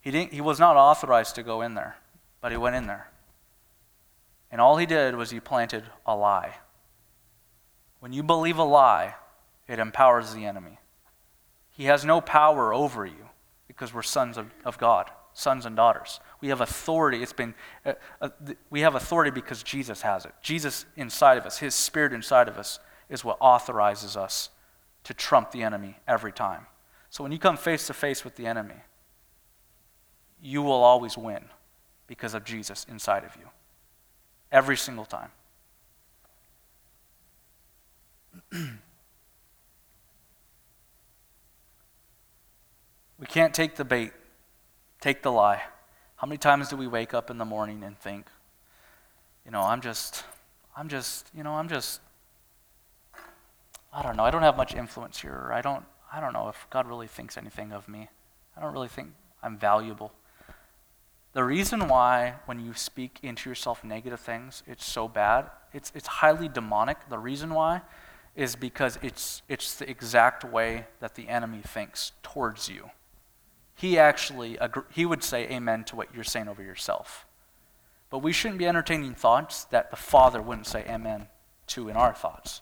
He, 0.00 0.10
didn't, 0.10 0.32
he 0.32 0.40
was 0.40 0.58
not 0.58 0.76
authorized 0.76 1.36
to 1.36 1.42
go 1.42 1.62
in 1.62 1.74
there, 1.74 1.96
but 2.40 2.50
he 2.50 2.58
went 2.58 2.74
in 2.74 2.86
there. 2.86 3.10
And 4.50 4.60
all 4.60 4.76
he 4.76 4.86
did 4.86 5.14
was 5.14 5.30
he 5.30 5.38
planted 5.38 5.84
a 6.04 6.16
lie. 6.16 6.56
When 8.00 8.12
you 8.12 8.22
believe 8.22 8.58
a 8.58 8.64
lie, 8.64 9.14
it 9.68 9.78
empowers 9.78 10.34
the 10.34 10.44
enemy. 10.44 10.78
He 11.72 11.84
has 11.84 12.04
no 12.04 12.20
power 12.20 12.72
over 12.72 13.04
you 13.04 13.30
because 13.66 13.92
we're 13.92 14.02
sons 14.02 14.36
of, 14.36 14.52
of 14.64 14.78
God, 14.78 15.10
sons 15.32 15.66
and 15.66 15.74
daughters. 15.74 16.20
We 16.40 16.48
have 16.48 16.60
authority. 16.60 17.22
It's 17.22 17.32
been, 17.32 17.54
uh, 17.84 17.94
uh, 18.20 18.28
we 18.70 18.82
have 18.82 18.94
authority 18.94 19.30
because 19.30 19.62
Jesus 19.62 20.02
has 20.02 20.26
it. 20.26 20.32
Jesus 20.42 20.84
inside 20.96 21.38
of 21.38 21.46
us, 21.46 21.58
His 21.58 21.74
Spirit 21.74 22.12
inside 22.12 22.48
of 22.48 22.58
us, 22.58 22.78
is 23.08 23.24
what 23.24 23.38
authorizes 23.40 24.16
us 24.16 24.50
to 25.04 25.14
trump 25.14 25.50
the 25.50 25.62
enemy 25.62 25.96
every 26.06 26.32
time. 26.32 26.66
So 27.10 27.22
when 27.22 27.32
you 27.32 27.38
come 27.38 27.56
face 27.56 27.86
to 27.86 27.94
face 27.94 28.24
with 28.24 28.36
the 28.36 28.46
enemy, 28.46 28.76
you 30.40 30.62
will 30.62 30.82
always 30.82 31.16
win 31.16 31.44
because 32.06 32.34
of 32.34 32.44
Jesus 32.44 32.84
inside 32.88 33.24
of 33.24 33.36
you. 33.36 33.48
Every 34.50 34.76
single 34.76 35.06
time. 35.06 35.30
We 43.22 43.28
can't 43.28 43.54
take 43.54 43.76
the 43.76 43.84
bait, 43.84 44.12
take 45.00 45.22
the 45.22 45.30
lie. 45.30 45.62
How 46.16 46.26
many 46.26 46.38
times 46.38 46.70
do 46.70 46.76
we 46.76 46.88
wake 46.88 47.14
up 47.14 47.30
in 47.30 47.38
the 47.38 47.44
morning 47.44 47.84
and 47.84 47.96
think, 47.96 48.26
you 49.44 49.52
know, 49.52 49.60
I'm 49.60 49.80
just, 49.80 50.24
I'm 50.76 50.88
just, 50.88 51.30
you 51.32 51.44
know, 51.44 51.52
I'm 51.52 51.68
just, 51.68 52.00
I 53.92 54.02
don't 54.02 54.16
know, 54.16 54.24
I 54.24 54.32
don't 54.32 54.42
have 54.42 54.56
much 54.56 54.74
influence 54.74 55.20
here. 55.20 55.52
I 55.54 55.60
don't, 55.60 55.84
I 56.12 56.20
don't 56.20 56.32
know 56.32 56.48
if 56.48 56.66
God 56.68 56.88
really 56.88 57.06
thinks 57.06 57.38
anything 57.38 57.70
of 57.70 57.88
me. 57.88 58.08
I 58.56 58.60
don't 58.60 58.72
really 58.72 58.88
think 58.88 59.10
I'm 59.40 59.56
valuable. 59.56 60.12
The 61.32 61.44
reason 61.44 61.86
why, 61.86 62.34
when 62.46 62.58
you 62.58 62.74
speak 62.74 63.20
into 63.22 63.48
yourself 63.48 63.84
negative 63.84 64.18
things, 64.18 64.64
it's 64.66 64.84
so 64.84 65.06
bad, 65.06 65.48
it's, 65.72 65.92
it's 65.94 66.08
highly 66.08 66.48
demonic. 66.48 67.08
The 67.08 67.20
reason 67.20 67.54
why 67.54 67.82
is 68.34 68.56
because 68.56 68.98
it's, 69.00 69.42
it's 69.48 69.76
the 69.76 69.88
exact 69.88 70.42
way 70.42 70.86
that 70.98 71.14
the 71.14 71.28
enemy 71.28 71.60
thinks 71.64 72.10
towards 72.24 72.68
you. 72.68 72.90
He 73.74 73.98
actually, 73.98 74.58
he 74.90 75.06
would 75.06 75.24
say 75.24 75.48
amen 75.48 75.84
to 75.84 75.96
what 75.96 76.14
you're 76.14 76.24
saying 76.24 76.48
over 76.48 76.62
yourself. 76.62 77.26
But 78.10 78.18
we 78.18 78.32
shouldn't 78.32 78.58
be 78.58 78.66
entertaining 78.66 79.14
thoughts 79.14 79.64
that 79.64 79.90
the 79.90 79.96
Father 79.96 80.42
wouldn't 80.42 80.66
say 80.66 80.84
amen 80.86 81.28
to 81.68 81.88
in 81.88 81.96
our 81.96 82.12
thoughts. 82.12 82.60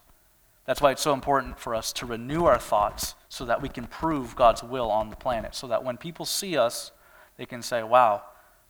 That's 0.64 0.80
why 0.80 0.92
it's 0.92 1.02
so 1.02 1.12
important 1.12 1.58
for 1.58 1.74
us 1.74 1.92
to 1.94 2.06
renew 2.06 2.44
our 2.44 2.58
thoughts 2.58 3.16
so 3.28 3.44
that 3.46 3.60
we 3.60 3.68
can 3.68 3.86
prove 3.86 4.36
God's 4.36 4.62
will 4.62 4.90
on 4.90 5.10
the 5.10 5.16
planet. 5.16 5.56
So 5.56 5.66
that 5.66 5.82
when 5.82 5.96
people 5.96 6.24
see 6.24 6.56
us, 6.56 6.92
they 7.36 7.46
can 7.46 7.62
say, 7.62 7.82
wow, 7.82 8.22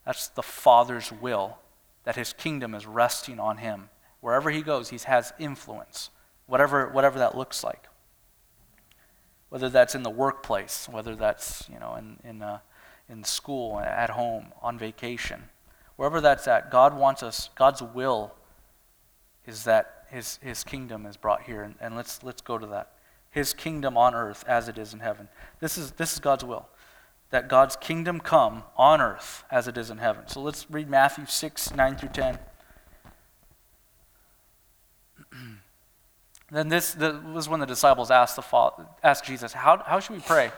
that's 0.06 0.28
the 0.28 0.42
Father's 0.42 1.12
will, 1.12 1.58
that 2.04 2.16
his 2.16 2.32
kingdom 2.32 2.74
is 2.74 2.86
resting 2.86 3.38
on 3.38 3.58
him. 3.58 3.90
Wherever 4.20 4.50
he 4.50 4.62
goes, 4.62 4.88
he 4.88 4.98
has 5.04 5.34
influence, 5.38 6.08
whatever, 6.46 6.88
whatever 6.88 7.18
that 7.18 7.36
looks 7.36 7.62
like. 7.62 7.84
Whether 9.50 9.68
that's 9.68 9.94
in 9.94 10.02
the 10.02 10.10
workplace, 10.10 10.88
whether 10.88 11.14
that's 11.14 11.68
you 11.72 11.78
know, 11.78 11.96
in, 11.96 12.16
in, 12.24 12.42
uh, 12.42 12.58
in 13.08 13.24
school, 13.24 13.78
at 13.78 14.10
home, 14.10 14.52
on 14.62 14.78
vacation, 14.78 15.44
wherever 15.96 16.20
that's 16.20 16.48
at, 16.48 16.70
God 16.70 16.96
wants 16.96 17.22
us, 17.22 17.50
God's 17.54 17.82
will 17.82 18.32
is 19.46 19.64
that 19.64 20.06
his, 20.10 20.38
his 20.42 20.64
kingdom 20.64 21.04
is 21.06 21.16
brought 21.16 21.42
here. 21.42 21.62
And, 21.62 21.74
and 21.80 21.94
let's, 21.96 22.22
let's 22.22 22.40
go 22.40 22.58
to 22.58 22.66
that. 22.68 22.92
His 23.30 23.52
kingdom 23.52 23.96
on 23.96 24.14
earth 24.14 24.44
as 24.48 24.68
it 24.68 24.78
is 24.78 24.94
in 24.94 25.00
heaven. 25.00 25.28
This 25.60 25.76
is, 25.76 25.92
this 25.92 26.14
is 26.14 26.18
God's 26.20 26.44
will 26.44 26.68
that 27.30 27.48
God's 27.48 27.76
kingdom 27.76 28.20
come 28.20 28.64
on 28.76 29.00
earth 29.00 29.44
as 29.50 29.66
it 29.68 29.78
is 29.78 29.88
in 29.90 29.98
heaven. 29.98 30.24
So 30.26 30.40
let's 30.42 30.68
read 30.68 30.90
Matthew 30.90 31.26
6, 31.26 31.74
9 31.74 31.96
through 31.96 32.08
10. 32.10 32.38
then 36.50 36.68
this, 36.68 36.96
was 36.96 37.48
when 37.48 37.60
the 37.60 37.66
disciples 37.66 38.10
asked, 38.10 38.36
the 38.36 38.86
asked 39.02 39.24
Jesus, 39.24 39.52
how, 39.52 39.82
how 39.86 40.00
should 40.00 40.16
we 40.16 40.22
pray? 40.22 40.50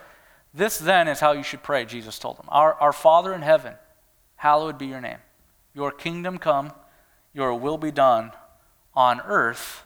This 0.55 0.79
then 0.79 1.09
is 1.09 1.21
how 1.21 1.33
you 1.33 1.43
should 1.43 1.63
pray, 1.63 1.85
Jesus 1.85 2.19
told 2.19 2.39
them. 2.39 2.47
Our, 2.49 2.75
our 2.75 2.93
Father 2.93 3.35
in 3.35 3.43
heaven, 3.43 3.75
hallowed 4.37 4.79
be 4.79 4.87
your 4.87 5.01
name. 5.01 5.19
Your 5.75 5.91
kingdom 5.91 6.39
come, 6.39 6.73
your 7.33 7.55
will 7.55 7.79
be 7.79 7.91
done 7.91 8.33
on 8.95 9.21
earth 9.21 9.85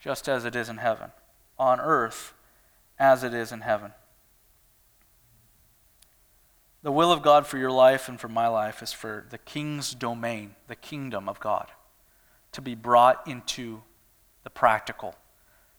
just 0.00 0.28
as 0.28 0.44
it 0.44 0.56
is 0.56 0.68
in 0.68 0.78
heaven. 0.78 1.12
On 1.58 1.80
earth 1.80 2.34
as 2.98 3.22
it 3.22 3.32
is 3.32 3.52
in 3.52 3.60
heaven. 3.60 3.92
The 6.82 6.90
will 6.90 7.12
of 7.12 7.22
God 7.22 7.46
for 7.46 7.58
your 7.58 7.70
life 7.70 8.08
and 8.08 8.20
for 8.20 8.28
my 8.28 8.48
life 8.48 8.82
is 8.82 8.92
for 8.92 9.24
the 9.30 9.38
king's 9.38 9.94
domain, 9.94 10.56
the 10.66 10.74
kingdom 10.74 11.28
of 11.28 11.38
God, 11.38 11.68
to 12.50 12.60
be 12.60 12.74
brought 12.74 13.26
into 13.28 13.82
the 14.44 14.50
practical. 14.50 15.14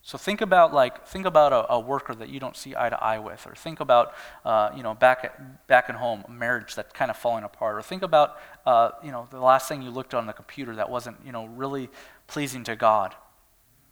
So 0.05 0.17
think 0.17 0.41
about 0.41 0.73
like 0.73 1.07
think 1.07 1.25
about 1.25 1.53
a, 1.53 1.73
a 1.73 1.79
worker 1.79 2.13
that 2.13 2.27
you 2.27 2.39
don't 2.39 2.57
see 2.57 2.75
eye 2.75 2.89
to 2.89 3.01
eye 3.01 3.19
with, 3.19 3.47
or 3.47 3.55
think 3.55 3.79
about 3.79 4.13
uh, 4.43 4.69
you 4.75 4.83
know 4.83 4.93
back 4.93 5.23
at, 5.23 5.67
back 5.67 5.85
at 5.89 5.95
home 5.95 6.25
a 6.27 6.31
marriage 6.31 6.75
that's 6.75 6.91
kind 6.91 7.09
of 7.09 7.15
falling 7.15 7.45
apart, 7.45 7.77
or 7.77 7.81
think 7.81 8.03
about 8.03 8.37
uh, 8.65 8.91
you 9.01 9.11
know 9.11 9.27
the 9.31 9.39
last 9.39 9.69
thing 9.69 9.81
you 9.81 9.89
looked 9.89 10.13
on 10.13 10.27
the 10.27 10.33
computer 10.33 10.75
that 10.75 10.89
wasn't 10.89 11.15
you 11.25 11.31
know 11.31 11.45
really 11.45 11.89
pleasing 12.27 12.65
to 12.65 12.75
God, 12.75 13.15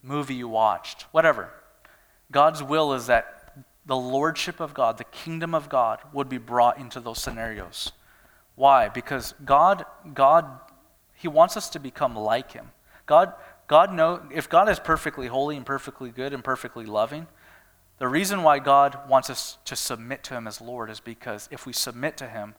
movie 0.03 0.35
you 0.35 0.49
watched, 0.49 1.03
whatever. 1.13 1.49
God's 2.29 2.61
will 2.61 2.93
is 2.93 3.07
that 3.07 3.41
the 3.85 3.95
lordship 3.95 4.59
of 4.59 4.73
God, 4.73 4.97
the 4.97 5.05
kingdom 5.05 5.55
of 5.55 5.69
God, 5.69 5.99
would 6.13 6.29
be 6.29 6.37
brought 6.37 6.77
into 6.77 6.99
those 6.99 7.21
scenarios. 7.21 7.93
Why? 8.55 8.89
Because 8.89 9.33
God, 9.43 9.85
God, 10.13 10.45
He 11.15 11.27
wants 11.27 11.55
us 11.55 11.69
to 11.69 11.79
become 11.79 12.15
like 12.15 12.51
Him. 12.51 12.71
God, 13.05 13.33
God 13.71 13.93
know 13.93 14.21
if 14.33 14.49
God 14.49 14.67
is 14.67 14.81
perfectly 14.81 15.27
holy 15.27 15.55
and 15.55 15.65
perfectly 15.65 16.09
good 16.09 16.33
and 16.33 16.43
perfectly 16.43 16.85
loving, 16.85 17.27
the 17.99 18.07
reason 18.09 18.43
why 18.43 18.59
God 18.59 18.99
wants 19.07 19.29
us 19.29 19.59
to 19.63 19.77
submit 19.77 20.25
to 20.25 20.33
Him 20.33 20.45
as 20.45 20.59
Lord 20.59 20.89
is 20.89 20.99
because 20.99 21.47
if 21.53 21.65
we 21.65 21.71
submit 21.71 22.17
to 22.17 22.27
Him, 22.27 22.55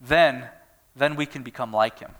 then 0.00 0.48
then 0.96 1.14
we 1.14 1.26
can 1.26 1.42
become 1.42 1.74
like 1.74 1.98
Him. 1.98 2.12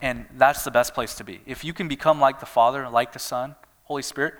And 0.00 0.26
that's 0.36 0.62
the 0.62 0.70
best 0.70 0.94
place 0.94 1.16
to 1.16 1.24
be. 1.24 1.40
If 1.44 1.64
you 1.64 1.72
can 1.72 1.88
become 1.88 2.20
like 2.20 2.38
the 2.38 2.46
Father, 2.46 2.88
like 2.88 3.12
the 3.12 3.18
Son, 3.18 3.56
Holy 3.82 4.02
Spirit, 4.02 4.34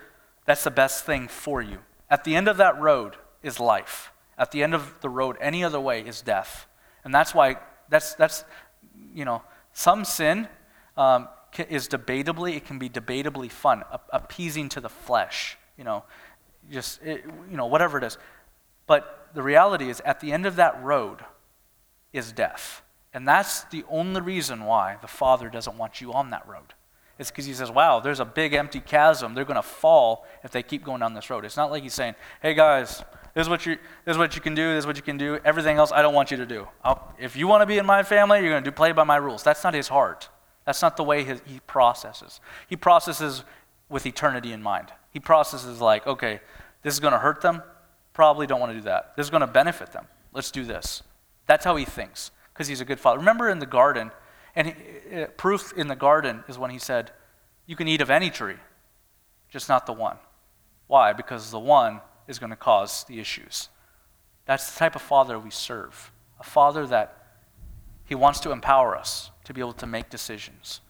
that's 0.46 0.62
the 0.62 0.70
best 0.70 1.04
thing 1.04 1.26
for 1.26 1.60
you. 1.60 1.78
At 2.08 2.22
the 2.22 2.36
end 2.36 2.46
of 2.46 2.58
that 2.58 2.80
road 2.80 3.16
is 3.42 3.58
life. 3.58 4.12
At 4.38 4.52
the 4.52 4.62
end 4.62 4.72
of 4.72 5.00
the 5.00 5.08
road, 5.08 5.36
any 5.40 5.64
other 5.64 5.80
way 5.80 6.02
is 6.02 6.22
death. 6.22 6.68
And 7.02 7.12
that's 7.12 7.34
why, 7.34 7.56
that's, 7.88 8.14
that's 8.14 8.44
you 9.12 9.24
know, 9.24 9.42
some 9.72 10.04
sin 10.04 10.46
um, 10.96 11.26
is 11.58 11.88
debatably, 11.88 12.56
it 12.56 12.64
can 12.64 12.78
be 12.78 12.88
debatably 12.88 13.50
fun, 13.50 13.82
appeasing 14.12 14.68
to 14.70 14.80
the 14.80 14.88
flesh, 14.88 15.56
you 15.76 15.84
know, 15.84 16.04
just, 16.70 17.02
it, 17.02 17.24
you 17.50 17.56
know, 17.56 17.66
whatever 17.66 17.98
it 17.98 18.04
is. 18.04 18.18
But 18.86 19.28
the 19.34 19.42
reality 19.42 19.88
is, 19.88 20.00
at 20.04 20.20
the 20.20 20.32
end 20.32 20.46
of 20.46 20.56
that 20.56 20.82
road 20.82 21.24
is 22.12 22.32
death. 22.32 22.82
And 23.12 23.26
that's 23.28 23.64
the 23.64 23.84
only 23.88 24.20
reason 24.20 24.64
why 24.64 24.96
the 25.00 25.06
Father 25.06 25.48
doesn't 25.48 25.78
want 25.78 26.00
you 26.00 26.12
on 26.12 26.30
that 26.30 26.46
road. 26.48 26.74
It's 27.18 27.30
because 27.30 27.46
he 27.46 27.54
says, 27.54 27.70
wow, 27.70 28.00
there's 28.00 28.18
a 28.18 28.24
big 28.24 28.54
empty 28.54 28.80
chasm. 28.80 29.34
They're 29.34 29.44
going 29.44 29.54
to 29.54 29.62
fall 29.62 30.26
if 30.42 30.50
they 30.50 30.62
keep 30.64 30.84
going 30.84 31.00
down 31.00 31.14
this 31.14 31.30
road. 31.30 31.44
It's 31.44 31.56
not 31.56 31.70
like 31.70 31.84
he's 31.84 31.94
saying, 31.94 32.16
hey 32.42 32.54
guys, 32.54 33.04
this 33.34 33.42
is 33.42 33.48
what 33.48 33.64
you, 33.66 33.76
this 34.04 34.14
is 34.14 34.18
what 34.18 34.34
you 34.34 34.40
can 34.40 34.54
do, 34.54 34.74
this 34.74 34.82
is 34.82 34.86
what 34.86 34.96
you 34.96 35.02
can 35.02 35.16
do. 35.16 35.38
Everything 35.44 35.76
else 35.76 35.92
I 35.92 36.02
don't 36.02 36.14
want 36.14 36.32
you 36.32 36.36
to 36.38 36.46
do. 36.46 36.66
I'll, 36.82 37.14
if 37.18 37.36
you 37.36 37.46
want 37.46 37.62
to 37.62 37.66
be 37.66 37.78
in 37.78 37.86
my 37.86 38.02
family, 38.02 38.40
you're 38.40 38.50
going 38.50 38.64
to 38.64 38.70
do 38.70 38.74
play 38.74 38.90
by 38.90 39.04
my 39.04 39.16
rules. 39.16 39.44
That's 39.44 39.62
not 39.62 39.74
his 39.74 39.88
heart. 39.88 40.28
That's 40.64 40.80
not 40.80 40.96
the 40.96 41.04
way 41.04 41.24
his, 41.24 41.42
he 41.46 41.60
processes. 41.66 42.40
He 42.68 42.76
processes 42.76 43.44
with 43.88 44.06
eternity 44.06 44.52
in 44.52 44.62
mind. 44.62 44.88
He 45.10 45.20
processes 45.20 45.80
like, 45.80 46.06
okay, 46.06 46.40
this 46.82 46.94
is 46.94 47.00
going 47.00 47.12
to 47.12 47.18
hurt 47.18 47.40
them. 47.40 47.62
Probably 48.12 48.46
don't 48.46 48.60
want 48.60 48.72
to 48.72 48.78
do 48.78 48.84
that. 48.84 49.16
This 49.16 49.26
is 49.26 49.30
going 49.30 49.42
to 49.42 49.46
benefit 49.46 49.92
them. 49.92 50.06
Let's 50.32 50.50
do 50.50 50.64
this. 50.64 51.02
That's 51.46 51.64
how 51.64 51.76
he 51.76 51.84
thinks 51.84 52.30
because 52.52 52.68
he's 52.68 52.80
a 52.80 52.84
good 52.84 53.00
father. 53.00 53.18
Remember 53.18 53.50
in 53.50 53.58
the 53.58 53.66
garden, 53.66 54.10
and 54.54 54.68
he, 54.68 55.22
uh, 55.22 55.26
proof 55.36 55.72
in 55.76 55.88
the 55.88 55.96
garden 55.96 56.44
is 56.48 56.58
when 56.58 56.70
he 56.70 56.78
said, 56.78 57.10
You 57.66 57.76
can 57.76 57.88
eat 57.88 58.00
of 58.00 58.10
any 58.10 58.30
tree, 58.30 58.56
just 59.50 59.68
not 59.68 59.86
the 59.86 59.92
one. 59.92 60.16
Why? 60.86 61.12
Because 61.12 61.50
the 61.50 61.58
one 61.58 62.00
is 62.26 62.38
going 62.38 62.50
to 62.50 62.56
cause 62.56 63.04
the 63.04 63.18
issues. 63.18 63.68
That's 64.46 64.72
the 64.72 64.78
type 64.78 64.96
of 64.96 65.02
father 65.02 65.38
we 65.38 65.50
serve. 65.50 66.12
A 66.40 66.44
father 66.44 66.86
that 66.86 67.18
he 68.04 68.14
wants 68.14 68.40
to 68.40 68.52
empower 68.52 68.96
us 68.96 69.30
to 69.44 69.54
be 69.54 69.60
able 69.60 69.72
to 69.74 69.86
make 69.86 70.10
decisions, 70.10 70.80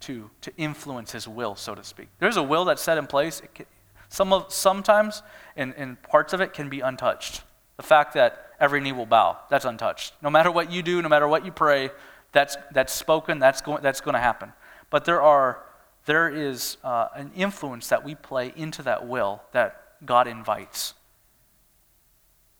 to, 0.00 0.30
to 0.40 0.52
influence 0.56 1.12
his 1.12 1.26
will, 1.26 1.54
so 1.54 1.74
to 1.74 1.84
speak. 1.84 2.08
There's 2.18 2.36
a 2.36 2.42
will 2.42 2.64
that's 2.64 2.82
set 2.82 2.98
in 2.98 3.06
place. 3.06 3.42
Can, 3.54 3.66
some 4.08 4.32
of, 4.32 4.52
sometimes, 4.52 5.22
in, 5.56 5.72
in 5.74 5.96
parts 5.96 6.32
of 6.32 6.40
it, 6.40 6.52
can 6.52 6.68
be 6.68 6.80
untouched. 6.80 7.42
The 7.76 7.84
fact 7.84 8.14
that 8.14 8.50
every 8.58 8.80
knee 8.80 8.92
will 8.92 9.06
bow, 9.06 9.38
that's 9.48 9.64
untouched. 9.64 10.14
No 10.20 10.30
matter 10.30 10.50
what 10.50 10.70
you 10.70 10.82
do, 10.82 11.00
no 11.00 11.08
matter 11.08 11.28
what 11.28 11.44
you 11.44 11.52
pray, 11.52 11.90
that's, 12.32 12.56
that's 12.72 12.92
spoken, 12.92 13.38
that's 13.38 13.60
going, 13.60 13.82
that's 13.82 14.00
going 14.00 14.14
to 14.14 14.20
happen. 14.20 14.52
But 14.90 15.04
there, 15.04 15.22
are, 15.22 15.62
there 16.06 16.28
is 16.28 16.76
uh, 16.82 17.08
an 17.14 17.30
influence 17.36 17.88
that 17.88 18.04
we 18.04 18.16
play 18.16 18.52
into 18.56 18.82
that 18.82 19.06
will 19.06 19.42
that 19.52 19.80
God 20.04 20.26
invites. 20.26 20.94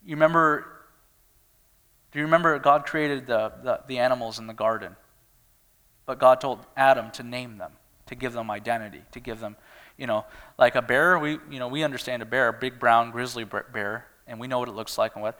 You 0.04 0.14
remember, 0.14 0.66
do 2.12 2.18
you 2.18 2.24
remember 2.24 2.58
God 2.58 2.86
created 2.86 3.26
the, 3.26 3.52
the, 3.62 3.80
the 3.86 3.98
animals 3.98 4.38
in 4.38 4.46
the 4.46 4.54
garden? 4.54 4.96
But 6.10 6.18
God 6.18 6.40
told 6.40 6.66
Adam 6.76 7.12
to 7.12 7.22
name 7.22 7.58
them, 7.58 7.70
to 8.06 8.16
give 8.16 8.32
them 8.32 8.50
identity, 8.50 9.02
to 9.12 9.20
give 9.20 9.38
them, 9.38 9.54
you 9.96 10.08
know, 10.08 10.24
like 10.58 10.74
a 10.74 10.82
bear, 10.82 11.16
we, 11.20 11.38
you 11.48 11.60
know, 11.60 11.68
we 11.68 11.84
understand 11.84 12.20
a 12.20 12.24
bear, 12.24 12.48
a 12.48 12.52
big 12.52 12.80
brown 12.80 13.12
grizzly 13.12 13.44
bear, 13.44 14.06
and 14.26 14.40
we 14.40 14.48
know 14.48 14.58
what 14.58 14.68
it 14.68 14.74
looks 14.74 14.98
like 14.98 15.14
and 15.14 15.22
what. 15.22 15.38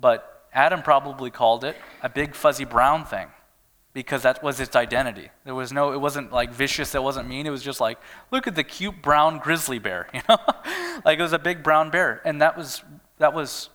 But 0.00 0.46
Adam 0.52 0.82
probably 0.82 1.32
called 1.32 1.64
it 1.64 1.74
a 2.00 2.08
big 2.08 2.36
fuzzy 2.36 2.64
brown 2.64 3.04
thing 3.04 3.26
because 3.92 4.22
that 4.22 4.40
was 4.40 4.60
its 4.60 4.76
identity. 4.76 5.30
There 5.42 5.56
was 5.56 5.72
no, 5.72 5.92
it 5.92 6.00
wasn't 6.00 6.30
like 6.30 6.52
vicious, 6.52 6.94
it 6.94 7.02
wasn't 7.02 7.28
mean. 7.28 7.44
It 7.44 7.50
was 7.50 7.64
just 7.64 7.80
like, 7.80 7.98
look 8.30 8.46
at 8.46 8.54
the 8.54 8.62
cute 8.62 9.02
brown 9.02 9.40
grizzly 9.40 9.80
bear, 9.80 10.06
you 10.14 10.20
know? 10.28 10.38
like 11.04 11.18
it 11.18 11.22
was 11.22 11.32
a 11.32 11.40
big 11.40 11.64
brown 11.64 11.90
bear. 11.90 12.22
And 12.24 12.40
that 12.40 12.56
was, 12.56 12.84
that 13.18 13.34
was 13.34 13.68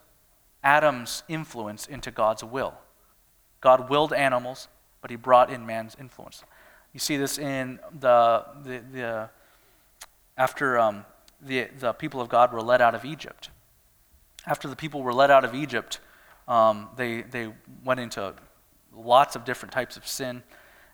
Adam's 0.63 1.21
influence 1.27 1.85
into 1.85 2.11
God's 2.11 2.45
will. 2.45 2.75
God 3.59 3.89
willed 3.89 4.13
animals, 4.13 4.69
but 5.01 5.11
he 5.11 5.17
brought 5.17 5.51
in 5.51 5.65
man's 5.65 5.95
influence. 5.99 6.43
You 6.93 6.99
see 6.99 7.17
this 7.17 7.37
in 7.37 7.79
the, 7.99 8.45
the, 8.63 8.83
the 8.91 9.29
after 10.37 10.79
um, 10.79 11.05
the, 11.41 11.67
the 11.79 11.93
people 11.93 12.21
of 12.21 12.29
God 12.29 12.51
were 12.51 12.61
led 12.61 12.81
out 12.81 12.95
of 12.95 13.05
Egypt. 13.05 13.49
After 14.45 14.67
the 14.67 14.75
people 14.75 15.03
were 15.03 15.13
led 15.13 15.29
out 15.29 15.45
of 15.45 15.53
Egypt, 15.53 15.99
um, 16.47 16.89
they, 16.95 17.21
they 17.21 17.51
went 17.83 17.99
into 17.99 18.33
lots 18.95 19.35
of 19.35 19.45
different 19.45 19.71
types 19.71 19.97
of 19.97 20.07
sin. 20.07 20.43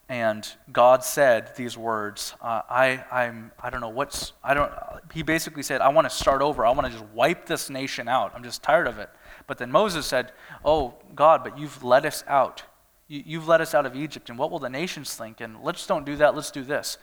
And 0.08 0.48
God 0.72 1.04
said 1.04 1.56
these 1.56 1.78
words. 1.78 2.36
Uh, 2.40 2.62
I, 2.70 3.04
I'm, 3.12 3.52
I 3.60 3.70
don't 3.70 3.82
know 3.82 3.90
what's, 3.90 4.34
I 4.44 4.54
don't, 4.54 4.72
he 5.14 5.24
basically 5.24 5.64
said, 5.64 5.82
I 5.82 5.90
want 5.90 6.08
to 6.08 6.16
start 6.16 6.42
over. 6.42 6.66
I 6.66 6.72
want 6.72 6.86
to 6.86 6.92
just 6.92 7.06
wipe 7.12 7.46
this 7.46 7.70
nation 7.70 8.08
out. 8.08 8.34
I'm 8.36 8.44
just 8.44 8.62
tired 8.62 8.88
of 8.88 9.00
it. 9.00 9.10
But 9.48 9.58
then 9.58 9.72
Moses 9.72 10.06
said, 10.06 10.32
Oh, 10.64 10.96
God, 11.16 11.44
but 11.44 11.58
you've 11.58 11.84
led 11.84 12.06
us 12.06 12.24
out. 12.28 12.64
You, 13.08 13.24
you've 13.26 13.48
led 13.48 13.62
us 13.62 13.74
out 13.74 13.86
of 13.86 13.96
Egypt. 13.96 14.30
And 14.30 14.38
what 14.38 14.52
will 14.52 14.60
the 14.60 14.70
nations 14.70 15.14
think? 15.14 15.42
And 15.42 15.62
let's 15.64 15.86
don't 15.86 16.06
do 16.06 16.16
that. 16.18 16.36
Let's 16.36 16.52
do 16.52 16.64
this. 16.64 16.98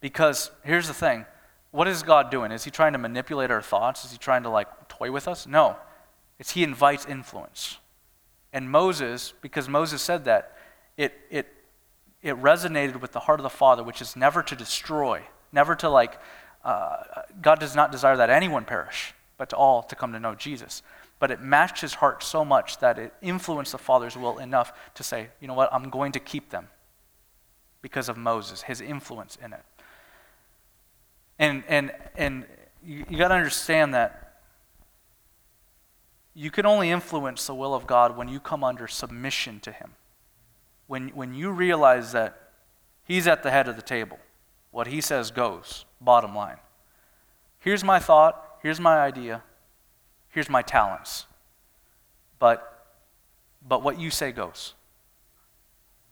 Because 0.00 0.50
here's 0.64 0.88
the 0.88 0.94
thing 0.94 1.26
what 1.70 1.88
is 1.88 2.02
God 2.02 2.30
doing? 2.30 2.52
Is 2.52 2.64
he 2.64 2.70
trying 2.70 2.92
to 2.92 2.98
manipulate 2.98 3.50
our 3.50 3.62
thoughts? 3.62 4.04
Is 4.04 4.12
he 4.12 4.18
trying 4.18 4.42
to 4.42 4.50
like 4.50 4.88
toy 4.88 5.10
with 5.10 5.26
us? 5.26 5.46
No. 5.46 5.76
It's 6.38 6.52
he 6.52 6.62
invites 6.62 7.06
influence. 7.06 7.78
And 8.52 8.70
Moses, 8.70 9.32
because 9.40 9.68
Moses 9.68 10.02
said 10.02 10.26
that, 10.26 10.56
it, 10.96 11.14
it, 11.30 11.48
it 12.20 12.36
resonated 12.36 13.00
with 13.00 13.12
the 13.12 13.20
heart 13.20 13.40
of 13.40 13.44
the 13.44 13.50
Father, 13.50 13.82
which 13.82 14.02
is 14.02 14.16
never 14.16 14.42
to 14.42 14.54
destroy, 14.54 15.22
never 15.50 15.74
to 15.76 15.88
like, 15.88 16.18
uh, 16.64 16.96
God 17.40 17.58
does 17.58 17.74
not 17.74 17.90
desire 17.90 18.16
that 18.16 18.28
anyone 18.28 18.66
perish, 18.66 19.14
but 19.38 19.48
to 19.50 19.56
all 19.56 19.82
to 19.84 19.96
come 19.96 20.12
to 20.12 20.20
know 20.20 20.34
Jesus. 20.34 20.82
But 21.22 21.30
it 21.30 21.40
matched 21.40 21.80
his 21.80 21.94
heart 21.94 22.24
so 22.24 22.44
much 22.44 22.78
that 22.78 22.98
it 22.98 23.14
influenced 23.22 23.70
the 23.70 23.78
Father's 23.78 24.16
will 24.16 24.38
enough 24.38 24.72
to 24.94 25.04
say, 25.04 25.28
you 25.40 25.46
know 25.46 25.54
what, 25.54 25.72
I'm 25.72 25.88
going 25.88 26.10
to 26.10 26.18
keep 26.18 26.50
them 26.50 26.66
because 27.80 28.08
of 28.08 28.16
Moses, 28.16 28.62
his 28.62 28.80
influence 28.80 29.38
in 29.40 29.52
it. 29.52 29.62
And, 31.38 31.62
and, 31.68 31.92
and 32.16 32.44
you, 32.84 33.04
you 33.08 33.18
got 33.18 33.28
to 33.28 33.34
understand 33.34 33.94
that 33.94 34.40
you 36.34 36.50
can 36.50 36.66
only 36.66 36.90
influence 36.90 37.46
the 37.46 37.54
will 37.54 37.76
of 37.76 37.86
God 37.86 38.16
when 38.16 38.26
you 38.26 38.40
come 38.40 38.64
under 38.64 38.88
submission 38.88 39.60
to 39.60 39.70
Him. 39.70 39.92
When, 40.88 41.10
when 41.10 41.34
you 41.34 41.52
realize 41.52 42.10
that 42.10 42.50
He's 43.04 43.28
at 43.28 43.44
the 43.44 43.52
head 43.52 43.68
of 43.68 43.76
the 43.76 43.82
table, 43.82 44.18
what 44.72 44.88
He 44.88 45.00
says 45.00 45.30
goes, 45.30 45.84
bottom 46.00 46.34
line. 46.34 46.56
Here's 47.60 47.84
my 47.84 48.00
thought, 48.00 48.58
here's 48.60 48.80
my 48.80 48.98
idea, 48.98 49.44
here's 50.32 50.50
my 50.50 50.62
talents. 50.62 51.26
But, 52.38 52.86
but 53.66 53.84
what 53.84 54.00
you 54.00 54.10
say 54.10 54.32
goes. 54.32 54.74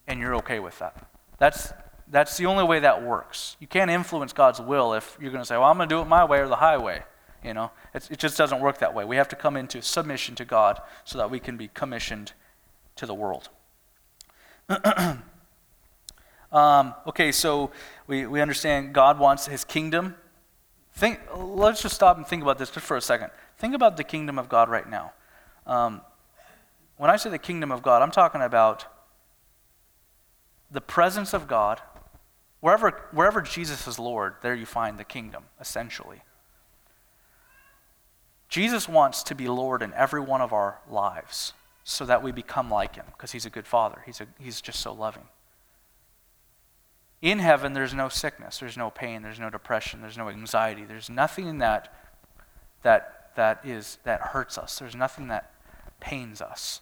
And 0.06 0.20
you're 0.20 0.36
okay 0.36 0.60
with 0.60 0.78
that. 0.78 1.10
That's, 1.38 1.72
that's 2.08 2.36
the 2.36 2.46
only 2.46 2.64
way 2.64 2.80
that 2.80 3.02
works. 3.02 3.56
You 3.58 3.66
can't 3.66 3.90
influence 3.90 4.32
God's 4.32 4.60
will 4.60 4.94
if 4.94 5.16
you're 5.20 5.32
going 5.32 5.42
to 5.42 5.46
say, 5.46 5.56
well, 5.56 5.64
I'm 5.64 5.76
going 5.76 5.88
to 5.88 5.94
do 5.94 6.00
it 6.00 6.04
my 6.04 6.24
way 6.24 6.38
or 6.38 6.48
the 6.48 6.56
highway. 6.56 7.02
You 7.42 7.54
know, 7.54 7.70
it, 7.94 8.08
it 8.10 8.18
just 8.18 8.36
doesn't 8.36 8.60
work 8.60 8.78
that 8.78 8.94
way. 8.94 9.04
We 9.04 9.16
have 9.16 9.28
to 9.28 9.36
come 9.36 9.56
into 9.56 9.80
submission 9.80 10.34
to 10.36 10.44
God 10.44 10.80
so 11.04 11.18
that 11.18 11.30
we 11.30 11.40
can 11.40 11.56
be 11.56 11.68
commissioned 11.68 12.32
to 12.96 13.06
the 13.06 13.14
world. 13.14 13.48
um, 16.52 16.94
okay, 17.06 17.32
so 17.32 17.70
we, 18.06 18.26
we 18.26 18.42
understand 18.42 18.92
God 18.92 19.18
wants 19.18 19.46
his 19.46 19.64
kingdom. 19.64 20.16
Think, 20.92 21.20
let's 21.34 21.80
just 21.80 21.94
stop 21.94 22.18
and 22.18 22.26
think 22.26 22.42
about 22.42 22.58
this 22.58 22.70
just 22.70 22.84
for 22.84 22.96
a 22.96 23.00
second. 23.00 23.30
Think 23.60 23.74
about 23.74 23.98
the 23.98 24.04
kingdom 24.04 24.38
of 24.38 24.48
God 24.48 24.70
right 24.70 24.88
now. 24.88 25.12
Um, 25.66 26.00
when 26.96 27.10
I 27.10 27.16
say 27.16 27.28
the 27.28 27.38
kingdom 27.38 27.70
of 27.70 27.82
God, 27.82 28.00
I'm 28.00 28.10
talking 28.10 28.40
about 28.40 28.86
the 30.70 30.80
presence 30.80 31.34
of 31.34 31.46
God. 31.46 31.82
Wherever, 32.60 32.90
wherever 33.12 33.42
Jesus 33.42 33.86
is 33.86 33.98
Lord, 33.98 34.36
there 34.40 34.54
you 34.54 34.64
find 34.64 34.96
the 34.96 35.04
kingdom, 35.04 35.44
essentially. 35.60 36.22
Jesus 38.48 38.88
wants 38.88 39.22
to 39.24 39.34
be 39.34 39.46
Lord 39.46 39.82
in 39.82 39.92
every 39.92 40.22
one 40.22 40.40
of 40.40 40.54
our 40.54 40.80
lives 40.88 41.52
so 41.84 42.06
that 42.06 42.22
we 42.22 42.32
become 42.32 42.70
like 42.70 42.96
him 42.96 43.04
because 43.12 43.32
he's 43.32 43.44
a 43.44 43.50
good 43.50 43.66
father. 43.66 44.02
He's, 44.06 44.22
a, 44.22 44.26
he's 44.38 44.62
just 44.62 44.80
so 44.80 44.94
loving. 44.94 45.28
In 47.20 47.40
heaven, 47.40 47.74
there's 47.74 47.92
no 47.92 48.08
sickness, 48.08 48.58
there's 48.58 48.78
no 48.78 48.88
pain, 48.88 49.20
there's 49.20 49.38
no 49.38 49.50
depression, 49.50 50.00
there's 50.00 50.16
no 50.16 50.30
anxiety. 50.30 50.86
There's 50.86 51.10
nothing 51.10 51.58
that, 51.58 51.92
that, 52.82 53.19
that, 53.36 53.60
is, 53.64 53.98
that 54.04 54.20
hurts 54.20 54.58
us, 54.58 54.78
there's 54.78 54.96
nothing 54.96 55.28
that 55.28 55.50
pains 56.00 56.40
us. 56.40 56.80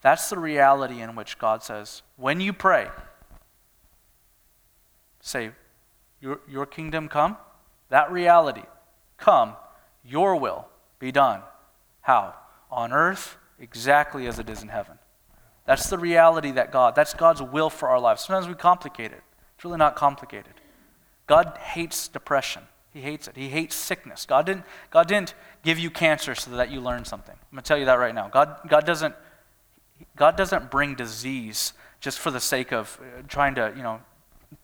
That's 0.00 0.28
the 0.28 0.38
reality 0.38 1.00
in 1.00 1.16
which 1.16 1.38
God 1.38 1.62
says, 1.62 2.02
when 2.16 2.40
you 2.40 2.52
pray, 2.52 2.88
say, 5.20 5.52
Your, 6.20 6.40
your 6.48 6.66
kingdom 6.66 7.08
come, 7.08 7.38
that 7.88 8.12
reality, 8.12 8.64
come, 9.16 9.54
your 10.04 10.36
will 10.36 10.68
be 10.98 11.10
done. 11.10 11.40
How? 12.02 12.34
On 12.70 12.92
earth, 12.92 13.36
exactly 13.58 14.26
as 14.26 14.38
it 14.38 14.50
is 14.50 14.62
in 14.62 14.68
heaven. 14.68 14.98
That's 15.64 15.88
the 15.88 15.98
reality 15.98 16.50
that 16.52 16.70
God, 16.70 16.94
that's 16.94 17.14
God's 17.14 17.40
will 17.40 17.70
for 17.70 17.88
our 17.88 17.98
lives. 17.98 18.22
Sometimes 18.22 18.46
we 18.46 18.54
complicate 18.54 19.12
it. 19.12 19.22
It's 19.56 19.64
really 19.64 19.78
not 19.78 19.96
complicated. 19.96 20.52
God 21.26 21.56
hates 21.58 22.08
depression. 22.08 22.62
He 22.94 23.00
hates 23.00 23.26
it. 23.26 23.36
He 23.36 23.48
hates 23.48 23.74
sickness. 23.74 24.24
God 24.24 24.46
didn't, 24.46 24.64
God 24.90 25.08
didn't 25.08 25.34
give 25.64 25.80
you 25.80 25.90
cancer 25.90 26.36
so 26.36 26.52
that 26.52 26.70
you 26.70 26.80
learn 26.80 27.04
something. 27.04 27.34
I'm 27.34 27.56
going 27.56 27.62
to 27.64 27.66
tell 27.66 27.76
you 27.76 27.86
that 27.86 27.98
right 27.98 28.14
now. 28.14 28.28
God, 28.28 28.56
God, 28.68 28.86
doesn't, 28.86 29.16
God 30.14 30.36
doesn't 30.36 30.70
bring 30.70 30.94
disease 30.94 31.72
just 31.98 32.20
for 32.20 32.30
the 32.30 32.38
sake 32.38 32.72
of 32.72 33.00
uh, 33.02 33.22
trying 33.26 33.56
to, 33.56 33.72
you 33.76 33.82
know, 33.82 34.00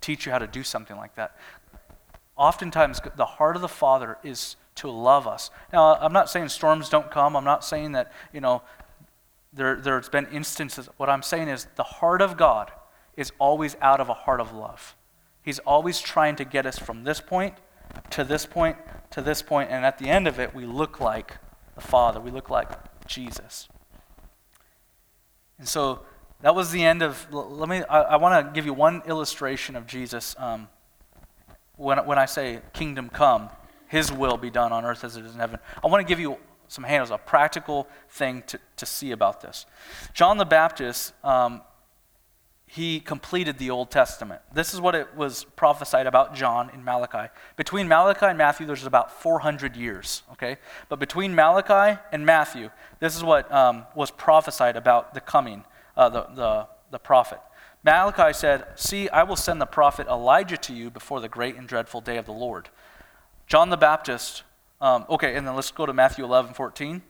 teach 0.00 0.26
you 0.26 0.32
how 0.32 0.38
to 0.38 0.46
do 0.46 0.62
something 0.62 0.96
like 0.96 1.16
that. 1.16 1.36
Oftentimes, 2.36 3.00
the 3.16 3.26
heart 3.26 3.56
of 3.56 3.62
the 3.62 3.68
Father 3.68 4.16
is 4.22 4.54
to 4.76 4.88
love 4.88 5.26
us. 5.26 5.50
Now, 5.72 5.96
I'm 5.96 6.12
not 6.12 6.30
saying 6.30 6.50
storms 6.50 6.88
don't 6.88 7.10
come. 7.10 7.36
I'm 7.36 7.44
not 7.44 7.64
saying 7.64 7.92
that, 7.92 8.12
you 8.32 8.40
know, 8.40 8.62
there, 9.52 9.74
there's 9.74 10.08
been 10.08 10.26
instances. 10.26 10.88
What 10.98 11.10
I'm 11.10 11.22
saying 11.22 11.48
is 11.48 11.66
the 11.74 11.82
heart 11.82 12.22
of 12.22 12.36
God 12.36 12.70
is 13.16 13.32
always 13.40 13.76
out 13.82 14.00
of 14.00 14.08
a 14.08 14.14
heart 14.14 14.40
of 14.40 14.54
love. 14.54 14.94
He's 15.42 15.58
always 15.58 16.00
trying 16.00 16.36
to 16.36 16.44
get 16.44 16.64
us 16.64 16.78
from 16.78 17.02
this 17.02 17.20
point 17.20 17.54
to 18.10 18.24
this 18.24 18.46
point 18.46 18.76
to 19.10 19.20
this 19.20 19.42
point, 19.42 19.70
and 19.70 19.84
at 19.84 19.98
the 19.98 20.08
end 20.08 20.28
of 20.28 20.38
it, 20.38 20.54
we 20.54 20.64
look 20.64 21.00
like 21.00 21.38
the 21.74 21.80
Father. 21.80 22.20
We 22.20 22.30
look 22.30 22.48
like 22.48 22.68
Jesus. 23.06 23.68
And 25.58 25.66
so 25.68 26.00
that 26.42 26.54
was 26.54 26.70
the 26.70 26.84
end 26.84 27.02
of. 27.02 27.26
Let 27.32 27.68
me. 27.68 27.82
I, 27.84 28.02
I 28.02 28.16
want 28.16 28.46
to 28.46 28.52
give 28.52 28.66
you 28.66 28.72
one 28.72 29.02
illustration 29.06 29.76
of 29.76 29.86
Jesus. 29.86 30.36
Um, 30.38 30.68
when 31.76 31.98
when 32.06 32.18
I 32.18 32.26
say 32.26 32.60
kingdom 32.72 33.08
come, 33.08 33.50
his 33.88 34.12
will 34.12 34.36
be 34.36 34.50
done 34.50 34.72
on 34.72 34.84
earth 34.84 35.04
as 35.04 35.16
it 35.16 35.24
is 35.24 35.34
in 35.34 35.40
heaven. 35.40 35.58
I 35.82 35.88
want 35.88 36.06
to 36.06 36.08
give 36.08 36.20
you 36.20 36.36
some 36.68 36.84
handles, 36.84 37.10
a 37.10 37.18
practical 37.18 37.88
thing 38.08 38.44
to, 38.46 38.60
to 38.76 38.86
see 38.86 39.10
about 39.10 39.40
this. 39.40 39.66
John 40.14 40.38
the 40.38 40.44
Baptist, 40.44 41.12
um, 41.24 41.62
he 42.72 43.00
completed 43.00 43.58
the 43.58 43.68
Old 43.68 43.90
Testament. 43.90 44.42
This 44.54 44.72
is 44.72 44.80
what 44.80 44.94
it 44.94 45.16
was 45.16 45.42
prophesied 45.56 46.06
about 46.06 46.36
John 46.36 46.70
in 46.72 46.84
Malachi. 46.84 47.28
Between 47.56 47.88
Malachi 47.88 48.26
and 48.26 48.38
Matthew, 48.38 48.64
there's 48.64 48.86
about 48.86 49.10
400 49.10 49.74
years, 49.74 50.22
okay? 50.30 50.56
But 50.88 51.00
between 51.00 51.34
Malachi 51.34 51.98
and 52.12 52.24
Matthew, 52.24 52.70
this 53.00 53.16
is 53.16 53.24
what 53.24 53.50
um, 53.52 53.86
was 53.96 54.12
prophesied 54.12 54.76
about 54.76 55.14
the 55.14 55.20
coming, 55.20 55.64
uh, 55.96 56.10
the, 56.10 56.26
the, 56.36 56.68
the 56.92 56.98
prophet. 57.00 57.40
Malachi 57.82 58.32
said, 58.32 58.64
See, 58.76 59.08
I 59.08 59.24
will 59.24 59.34
send 59.34 59.60
the 59.60 59.66
prophet 59.66 60.06
Elijah 60.06 60.56
to 60.58 60.72
you 60.72 60.90
before 60.90 61.18
the 61.18 61.28
great 61.28 61.56
and 61.56 61.66
dreadful 61.66 62.00
day 62.00 62.18
of 62.18 62.26
the 62.26 62.32
Lord. 62.32 62.68
John 63.48 63.70
the 63.70 63.76
Baptist, 63.76 64.44
um, 64.80 65.06
okay, 65.10 65.34
and 65.34 65.44
then 65.44 65.56
let's 65.56 65.72
go 65.72 65.86
to 65.86 65.92
Matthew 65.92 66.24
11, 66.24 66.54
14. 66.54 67.02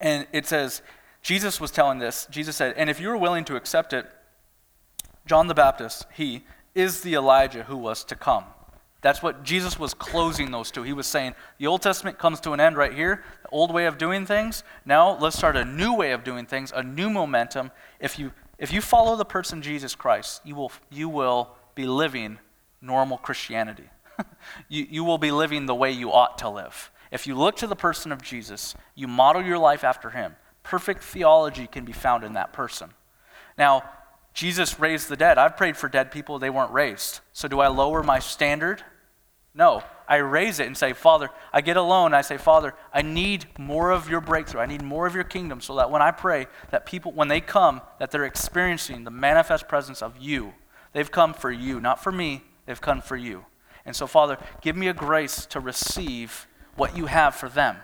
And 0.00 0.26
it 0.32 0.46
says, 0.46 0.80
Jesus 1.20 1.60
was 1.60 1.70
telling 1.70 1.98
this. 1.98 2.26
Jesus 2.30 2.56
said, 2.56 2.72
And 2.78 2.88
if 2.88 3.00
you 3.00 3.10
are 3.10 3.18
willing 3.18 3.44
to 3.44 3.56
accept 3.56 3.92
it, 3.92 4.10
John 5.26 5.46
the 5.46 5.54
Baptist, 5.54 6.06
he, 6.14 6.44
is 6.74 7.02
the 7.02 7.14
Elijah 7.14 7.64
who 7.64 7.76
was 7.76 8.04
to 8.04 8.16
come. 8.16 8.44
That's 9.02 9.22
what 9.22 9.42
Jesus 9.42 9.78
was 9.78 9.94
closing 9.94 10.52
those 10.52 10.70
two. 10.70 10.84
He 10.84 10.92
was 10.92 11.06
saying, 11.06 11.34
the 11.58 11.66
Old 11.66 11.82
Testament 11.82 12.18
comes 12.18 12.40
to 12.40 12.52
an 12.52 12.60
end 12.60 12.76
right 12.76 12.94
here, 12.94 13.24
the 13.42 13.48
old 13.50 13.74
way 13.74 13.86
of 13.86 13.98
doing 13.98 14.26
things. 14.26 14.62
Now 14.84 15.18
let's 15.18 15.36
start 15.36 15.56
a 15.56 15.64
new 15.64 15.94
way 15.94 16.12
of 16.12 16.22
doing 16.22 16.46
things, 16.46 16.72
a 16.74 16.82
new 16.82 17.10
momentum. 17.10 17.72
If 17.98 18.18
you, 18.18 18.32
if 18.58 18.72
you 18.72 18.80
follow 18.80 19.16
the 19.16 19.24
person 19.24 19.60
Jesus 19.60 19.96
Christ, 19.96 20.40
you 20.44 20.54
will, 20.54 20.70
you 20.88 21.08
will 21.08 21.50
be 21.74 21.84
living 21.84 22.38
normal 22.80 23.18
Christianity. 23.18 23.90
you, 24.68 24.86
you 24.88 25.04
will 25.04 25.18
be 25.18 25.32
living 25.32 25.66
the 25.66 25.74
way 25.74 25.90
you 25.90 26.12
ought 26.12 26.38
to 26.38 26.48
live. 26.48 26.92
If 27.10 27.26
you 27.26 27.34
look 27.34 27.56
to 27.56 27.66
the 27.66 27.76
person 27.76 28.12
of 28.12 28.22
Jesus, 28.22 28.76
you 28.94 29.08
model 29.08 29.42
your 29.42 29.58
life 29.58 29.82
after 29.82 30.10
him. 30.10 30.36
Perfect 30.62 31.02
theology 31.02 31.66
can 31.66 31.84
be 31.84 31.92
found 31.92 32.22
in 32.22 32.34
that 32.34 32.52
person. 32.52 32.90
Now, 33.58 33.82
Jesus 34.32 34.80
raised 34.80 35.08
the 35.08 35.16
dead. 35.16 35.38
I've 35.38 35.56
prayed 35.56 35.76
for 35.76 35.88
dead 35.88 36.10
people, 36.10 36.38
they 36.38 36.50
weren't 36.50 36.72
raised. 36.72 37.20
So 37.32 37.48
do 37.48 37.60
I 37.60 37.68
lower 37.68 38.02
my 38.02 38.18
standard? 38.18 38.82
No. 39.54 39.82
I 40.08 40.16
raise 40.16 40.60
it 40.60 40.66
and 40.66 40.76
say, 40.76 40.92
Father, 40.92 41.30
I 41.52 41.60
get 41.60 41.76
alone. 41.76 42.12
I 42.12 42.20
say, 42.20 42.36
Father, 42.36 42.74
I 42.92 43.02
need 43.02 43.46
more 43.58 43.90
of 43.90 44.10
your 44.10 44.20
breakthrough. 44.20 44.60
I 44.60 44.66
need 44.66 44.82
more 44.82 45.06
of 45.06 45.14
your 45.14 45.24
kingdom 45.24 45.60
so 45.60 45.76
that 45.76 45.90
when 45.90 46.02
I 46.02 46.10
pray, 46.10 46.48
that 46.70 46.84
people, 46.84 47.12
when 47.12 47.28
they 47.28 47.40
come, 47.40 47.80
that 47.98 48.10
they're 48.10 48.24
experiencing 48.24 49.04
the 49.04 49.10
manifest 49.10 49.68
presence 49.68 50.02
of 50.02 50.18
you. 50.18 50.52
They've 50.92 51.10
come 51.10 51.32
for 51.32 51.50
you, 51.50 51.80
not 51.80 52.02
for 52.02 52.12
me. 52.12 52.42
They've 52.66 52.80
come 52.80 53.00
for 53.00 53.16
you. 53.16 53.46
And 53.84 53.96
so, 53.96 54.06
Father, 54.06 54.38
give 54.60 54.76
me 54.76 54.88
a 54.88 54.94
grace 54.94 55.46
to 55.46 55.60
receive 55.60 56.46
what 56.76 56.96
you 56.96 57.06
have 57.06 57.34
for 57.34 57.48
them. 57.48 57.78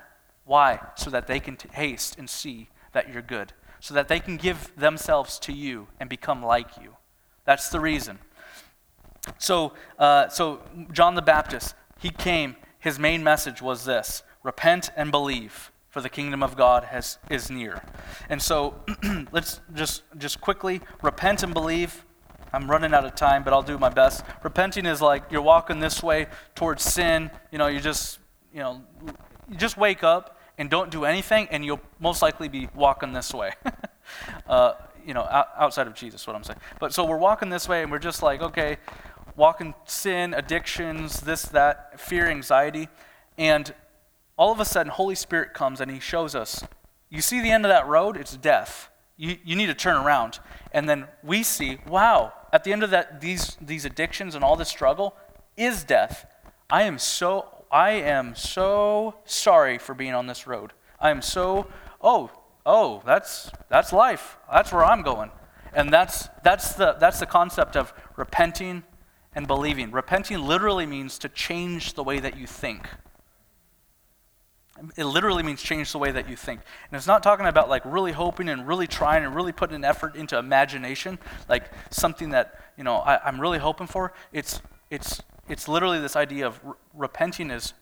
Why? 0.45 0.81
So 0.97 1.11
that 1.11 1.27
they 1.27 1.41
can 1.41 1.57
taste 1.57 2.19
and 2.19 2.29
see 2.29 2.69
that 2.93 3.13
you're 3.13 3.23
good, 3.23 3.53
so 3.81 3.95
that 3.95 4.09
they 4.09 4.21
can 4.21 4.37
give 4.37 4.73
themselves 4.77 5.39
to 5.41 5.53
you 5.53 5.89
and 6.01 6.09
become 6.11 6.43
like 6.43 6.77
you. 6.81 6.97
That's 7.45 7.69
the 7.69 7.81
reason. 7.81 8.19
So, 9.39 9.73
uh, 9.99 10.29
so 10.29 10.63
John 10.93 11.15
the 11.15 11.23
Baptist, 11.23 11.75
he 11.99 12.11
came. 12.11 12.57
His 12.79 12.99
main 12.99 13.23
message 13.23 13.61
was 13.61 13.85
this: 13.85 14.23
repent 14.43 14.91
and 14.97 15.11
believe, 15.11 15.71
for 15.89 16.01
the 16.01 16.09
kingdom 16.09 16.43
of 16.43 16.57
God 16.57 16.85
has, 16.85 17.19
is 17.31 17.51
near. 17.51 17.83
And 18.29 18.41
so, 18.41 18.75
let's 19.33 19.61
just 19.75 20.03
just 20.17 20.41
quickly 20.41 20.81
repent 21.03 21.43
and 21.43 21.53
believe. 21.53 22.05
I'm 22.51 22.71
running 22.71 22.95
out 22.95 23.05
of 23.05 23.15
time, 23.15 23.45
but 23.45 23.53
I'll 23.53 23.63
do 23.63 23.77
my 23.77 23.91
best. 23.91 24.25
Repenting 24.43 24.87
is 24.87 25.03
like 25.03 25.25
you're 25.31 25.43
walking 25.43 25.81
this 25.81 26.03
way 26.03 26.29
towards 26.55 26.83
sin. 26.83 27.31
You 27.53 27.59
know, 27.59 27.67
you 27.67 27.79
just, 27.79 28.21
you 28.55 28.61
know, 28.61 28.83
you 29.51 29.57
just 29.57 29.77
wake 29.77 30.03
up 30.03 30.38
and 30.59 30.69
don't 30.69 30.91
do 30.91 31.05
anything, 31.05 31.49
and 31.51 31.65
you'll 31.65 31.81
most 32.01 32.21
likely 32.21 32.49
be 32.49 32.69
walking 32.75 33.13
this 33.13 33.33
way. 33.33 33.53
uh, 34.49 34.75
you 35.07 35.15
know, 35.15 35.23
outside 35.57 35.87
of 35.87 35.95
Jesus, 35.95 36.27
what 36.27 36.37
I'm 36.37 36.45
saying. 36.45 36.59
But 36.79 36.93
so 36.93 37.05
we're 37.05 37.17
walking 37.17 37.49
this 37.49 37.69
way, 37.69 37.83
and 37.83 37.91
we're 37.91 37.99
just 37.99 38.23
like, 38.23 38.43
okay, 38.43 38.77
walking 39.37 39.75
sin, 39.87 40.35
addictions, 40.35 41.21
this, 41.21 41.43
that, 41.45 41.99
fear, 41.99 42.27
anxiety, 42.29 42.89
and 43.39 43.73
all 44.37 44.53
of 44.53 44.61
a 44.61 44.65
sudden, 44.65 44.91
Holy 44.91 45.15
Spirit 45.15 45.55
comes 45.55 45.81
and 45.81 45.91
He 45.91 46.01
shows 46.01 46.35
us. 46.35 46.65
You 47.09 47.21
see 47.21 47.41
the 47.41 47.51
end 47.51 47.65
of 47.65 47.71
that 47.71 47.87
road? 47.87 48.17
It's 48.17 48.37
death. 48.37 48.91
You, 49.17 49.37
you 49.45 49.57
need 49.57 49.67
to 49.67 49.75
turn 49.75 49.97
around. 49.97 50.39
And 50.73 50.89
then 50.89 51.07
we 51.25 51.43
see, 51.43 51.79
wow, 51.89 52.33
at 52.53 52.65
the 52.65 52.73
end 52.73 52.83
of 52.83 52.91
that, 52.91 53.21
these, 53.21 53.57
these 53.61 53.85
addictions 53.85 54.35
and 54.35 54.45
all 54.45 54.57
this 54.57 54.69
struggle 54.69 55.17
is 55.57 55.83
death. 55.83 56.27
I 56.71 56.83
am 56.83 56.99
so 56.99 57.58
I 57.71 57.91
am 57.91 58.35
so 58.35 59.17
sorry 59.25 59.79
for 59.79 59.95
being 59.95 60.15
on 60.15 60.27
this 60.27 60.47
road. 60.47 60.73
I 61.01 61.11
am 61.11 61.23
so 61.23 61.69
oh 62.01 62.31
oh 62.65 63.03
that's 63.05 63.51
that's 63.69 63.93
life. 63.93 64.37
That's 64.53 64.73
where 64.73 64.85
I'm 64.85 65.03
going. 65.03 65.31
And 65.73 65.93
that's 65.93 66.29
that's 66.43 66.73
the 66.75 66.95
that's 66.95 67.21
the 67.21 67.27
concept 67.27 67.77
of 67.77 67.93
repenting 68.17 68.85
and 69.35 69.47
believing. 69.47 69.91
Repenting 69.91 70.41
literally 70.41 70.87
means 70.87 71.19
to 71.19 71.29
change 71.29 71.95
the 71.95 72.03
way 72.03 72.21
that 72.21 72.37
you 72.37 72.47
think. 72.47 72.89
It 74.97 75.05
literally 75.05 75.43
means 75.43 75.63
change 75.63 75.93
the 75.93 75.99
way 75.99 76.11
that 76.13 76.29
you 76.29 76.37
think. 76.37 76.61
And 76.91 76.97
it's 76.97 77.07
not 77.07 77.23
talking 77.23 77.47
about 77.47 77.69
like 77.69 77.83
really 77.85 78.13
hoping 78.13 78.49
and 78.49 78.67
really 78.67 78.87
trying 78.87 79.25
and 79.25 79.35
really 79.35 79.53
putting 79.53 79.75
an 79.75 79.85
effort 79.85 80.15
into 80.15 80.39
imagination, 80.39 81.19
like 81.49 81.71
something 81.91 82.31
that, 82.31 82.61
you 82.77 82.85
know, 82.85 82.97
I, 82.97 83.29
am 83.29 83.41
really 83.41 83.59
hoping 83.59 83.87
for. 83.87 84.13
It's, 84.33 84.63
it's, 84.91 85.21
it's 85.49 85.69
literally 85.69 86.01
this 86.01 86.17
idea 86.17 86.47
of 86.47 86.61
re- 86.65 86.75
repenting 86.95 87.51
is 87.51 87.75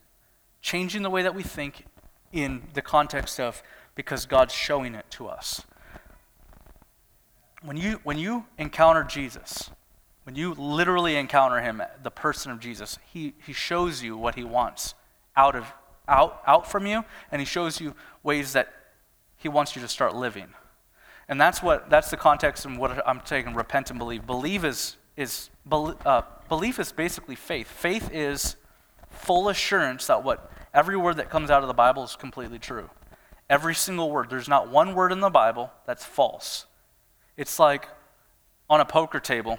changing 0.61 1.03
the 1.03 1.11
way 1.11 1.23
that 1.23 1.35
we 1.35 1.43
think 1.43 1.85
in 2.33 2.63
the 2.75 2.83
context 2.83 3.39
of 3.41 3.63
because 3.95 4.27
God's 4.27 4.55
showing 4.55 4.95
it 4.95 5.07
to 5.11 5.27
us. 5.27 5.63
When 7.63 7.77
you, 7.77 8.01
when 8.05 8.19
you 8.19 8.47
encounter 8.59 9.03
Jesus, 9.03 9.71
when 10.25 10.35
you 10.35 10.55
literally 10.55 11.17
encounter 11.17 11.61
him, 11.61 11.83
the 12.03 12.11
person 12.11 12.53
of 12.53 12.61
Jesus, 12.61 12.99
he, 13.13 13.35
he 13.45 13.53
shows 13.53 14.03
you 14.03 14.17
what 14.17 14.35
he 14.35 14.45
wants 14.45 14.95
out 15.37 15.55
of 15.55 15.73
out, 16.09 16.41
out 16.47 16.71
from 16.71 16.87
you, 16.87 17.05
and 17.33 17.41
he 17.41 17.47
shows 17.47 17.81
you 17.81 17.95
ways 18.23 18.53
that 18.53 18.73
he 19.37 19.49
wants 19.49 19.75
you 19.77 19.83
to 19.83 19.89
start 19.89 20.15
living. 20.15 20.49
And 21.29 21.41
that's 21.41 21.63
what 21.63 21.91
that's 21.91 22.11
the 22.11 22.17
context 22.17 22.65
and 22.65 22.79
what 22.79 23.07
I'm 23.07 23.21
taking 23.21 23.55
repent 23.55 23.91
and 23.91 23.99
believe. 23.99 24.27
Believe 24.27 24.65
is 24.65 24.97
is 25.17 25.51
uh, 25.71 26.23
belief 26.49 26.79
is 26.79 26.93
basically 26.93 27.35
faith. 27.35 27.69
Faith 27.69 28.11
is 28.13 28.57
full 29.11 29.49
assurance 29.49 30.07
that 30.07 30.25
what 30.25 30.51
every 30.75 30.97
word 30.97 31.17
that 31.17 31.31
comes 31.31 31.51
out 31.51 31.63
of 31.63 31.69
the 31.69 31.75
Bible 31.75 32.05
is 32.05 32.17
completely 32.17 32.59
true. 32.59 32.91
Every 33.49 33.75
single 33.75 34.11
word. 34.11 34.29
There's 34.31 34.49
not 34.49 34.69
one 34.69 34.95
word 34.95 35.13
in 35.13 35.21
the 35.21 35.31
Bible 35.31 35.71
that's 35.87 36.05
false. 36.05 36.67
It's 37.37 37.59
like 37.59 37.89
on 38.69 38.81
a 38.81 38.85
poker 38.85 39.21
table. 39.21 39.59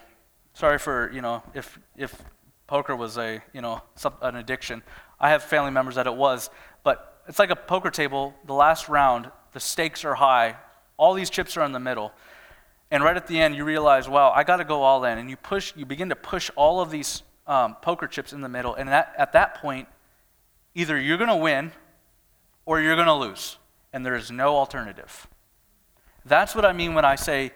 Sorry 0.53 0.77
for 0.77 1.11
you 1.13 1.21
know 1.21 1.43
if 1.53 1.79
if 1.95 2.21
poker 2.67 2.95
was 2.95 3.17
a 3.17 3.41
you 3.53 3.61
know 3.61 3.81
an 4.21 4.35
addiction. 4.35 4.83
I 5.19 5.29
have 5.29 5.43
family 5.43 5.71
members 5.71 5.95
that 5.95 6.07
it 6.07 6.15
was, 6.15 6.49
but 6.83 7.21
it's 7.27 7.39
like 7.39 7.49
a 7.49 7.55
poker 7.55 7.89
table. 7.89 8.33
The 8.45 8.53
last 8.53 8.89
round, 8.89 9.31
the 9.53 9.59
stakes 9.59 10.03
are 10.05 10.15
high. 10.15 10.55
All 10.97 11.13
these 11.13 11.29
chips 11.29 11.57
are 11.57 11.63
in 11.63 11.71
the 11.71 11.79
middle. 11.79 12.11
And 12.89 13.03
right 13.03 13.17
at 13.17 13.27
the 13.27 13.39
end, 13.39 13.55
you 13.55 13.65
realize, 13.65 14.07
wow, 14.07 14.31
I 14.31 14.43
got 14.43 14.57
to 14.57 14.63
go 14.63 14.83
all 14.83 15.03
in. 15.03 15.17
And 15.17 15.29
you 15.29 15.35
push, 15.35 15.73
you 15.75 15.85
begin 15.85 16.09
to 16.09 16.15
push 16.15 16.49
all 16.55 16.79
of 16.79 16.89
these 16.89 17.23
um, 17.45 17.75
poker 17.81 18.07
chips 18.07 18.33
in 18.33 18.41
the 18.41 18.49
middle. 18.49 18.75
And 18.75 18.89
that, 18.89 19.13
at 19.17 19.33
that 19.33 19.55
point, 19.55 19.87
either 20.73 20.99
you're 20.99 21.17
going 21.17 21.29
to 21.29 21.35
win 21.35 21.71
or 22.65 22.81
you're 22.81 22.95
going 22.95 23.07
to 23.07 23.13
lose. 23.13 23.57
And 23.91 24.05
there 24.05 24.15
is 24.15 24.31
no 24.31 24.55
alternative. 24.55 25.27
That's 26.25 26.55
what 26.55 26.65
I 26.65 26.73
mean 26.73 26.93
when 26.93 27.05
I 27.05 27.15
say 27.15 27.51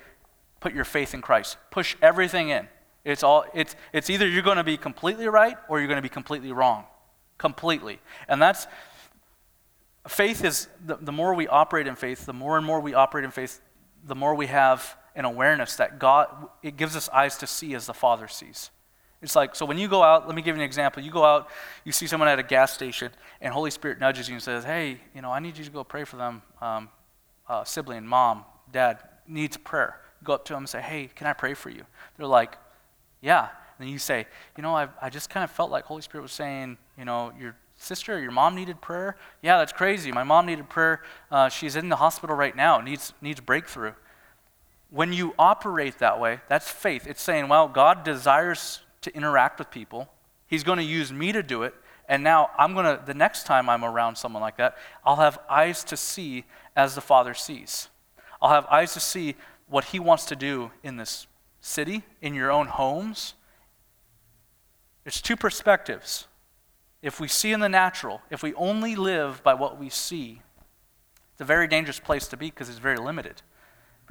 put 0.60 0.74
your 0.74 0.86
faith 0.86 1.14
in 1.14 1.22
Christ. 1.22 1.58
Push 1.72 1.96
everything 2.02 2.50
in. 2.50 2.68
It's, 3.04 3.24
all, 3.24 3.46
it's, 3.54 3.76
it's 3.94 4.10
either 4.10 4.28
you're 4.28 4.44
going 4.44 4.58
to 4.58 4.64
be 4.64 4.78
completely 4.78 5.28
right 5.28 5.58
or 5.70 5.80
you're 5.80 5.88
going 5.88 5.98
to 5.98 6.04
be 6.04 6.10
completely 6.10 6.52
wrong 6.52 6.86
completely. 7.42 8.00
And 8.28 8.40
that's 8.40 8.68
faith 10.08 10.46
is 10.46 10.68
the, 10.86 10.98
the 10.98 11.12
more 11.12 11.34
we 11.34 11.48
operate 11.48 11.88
in 11.88 11.96
faith, 11.96 12.28
the 12.28 12.34
more 12.34 12.56
and 12.56 12.66
more 12.66 12.80
we 12.80 12.94
operate 12.94 13.26
in 13.26 13.32
faith, 13.32 13.60
the 14.06 14.16
more 14.16 14.36
we 14.36 14.46
have 14.46 14.96
an 15.16 15.26
awareness 15.26 15.76
that 15.76 16.00
God, 16.00 16.28
it 16.64 16.78
gives 16.78 16.96
us 16.96 17.10
eyes 17.10 17.38
to 17.38 17.48
see 17.48 17.74
as 17.74 17.86
the 17.86 17.94
Father 17.94 18.28
sees. 18.28 18.70
It's 19.22 19.36
like, 19.36 19.56
so 19.56 19.66
when 19.66 19.78
you 19.78 19.88
go 19.88 20.02
out, 20.02 20.26
let 20.26 20.36
me 20.36 20.42
give 20.42 20.56
you 20.56 20.62
an 20.62 20.66
example. 20.66 21.04
You 21.04 21.12
go 21.12 21.24
out, 21.24 21.50
you 21.86 21.92
see 21.92 22.08
someone 22.08 22.28
at 22.28 22.40
a 22.40 22.44
gas 22.44 22.74
station, 22.74 23.12
and 23.40 23.54
Holy 23.54 23.70
Spirit 23.70 24.00
nudges 24.00 24.28
you 24.28 24.34
and 24.34 24.42
says, 24.42 24.64
hey, 24.64 25.00
you 25.14 25.22
know, 25.22 25.32
I 25.32 25.40
need 25.40 25.58
you 25.58 25.64
to 25.64 25.70
go 25.70 25.84
pray 25.84 26.06
for 26.06 26.18
them. 26.18 26.42
Um, 26.60 26.90
uh, 27.48 27.64
sibling, 27.64 28.08
mom, 28.08 28.46
dad 28.72 29.00
needs 29.28 29.58
prayer. 29.58 30.00
Go 30.24 30.34
up 30.34 30.46
to 30.46 30.54
them 30.54 30.64
and 30.64 30.70
say, 30.70 30.82
hey, 30.82 31.10
can 31.14 31.28
I 31.28 31.34
pray 31.34 31.54
for 31.54 31.70
you? 31.70 31.84
They're 32.18 32.28
like, 32.28 32.58
yeah. 33.22 33.50
And 33.80 33.90
you 33.90 34.00
say, 34.00 34.26
you 34.58 34.64
know, 34.64 34.76
I, 34.76 34.88
I 35.02 35.10
just 35.10 35.30
kind 35.30 35.44
of 35.44 35.52
felt 35.52 35.70
like 35.70 35.86
Holy 35.86 36.02
Spirit 36.02 36.24
was 36.24 36.32
saying, 36.32 36.78
you 36.98 37.06
know, 37.06 37.32
your 37.40 37.56
sister 37.76 38.16
or 38.16 38.20
your 38.20 38.32
mom 38.32 38.56
needed 38.56 38.80
prayer. 38.80 39.18
Yeah, 39.42 39.58
that's 39.58 39.74
crazy. 39.74 40.12
My 40.12 40.24
mom 40.24 40.46
needed 40.46 40.70
prayer. 40.70 41.02
Uh, 41.30 41.50
she's 41.50 41.76
in 41.76 41.90
the 41.90 41.96
hospital 41.96 42.36
right 42.36 42.56
now, 42.56 42.80
needs, 42.80 43.14
needs 43.22 43.40
breakthrough. 43.40 43.94
When 44.92 45.14
you 45.14 45.34
operate 45.40 45.98
that 45.98 46.20
way, 46.20 46.42
that's 46.48 46.70
faith. 46.70 47.08
It's 47.08 47.22
saying, 47.22 47.48
well, 47.48 47.68
God 47.68 48.04
desires 48.04 48.82
to 49.02 49.16
interact 49.16 49.58
with 49.58 49.72
people. 49.72 50.08
He's 50.46 50.64
going 50.64 50.78
to 50.78 50.84
use 50.84 51.12
me 51.12 51.32
to 51.32 51.42
do 51.42 51.64
it. 51.64 51.74
And 52.08 52.24
now 52.24 52.52
I'm 52.60 52.74
going 52.74 52.86
to, 52.86 53.02
the 53.04 53.16
next 53.16 53.48
time 53.48 53.70
I'm 53.70 53.84
around 53.84 54.18
someone 54.18 54.42
like 54.42 54.58
that, 54.58 54.78
I'll 55.04 55.16
have 55.16 55.40
eyes 55.50 55.84
to 55.86 55.98
see 55.98 56.46
as 56.76 56.94
the 56.94 57.02
Father 57.02 57.34
sees. 57.34 57.90
I'll 58.40 58.52
have 58.52 58.68
eyes 58.68 58.94
to 58.94 59.00
see 59.00 59.36
what 59.68 59.86
He 59.86 60.00
wants 60.00 60.26
to 60.26 60.36
do 60.36 60.72
in 60.84 60.98
this 60.98 61.26
city, 61.62 62.04
in 62.22 62.36
your 62.36 62.52
own 62.52 62.68
homes, 62.68 63.34
it's 65.06 65.22
two 65.22 65.36
perspectives. 65.36 66.28
If 67.02 67.20
we 67.20 67.28
see 67.28 67.52
in 67.52 67.60
the 67.60 67.70
natural, 67.70 68.22
if 68.30 68.44
we 68.44 68.54
only 68.54 68.96
live 68.96 69.44
by 69.44 69.54
what 69.56 69.80
we 69.80 69.90
see, 69.90 70.42
it's 71.32 71.42
a 71.42 71.46
very 71.46 71.68
dangerous 71.68 72.00
place 72.00 72.28
to 72.28 72.38
be 72.38 72.48
because 72.48 72.70
it's 72.70 72.78
very 72.78 72.98
limited. 72.98 73.42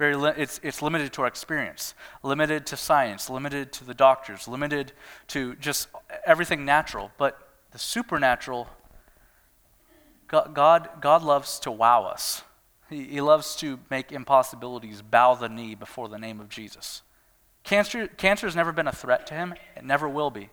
Very 0.01 0.15
li- 0.15 0.33
it's, 0.35 0.59
it's 0.63 0.81
limited 0.81 1.13
to 1.13 1.21
our 1.21 1.27
experience, 1.27 1.93
limited 2.23 2.65
to 2.65 2.75
science, 2.75 3.29
limited 3.29 3.71
to 3.73 3.85
the 3.85 3.93
doctors, 3.93 4.47
limited 4.47 4.93
to 5.27 5.53
just 5.57 5.89
everything 6.25 6.65
natural. 6.65 7.11
But 7.19 7.47
the 7.69 7.77
supernatural, 7.77 8.67
God, 10.27 10.89
God, 11.01 11.21
loves 11.21 11.59
to 11.59 11.69
wow 11.69 12.05
us. 12.05 12.41
He, 12.89 13.03
he 13.03 13.21
loves 13.21 13.55
to 13.57 13.77
make 13.91 14.11
impossibilities 14.11 15.03
bow 15.03 15.35
the 15.35 15.47
knee 15.47 15.75
before 15.75 16.09
the 16.09 16.17
name 16.17 16.39
of 16.39 16.49
Jesus. 16.49 17.03
Cancer, 17.63 18.07
cancer 18.07 18.47
has 18.47 18.55
never 18.55 18.71
been 18.71 18.87
a 18.87 18.91
threat 18.91 19.27
to 19.27 19.35
him, 19.35 19.53
it 19.77 19.85
never 19.85 20.09
will 20.09 20.31
be 20.31 20.49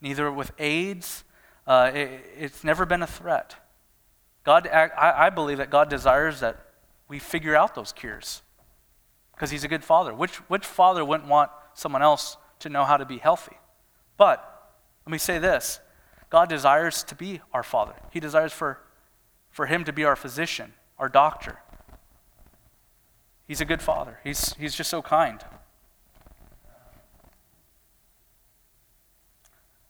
neither 0.00 0.30
with 0.30 0.52
AIDS. 0.60 1.24
Uh, 1.66 1.90
it, 1.92 2.24
it's 2.38 2.62
never 2.62 2.86
been 2.86 3.02
a 3.02 3.08
threat. 3.08 3.56
God, 4.44 4.68
I, 4.68 5.26
I 5.26 5.30
believe 5.30 5.58
that 5.58 5.70
God 5.70 5.90
desires 5.90 6.38
that 6.38 6.66
we 7.08 7.18
figure 7.18 7.56
out 7.56 7.74
those 7.74 7.92
cures 7.92 8.42
because 9.36 9.50
He's 9.50 9.64
a 9.64 9.68
good 9.68 9.84
father. 9.84 10.12
Which, 10.12 10.36
which 10.48 10.64
father 10.64 11.04
wouldn't 11.04 11.28
want 11.28 11.50
someone 11.74 12.02
else 12.02 12.36
to 12.60 12.68
know 12.68 12.84
how 12.84 12.96
to 12.96 13.04
be 13.04 13.18
healthy? 13.18 13.56
But 14.16 14.72
let 15.04 15.12
me 15.12 15.18
say 15.18 15.38
this 15.38 15.80
God 16.30 16.48
desires 16.48 17.02
to 17.04 17.14
be 17.14 17.40
our 17.52 17.62
father, 17.62 17.94
He 18.10 18.18
desires 18.18 18.52
for, 18.52 18.80
for 19.50 19.66
Him 19.66 19.84
to 19.84 19.92
be 19.92 20.04
our 20.04 20.16
physician, 20.16 20.72
our 20.98 21.08
doctor. 21.08 21.58
He's 23.46 23.60
a 23.60 23.64
good 23.64 23.82
father, 23.82 24.18
He's, 24.24 24.54
he's 24.54 24.74
just 24.74 24.90
so 24.90 25.02
kind. 25.02 25.44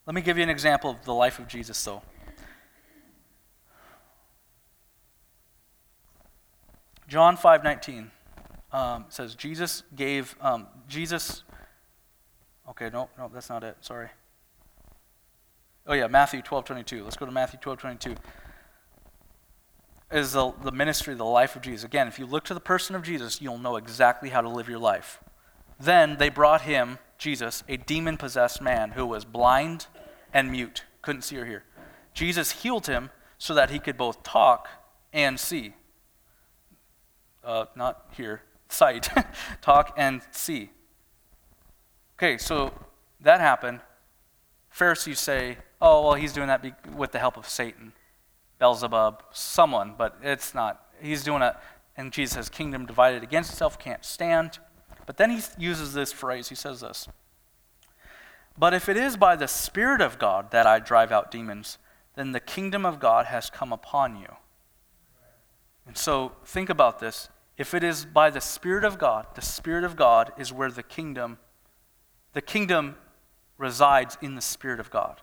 Let 0.04 0.14
me 0.14 0.20
give 0.20 0.36
you 0.36 0.44
an 0.44 0.50
example 0.50 0.90
of 0.90 1.04
the 1.04 1.14
life 1.14 1.40
of 1.40 1.48
Jesus, 1.48 1.82
though. 1.84 2.02
John 7.08 7.36
5 7.36 7.64
19 7.64 8.10
um, 8.72 9.06
says, 9.08 9.34
Jesus 9.34 9.82
gave, 9.94 10.36
um, 10.40 10.66
Jesus, 10.88 11.42
okay, 12.68 12.90
no, 12.92 13.08
no, 13.18 13.30
that's 13.32 13.48
not 13.48 13.64
it, 13.64 13.76
sorry. 13.80 14.08
Oh, 15.86 15.94
yeah, 15.94 16.08
Matthew 16.08 16.42
12 16.42 16.64
22. 16.64 17.04
Let's 17.04 17.16
go 17.16 17.26
to 17.26 17.32
Matthew 17.32 17.60
12 17.60 17.78
22. 17.78 18.14
Is 20.10 20.32
the, 20.32 20.52
the 20.62 20.72
ministry, 20.72 21.14
the 21.14 21.24
life 21.24 21.56
of 21.56 21.62
Jesus. 21.62 21.84
Again, 21.84 22.06
if 22.08 22.18
you 22.18 22.26
look 22.26 22.44
to 22.44 22.54
the 22.54 22.60
person 22.60 22.94
of 22.94 23.02
Jesus, 23.02 23.40
you'll 23.40 23.58
know 23.58 23.76
exactly 23.76 24.30
how 24.30 24.40
to 24.40 24.48
live 24.48 24.68
your 24.68 24.78
life. 24.78 25.20
Then 25.78 26.16
they 26.18 26.28
brought 26.28 26.62
him, 26.62 26.98
Jesus, 27.18 27.62
a 27.68 27.76
demon 27.76 28.16
possessed 28.16 28.62
man 28.62 28.92
who 28.92 29.06
was 29.06 29.24
blind 29.24 29.86
and 30.32 30.50
mute, 30.50 30.84
couldn't 31.02 31.22
see 31.22 31.38
or 31.38 31.44
hear. 31.44 31.64
Jesus 32.14 32.62
healed 32.62 32.86
him 32.86 33.10
so 33.38 33.54
that 33.54 33.70
he 33.70 33.78
could 33.78 33.96
both 33.96 34.22
talk 34.22 34.68
and 35.12 35.38
see. 35.38 35.74
Uh, 37.44 37.66
not 37.76 38.06
hear, 38.16 38.42
sight, 38.68 39.08
talk 39.60 39.94
and 39.96 40.22
see. 40.30 40.70
Okay, 42.18 42.38
so 42.38 42.72
that 43.20 43.40
happened. 43.40 43.80
Pharisees 44.70 45.20
say, 45.20 45.58
oh, 45.80 46.02
well, 46.02 46.14
he's 46.14 46.32
doing 46.32 46.48
that 46.48 46.94
with 46.94 47.12
the 47.12 47.18
help 47.18 47.36
of 47.36 47.48
Satan, 47.48 47.92
Beelzebub, 48.58 49.22
someone, 49.32 49.94
but 49.96 50.18
it's 50.22 50.54
not. 50.54 50.82
He's 51.00 51.24
doing 51.24 51.42
it, 51.42 51.54
and 51.96 52.12
Jesus 52.12 52.34
says, 52.34 52.48
kingdom 52.48 52.86
divided 52.86 53.22
against 53.22 53.52
itself 53.52 53.78
can't 53.78 54.04
stand. 54.04 54.58
But 55.06 55.16
then 55.16 55.30
he 55.30 55.40
uses 55.56 55.94
this 55.94 56.12
phrase. 56.12 56.48
He 56.48 56.54
says 56.54 56.80
this 56.80 57.08
But 58.58 58.74
if 58.74 58.88
it 58.88 58.96
is 58.96 59.16
by 59.16 59.36
the 59.36 59.48
Spirit 59.48 60.00
of 60.00 60.18
God 60.18 60.50
that 60.50 60.66
I 60.66 60.78
drive 60.78 61.12
out 61.12 61.30
demons, 61.30 61.78
then 62.16 62.32
the 62.32 62.40
kingdom 62.40 62.84
of 62.84 62.98
God 62.98 63.26
has 63.26 63.50
come 63.50 63.72
upon 63.72 64.16
you. 64.16 64.36
And 65.86 65.96
so 65.96 66.32
think 66.44 66.68
about 66.68 66.98
this. 66.98 67.28
If 67.58 67.72
it 67.72 67.82
is 67.82 68.04
by 68.04 68.30
the 68.30 68.40
Spirit 68.40 68.84
of 68.84 68.98
God, 68.98 69.26
the 69.34 69.42
Spirit 69.42 69.84
of 69.84 69.96
God 69.96 70.32
is 70.36 70.52
where 70.52 70.70
the 70.70 70.82
kingdom, 70.82 71.38
the 72.32 72.42
kingdom 72.42 72.96
resides 73.56 74.18
in 74.20 74.34
the 74.34 74.42
Spirit 74.42 74.80
of 74.80 74.90
God. 74.90 75.22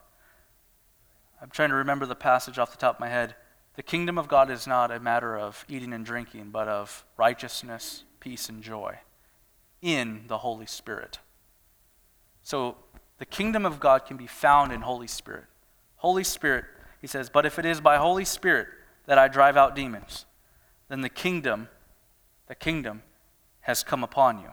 I'm 1.40 1.50
trying 1.50 1.68
to 1.68 1.76
remember 1.76 2.06
the 2.06 2.14
passage 2.14 2.58
off 2.58 2.70
the 2.70 2.76
top 2.76 2.96
of 2.96 3.00
my 3.00 3.08
head. 3.08 3.36
The 3.76 3.82
kingdom 3.82 4.18
of 4.18 4.28
God 4.28 4.50
is 4.50 4.66
not 4.66 4.90
a 4.90 4.98
matter 4.98 5.36
of 5.36 5.64
eating 5.68 5.92
and 5.92 6.04
drinking, 6.04 6.50
but 6.50 6.68
of 6.68 7.04
righteousness, 7.16 8.04
peace, 8.20 8.48
and 8.48 8.62
joy 8.62 8.98
in 9.82 10.24
the 10.26 10.38
Holy 10.38 10.66
Spirit. 10.66 11.18
So 12.42 12.76
the 13.18 13.26
kingdom 13.26 13.66
of 13.66 13.80
God 13.80 14.06
can 14.06 14.16
be 14.16 14.26
found 14.26 14.72
in 14.72 14.80
Holy 14.80 15.06
Spirit. 15.06 15.44
Holy 15.96 16.24
Spirit, 16.24 16.64
he 17.00 17.06
says, 17.06 17.30
but 17.30 17.46
if 17.46 17.58
it 17.58 17.64
is 17.64 17.80
by 17.80 17.96
Holy 17.96 18.24
Spirit 18.24 18.68
that 19.06 19.18
I 19.18 19.28
drive 19.28 19.56
out 19.56 19.76
demons, 19.76 20.24
then 20.88 21.00
the 21.00 21.08
kingdom, 21.08 21.68
the 22.46 22.54
kingdom 22.54 23.02
has 23.60 23.82
come 23.82 24.04
upon 24.04 24.38
you. 24.38 24.50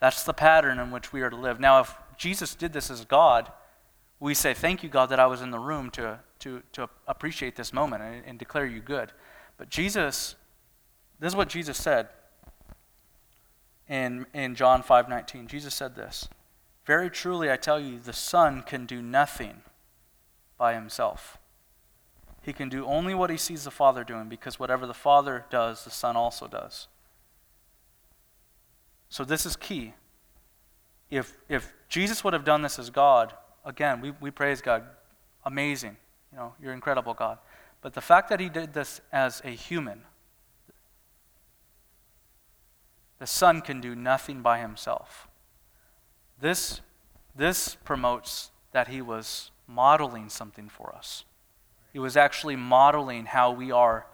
That's 0.00 0.24
the 0.24 0.32
pattern 0.32 0.78
in 0.78 0.90
which 0.90 1.12
we 1.12 1.22
are 1.22 1.30
to 1.30 1.36
live. 1.36 1.58
Now, 1.60 1.80
if 1.80 1.94
Jesus 2.16 2.54
did 2.54 2.72
this 2.72 2.90
as 2.90 3.04
God, 3.04 3.50
we 4.20 4.34
say, 4.34 4.54
Thank 4.54 4.82
you, 4.82 4.88
God, 4.88 5.06
that 5.10 5.20
I 5.20 5.26
was 5.26 5.40
in 5.40 5.50
the 5.50 5.58
room 5.58 5.90
to, 5.90 6.20
to, 6.40 6.62
to 6.72 6.88
appreciate 7.06 7.56
this 7.56 7.72
moment 7.72 8.02
and, 8.02 8.22
and 8.26 8.38
declare 8.38 8.66
you 8.66 8.80
good. 8.80 9.12
But 9.56 9.70
Jesus, 9.70 10.36
this 11.18 11.32
is 11.32 11.36
what 11.36 11.48
Jesus 11.48 11.76
said 11.76 12.08
in, 13.88 14.26
in 14.34 14.54
John 14.54 14.82
5 14.82 15.08
19. 15.08 15.48
Jesus 15.48 15.74
said 15.74 15.96
this 15.96 16.28
Very 16.84 17.10
truly, 17.10 17.50
I 17.50 17.56
tell 17.56 17.80
you, 17.80 17.98
the 17.98 18.12
Son 18.12 18.62
can 18.62 18.86
do 18.86 19.02
nothing 19.02 19.62
by 20.56 20.74
himself. 20.74 21.38
He 22.48 22.54
can 22.54 22.70
do 22.70 22.86
only 22.86 23.12
what 23.12 23.28
he 23.28 23.36
sees 23.36 23.64
the 23.64 23.70
Father 23.70 24.04
doing, 24.04 24.30
because 24.30 24.58
whatever 24.58 24.86
the 24.86 24.94
Father 24.94 25.44
does, 25.50 25.84
the 25.84 25.90
Son 25.90 26.16
also 26.16 26.48
does. 26.48 26.88
So, 29.10 29.22
this 29.22 29.44
is 29.44 29.54
key. 29.54 29.92
If, 31.10 31.36
if 31.50 31.70
Jesus 31.90 32.24
would 32.24 32.32
have 32.32 32.46
done 32.46 32.62
this 32.62 32.78
as 32.78 32.88
God, 32.88 33.34
again, 33.66 34.00
we, 34.00 34.14
we 34.18 34.30
praise 34.30 34.62
God. 34.62 34.84
Amazing. 35.44 35.98
You 36.32 36.38
know, 36.38 36.54
you're 36.58 36.72
incredible, 36.72 37.12
God. 37.12 37.36
But 37.82 37.92
the 37.92 38.00
fact 38.00 38.30
that 38.30 38.40
he 38.40 38.48
did 38.48 38.72
this 38.72 39.02
as 39.12 39.42
a 39.44 39.50
human, 39.50 40.04
the 43.18 43.26
Son 43.26 43.60
can 43.60 43.82
do 43.82 43.94
nothing 43.94 44.40
by 44.40 44.58
himself. 44.58 45.28
This, 46.40 46.80
this 47.36 47.76
promotes 47.84 48.52
that 48.72 48.88
he 48.88 49.02
was 49.02 49.50
modeling 49.66 50.30
something 50.30 50.70
for 50.70 50.94
us. 50.96 51.26
He 51.98 52.00
was 52.00 52.16
actually 52.16 52.54
modeling 52.54 53.24
how 53.24 53.50
we 53.50 53.72
are 53.72 54.06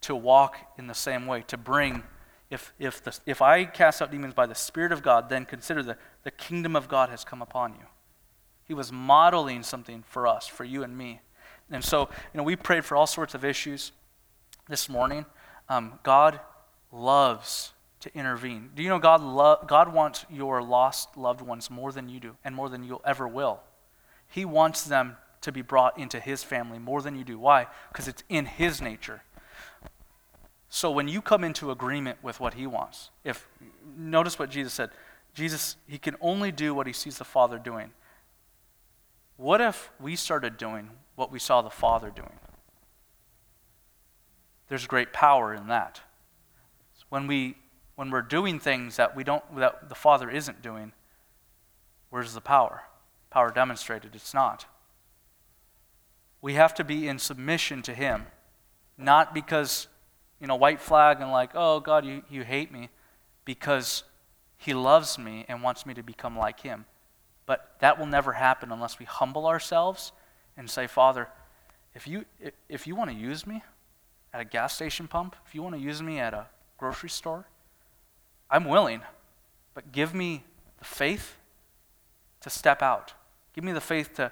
to 0.00 0.16
walk 0.16 0.56
in 0.76 0.88
the 0.88 0.94
same 0.94 1.28
way, 1.28 1.44
to 1.46 1.56
bring, 1.56 2.02
if, 2.50 2.72
if, 2.76 3.04
the, 3.04 3.16
if 3.24 3.40
I 3.40 3.66
cast 3.66 4.02
out 4.02 4.10
demons 4.10 4.34
by 4.34 4.46
the 4.46 4.54
Spirit 4.56 4.90
of 4.90 5.00
God, 5.00 5.28
then 5.28 5.44
consider 5.44 5.80
that 5.84 6.00
the 6.24 6.32
kingdom 6.32 6.74
of 6.74 6.88
God 6.88 7.10
has 7.10 7.24
come 7.24 7.40
upon 7.40 7.74
you. 7.74 7.86
He 8.64 8.74
was 8.74 8.90
modeling 8.90 9.62
something 9.62 10.02
for 10.08 10.26
us, 10.26 10.48
for 10.48 10.64
you 10.64 10.82
and 10.82 10.98
me. 10.98 11.20
And 11.70 11.84
so, 11.84 12.08
you 12.32 12.38
know, 12.38 12.42
we 12.42 12.56
prayed 12.56 12.84
for 12.84 12.96
all 12.96 13.06
sorts 13.06 13.32
of 13.32 13.44
issues 13.44 13.92
this 14.68 14.88
morning. 14.88 15.24
Um, 15.68 16.00
God 16.02 16.40
loves 16.90 17.74
to 18.00 18.12
intervene. 18.18 18.70
Do 18.74 18.82
you 18.82 18.88
know 18.88 18.98
God, 18.98 19.22
lo- 19.22 19.64
God 19.68 19.92
wants 19.92 20.26
your 20.28 20.64
lost 20.64 21.16
loved 21.16 21.42
ones 21.42 21.70
more 21.70 21.92
than 21.92 22.08
you 22.08 22.18
do 22.18 22.36
and 22.44 22.56
more 22.56 22.68
than 22.68 22.82
you'll 22.82 23.02
ever 23.06 23.28
will? 23.28 23.60
He 24.26 24.44
wants 24.44 24.82
them 24.82 25.16
to 25.44 25.52
be 25.52 25.62
brought 25.62 25.98
into 25.98 26.20
His 26.20 26.42
family 26.42 26.78
more 26.78 27.00
than 27.02 27.16
you 27.16 27.24
do. 27.24 27.38
Why? 27.38 27.66
Because 27.92 28.08
it's 28.08 28.24
in 28.28 28.46
His 28.46 28.82
nature. 28.82 29.22
So 30.68 30.90
when 30.90 31.06
you 31.06 31.22
come 31.22 31.44
into 31.44 31.70
agreement 31.70 32.18
with 32.22 32.40
what 32.40 32.54
He 32.54 32.66
wants, 32.66 33.10
if 33.22 33.48
notice 33.96 34.38
what 34.38 34.50
Jesus 34.50 34.72
said, 34.72 34.90
Jesus, 35.34 35.76
He 35.86 35.98
can 35.98 36.16
only 36.20 36.50
do 36.50 36.74
what 36.74 36.86
He 36.86 36.92
sees 36.92 37.18
the 37.18 37.24
Father 37.24 37.58
doing. 37.58 37.92
What 39.36 39.60
if 39.60 39.90
we 40.00 40.16
started 40.16 40.56
doing 40.56 40.90
what 41.14 41.30
we 41.30 41.38
saw 41.38 41.62
the 41.62 41.70
Father 41.70 42.10
doing? 42.10 42.38
There's 44.68 44.86
great 44.86 45.12
power 45.12 45.54
in 45.54 45.68
that. 45.68 46.00
When 47.08 47.26
we 47.26 47.56
when 47.96 48.10
we're 48.10 48.22
doing 48.22 48.58
things 48.58 48.96
that 48.96 49.14
we 49.14 49.22
don't 49.22 49.44
that 49.56 49.88
the 49.88 49.94
Father 49.94 50.28
isn't 50.28 50.62
doing, 50.62 50.92
where's 52.10 52.34
the 52.34 52.40
power? 52.40 52.82
Power 53.30 53.52
demonstrated, 53.52 54.14
it's 54.14 54.34
not. 54.34 54.66
We 56.44 56.52
have 56.52 56.74
to 56.74 56.84
be 56.84 57.08
in 57.08 57.18
submission 57.18 57.80
to 57.84 57.94
Him, 57.94 58.26
not 58.98 59.32
because, 59.32 59.88
you 60.38 60.46
know, 60.46 60.56
white 60.56 60.78
flag 60.78 61.22
and 61.22 61.30
like, 61.30 61.52
oh 61.54 61.80
God, 61.80 62.04
you, 62.04 62.22
you 62.28 62.42
hate 62.44 62.70
me, 62.70 62.90
because 63.46 64.04
He 64.58 64.74
loves 64.74 65.18
me 65.18 65.46
and 65.48 65.62
wants 65.62 65.86
me 65.86 65.94
to 65.94 66.02
become 66.02 66.36
like 66.36 66.60
Him. 66.60 66.84
But 67.46 67.76
that 67.80 67.98
will 67.98 68.04
never 68.04 68.34
happen 68.34 68.70
unless 68.70 68.98
we 68.98 69.06
humble 69.06 69.46
ourselves 69.46 70.12
and 70.54 70.68
say, 70.68 70.86
Father, 70.86 71.30
if 71.94 72.06
you, 72.06 72.26
if 72.68 72.86
you 72.86 72.94
want 72.94 73.08
to 73.08 73.16
use 73.16 73.46
me 73.46 73.62
at 74.34 74.42
a 74.42 74.44
gas 74.44 74.74
station 74.74 75.08
pump, 75.08 75.36
if 75.46 75.54
you 75.54 75.62
want 75.62 75.76
to 75.76 75.80
use 75.80 76.02
me 76.02 76.18
at 76.18 76.34
a 76.34 76.48
grocery 76.76 77.08
store, 77.08 77.46
I'm 78.50 78.66
willing, 78.66 79.00
but 79.72 79.92
give 79.92 80.12
me 80.12 80.44
the 80.78 80.84
faith 80.84 81.38
to 82.42 82.50
step 82.50 82.82
out. 82.82 83.14
Give 83.54 83.64
me 83.64 83.72
the 83.72 83.80
faith 83.80 84.12
to. 84.16 84.30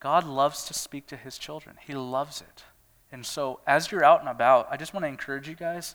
God 0.00 0.24
loves 0.24 0.64
to 0.64 0.74
speak 0.74 1.06
to 1.08 1.16
his 1.16 1.38
children, 1.38 1.76
he 1.86 1.94
loves 1.94 2.40
it. 2.40 2.64
And 3.12 3.24
so, 3.24 3.60
as 3.66 3.90
you're 3.90 4.04
out 4.04 4.20
and 4.20 4.28
about, 4.28 4.68
I 4.70 4.76
just 4.76 4.92
want 4.92 5.04
to 5.04 5.08
encourage 5.08 5.48
you 5.48 5.54
guys 5.54 5.94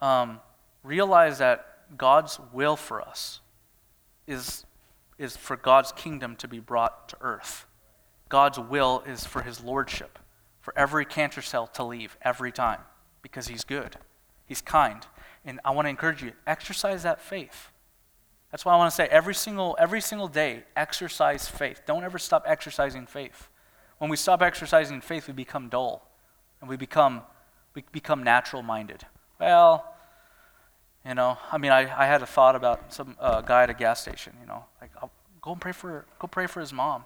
um, 0.00 0.40
realize 0.82 1.38
that 1.38 1.96
God's 1.96 2.38
will 2.52 2.76
for 2.76 3.02
us 3.02 3.40
is, 4.26 4.64
is 5.18 5.36
for 5.36 5.56
God's 5.56 5.92
kingdom 5.92 6.36
to 6.36 6.48
be 6.48 6.60
brought 6.60 7.08
to 7.10 7.16
earth. 7.20 7.66
God's 8.28 8.58
will 8.58 9.02
is 9.06 9.24
for 9.24 9.42
his 9.42 9.62
lordship, 9.62 10.18
for 10.60 10.72
every 10.76 11.04
cancer 11.04 11.42
cell 11.42 11.66
to 11.68 11.84
leave 11.84 12.16
every 12.22 12.52
time 12.52 12.80
because 13.22 13.48
he's 13.48 13.64
good, 13.64 13.96
he's 14.46 14.60
kind. 14.60 15.06
And 15.44 15.60
I 15.64 15.70
want 15.72 15.86
to 15.86 15.90
encourage 15.90 16.22
you, 16.22 16.32
exercise 16.46 17.02
that 17.02 17.20
faith. 17.20 17.70
That's 18.50 18.64
why 18.64 18.74
I 18.74 18.76
want 18.76 18.90
to 18.90 18.94
say 18.94 19.06
every 19.10 19.34
single, 19.34 19.76
every 19.78 20.00
single 20.00 20.28
day, 20.28 20.64
exercise 20.74 21.46
faith. 21.46 21.82
Don't 21.86 22.02
ever 22.02 22.18
stop 22.18 22.44
exercising 22.46 23.06
faith. 23.06 23.48
When 23.98 24.10
we 24.10 24.16
stop 24.16 24.42
exercising 24.42 25.00
faith, 25.00 25.28
we 25.28 25.34
become 25.34 25.68
dull 25.68 26.08
and 26.60 26.68
we 26.68 26.76
become, 26.76 27.22
we 27.74 27.84
become 27.92 28.22
natural 28.22 28.62
minded. 28.62 29.06
Well, 29.38 29.94
you 31.06 31.14
know, 31.14 31.38
I 31.50 31.58
mean, 31.58 31.70
I, 31.70 31.80
I 31.82 32.06
had 32.06 32.22
a 32.22 32.26
thought 32.26 32.56
about 32.56 32.92
some 32.92 33.16
uh, 33.20 33.40
guy 33.40 33.62
at 33.62 33.70
a 33.70 33.74
gas 33.74 34.00
station, 34.00 34.34
you 34.40 34.46
know, 34.46 34.64
like, 34.80 34.90
I'll 35.00 35.10
go 35.40 35.52
and 35.52 35.60
pray 35.60 35.72
for, 35.72 36.04
go 36.18 36.26
pray 36.26 36.46
for 36.46 36.60
his 36.60 36.72
mom. 36.72 37.04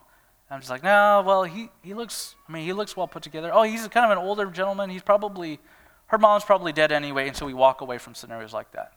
And 0.48 0.56
I'm 0.56 0.60
just 0.60 0.70
like, 0.70 0.82
no, 0.82 1.22
well, 1.24 1.44
he, 1.44 1.68
he 1.82 1.94
looks, 1.94 2.34
I 2.48 2.52
mean, 2.52 2.64
he 2.64 2.72
looks 2.72 2.96
well 2.96 3.06
put 3.06 3.22
together. 3.22 3.50
Oh, 3.52 3.62
he's 3.62 3.86
kind 3.88 4.10
of 4.10 4.18
an 4.18 4.24
older 4.24 4.46
gentleman. 4.46 4.90
He's 4.90 5.02
probably, 5.02 5.60
her 6.06 6.18
mom's 6.18 6.44
probably 6.44 6.72
dead 6.72 6.90
anyway, 6.90 7.28
and 7.28 7.36
so 7.36 7.46
we 7.46 7.54
walk 7.54 7.82
away 7.82 7.98
from 7.98 8.14
scenarios 8.14 8.52
like 8.52 8.72
that. 8.72 8.92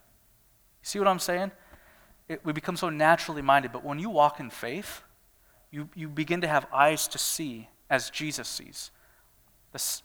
You 0.82 0.88
see 0.88 1.00
what 1.00 1.08
I'm 1.08 1.20
saying? 1.20 1.52
It, 2.30 2.44
we 2.44 2.54
become 2.54 2.76
so 2.76 2.90
naturally 2.90 3.42
minded, 3.42 3.72
but 3.72 3.84
when 3.84 4.00
you 4.00 4.10
walk 4.10 4.40
in 4.40 4.50
faith, 4.50 5.02
you, 5.72 5.90
you 5.96 6.10
begin 6.10 6.42
to 6.42 6.48
have 6.48 6.66
eyes 6.74 7.08
to 7.10 7.18
see 7.18 7.70
as 7.90 8.10
Jesus 8.10 8.48
sees. 8.48 8.92
The, 9.72 10.02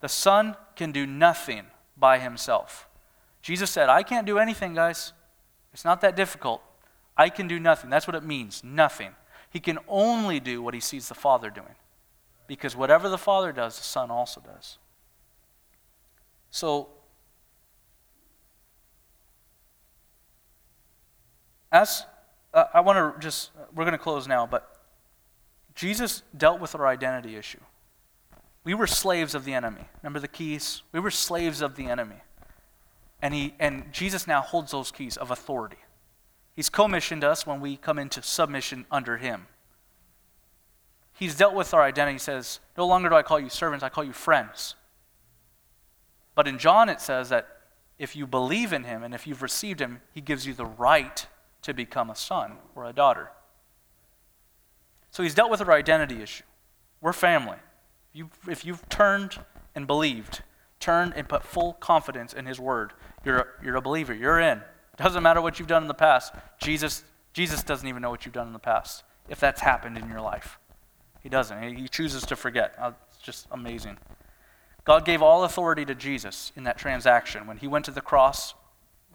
the 0.00 0.08
Son 0.08 0.56
can 0.74 0.92
do 0.92 1.06
nothing 1.06 1.66
by 1.96 2.18
himself. 2.18 2.88
Jesus 3.42 3.70
said, 3.70 3.88
I 3.88 4.02
can't 4.02 4.26
do 4.26 4.38
anything, 4.38 4.74
guys. 4.74 5.12
It's 5.72 5.84
not 5.84 6.00
that 6.00 6.16
difficult. 6.16 6.62
I 7.16 7.28
can 7.28 7.48
do 7.48 7.60
nothing. 7.60 7.90
That's 7.90 8.06
what 8.06 8.16
it 8.16 8.24
means 8.24 8.62
nothing. 8.64 9.12
He 9.50 9.60
can 9.60 9.78
only 9.88 10.40
do 10.40 10.62
what 10.62 10.74
he 10.74 10.80
sees 10.80 11.08
the 11.08 11.14
Father 11.14 11.50
doing. 11.50 11.74
Because 12.46 12.76
whatever 12.76 13.08
the 13.08 13.18
Father 13.18 13.52
does, 13.52 13.76
the 13.78 13.84
Son 13.84 14.10
also 14.10 14.40
does. 14.40 14.78
So, 16.50 16.88
as 21.76 22.06
uh, 22.54 22.64
I 22.72 22.80
want 22.80 22.96
to 22.96 23.20
just, 23.20 23.50
we're 23.74 23.84
going 23.84 23.92
to 23.92 23.98
close 23.98 24.26
now, 24.26 24.46
but 24.46 24.80
Jesus 25.74 26.22
dealt 26.36 26.60
with 26.60 26.74
our 26.74 26.86
identity 26.86 27.36
issue. 27.36 27.60
We 28.64 28.74
were 28.74 28.86
slaves 28.86 29.34
of 29.34 29.44
the 29.44 29.54
enemy. 29.54 29.82
Remember 30.02 30.18
the 30.18 30.28
keys? 30.28 30.82
We 30.90 31.00
were 31.00 31.10
slaves 31.10 31.60
of 31.60 31.76
the 31.76 31.86
enemy. 31.86 32.16
And, 33.22 33.32
he, 33.34 33.54
and 33.60 33.92
Jesus 33.92 34.26
now 34.26 34.40
holds 34.40 34.72
those 34.72 34.90
keys 34.90 35.16
of 35.16 35.30
authority. 35.30 35.76
He's 36.54 36.70
commissioned 36.70 37.22
us 37.22 37.46
when 37.46 37.60
we 37.60 37.76
come 37.76 37.98
into 37.98 38.22
submission 38.22 38.86
under 38.90 39.18
Him. 39.18 39.46
He's 41.12 41.36
dealt 41.36 41.54
with 41.54 41.72
our 41.74 41.82
identity. 41.82 42.14
He 42.14 42.18
says, 42.18 42.60
No 42.76 42.86
longer 42.86 43.10
do 43.10 43.14
I 43.14 43.22
call 43.22 43.38
you 43.38 43.50
servants, 43.50 43.84
I 43.84 43.90
call 43.90 44.04
you 44.04 44.12
friends. 44.12 44.74
But 46.34 46.48
in 46.48 46.58
John, 46.58 46.88
it 46.88 47.00
says 47.00 47.28
that 47.28 47.46
if 47.98 48.16
you 48.16 48.26
believe 48.26 48.72
in 48.72 48.84
Him 48.84 49.02
and 49.02 49.14
if 49.14 49.26
you've 49.26 49.42
received 49.42 49.80
Him, 49.80 50.00
He 50.12 50.20
gives 50.20 50.46
you 50.46 50.54
the 50.54 50.66
right 50.66 51.26
to 51.66 51.74
become 51.74 52.10
a 52.10 52.14
son 52.14 52.52
or 52.74 52.86
a 52.86 52.92
daughter. 52.92 53.30
So 55.10 55.22
He's 55.22 55.34
dealt 55.34 55.50
with 55.50 55.60
our 55.60 55.72
identity 55.72 56.22
issue. 56.22 56.44
We're 57.00 57.12
family. 57.12 57.58
You, 58.12 58.30
if 58.48 58.64
you've 58.64 58.88
turned 58.88 59.38
and 59.74 59.86
believed, 59.86 60.42
turned 60.78 61.12
and 61.16 61.28
put 61.28 61.42
full 61.42 61.74
confidence 61.74 62.32
in 62.32 62.46
His 62.46 62.60
Word, 62.60 62.92
you're 63.24 63.38
a, 63.38 63.46
you're 63.64 63.76
a 63.76 63.82
believer. 63.82 64.14
You're 64.14 64.38
in. 64.40 64.58
It 64.58 65.02
Doesn't 65.02 65.22
matter 65.22 65.42
what 65.42 65.58
you've 65.58 65.68
done 65.68 65.82
in 65.82 65.88
the 65.88 65.94
past. 65.94 66.32
Jesus, 66.60 67.02
Jesus 67.32 67.64
doesn't 67.64 67.86
even 67.86 68.00
know 68.00 68.10
what 68.10 68.24
you've 68.24 68.34
done 68.34 68.46
in 68.46 68.52
the 68.52 68.58
past, 68.60 69.02
if 69.28 69.40
that's 69.40 69.60
happened 69.60 69.98
in 69.98 70.08
your 70.08 70.20
life. 70.20 70.58
He 71.20 71.28
doesn't. 71.28 71.76
He 71.76 71.88
chooses 71.88 72.24
to 72.26 72.36
forget. 72.36 72.74
Uh, 72.78 72.92
it's 73.08 73.18
just 73.18 73.48
amazing. 73.50 73.98
God 74.84 75.04
gave 75.04 75.20
all 75.20 75.42
authority 75.42 75.84
to 75.84 75.96
Jesus 75.96 76.52
in 76.54 76.62
that 76.62 76.78
transaction. 76.78 77.48
When 77.48 77.56
he 77.56 77.66
went 77.66 77.84
to 77.86 77.90
the 77.90 78.00
cross, 78.00 78.54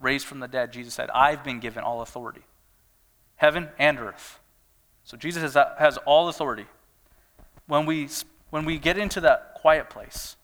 raised 0.01 0.25
from 0.25 0.39
the 0.39 0.47
dead, 0.47 0.73
Jesus 0.73 0.93
said, 0.93 1.09
I've 1.11 1.43
been 1.43 1.59
given 1.59 1.83
all 1.83 2.01
authority, 2.01 2.41
heaven 3.35 3.69
and 3.79 3.99
earth. 3.99 4.39
So 5.03 5.15
Jesus 5.17 5.41
has, 5.41 5.57
has 5.77 5.97
all 5.99 6.27
authority. 6.27 6.65
When 7.67 7.85
we, 7.85 8.09
when 8.49 8.65
we 8.65 8.77
get 8.77 8.97
into 8.97 9.21
that 9.21 9.53
quiet 9.55 9.89
place, 9.89 10.35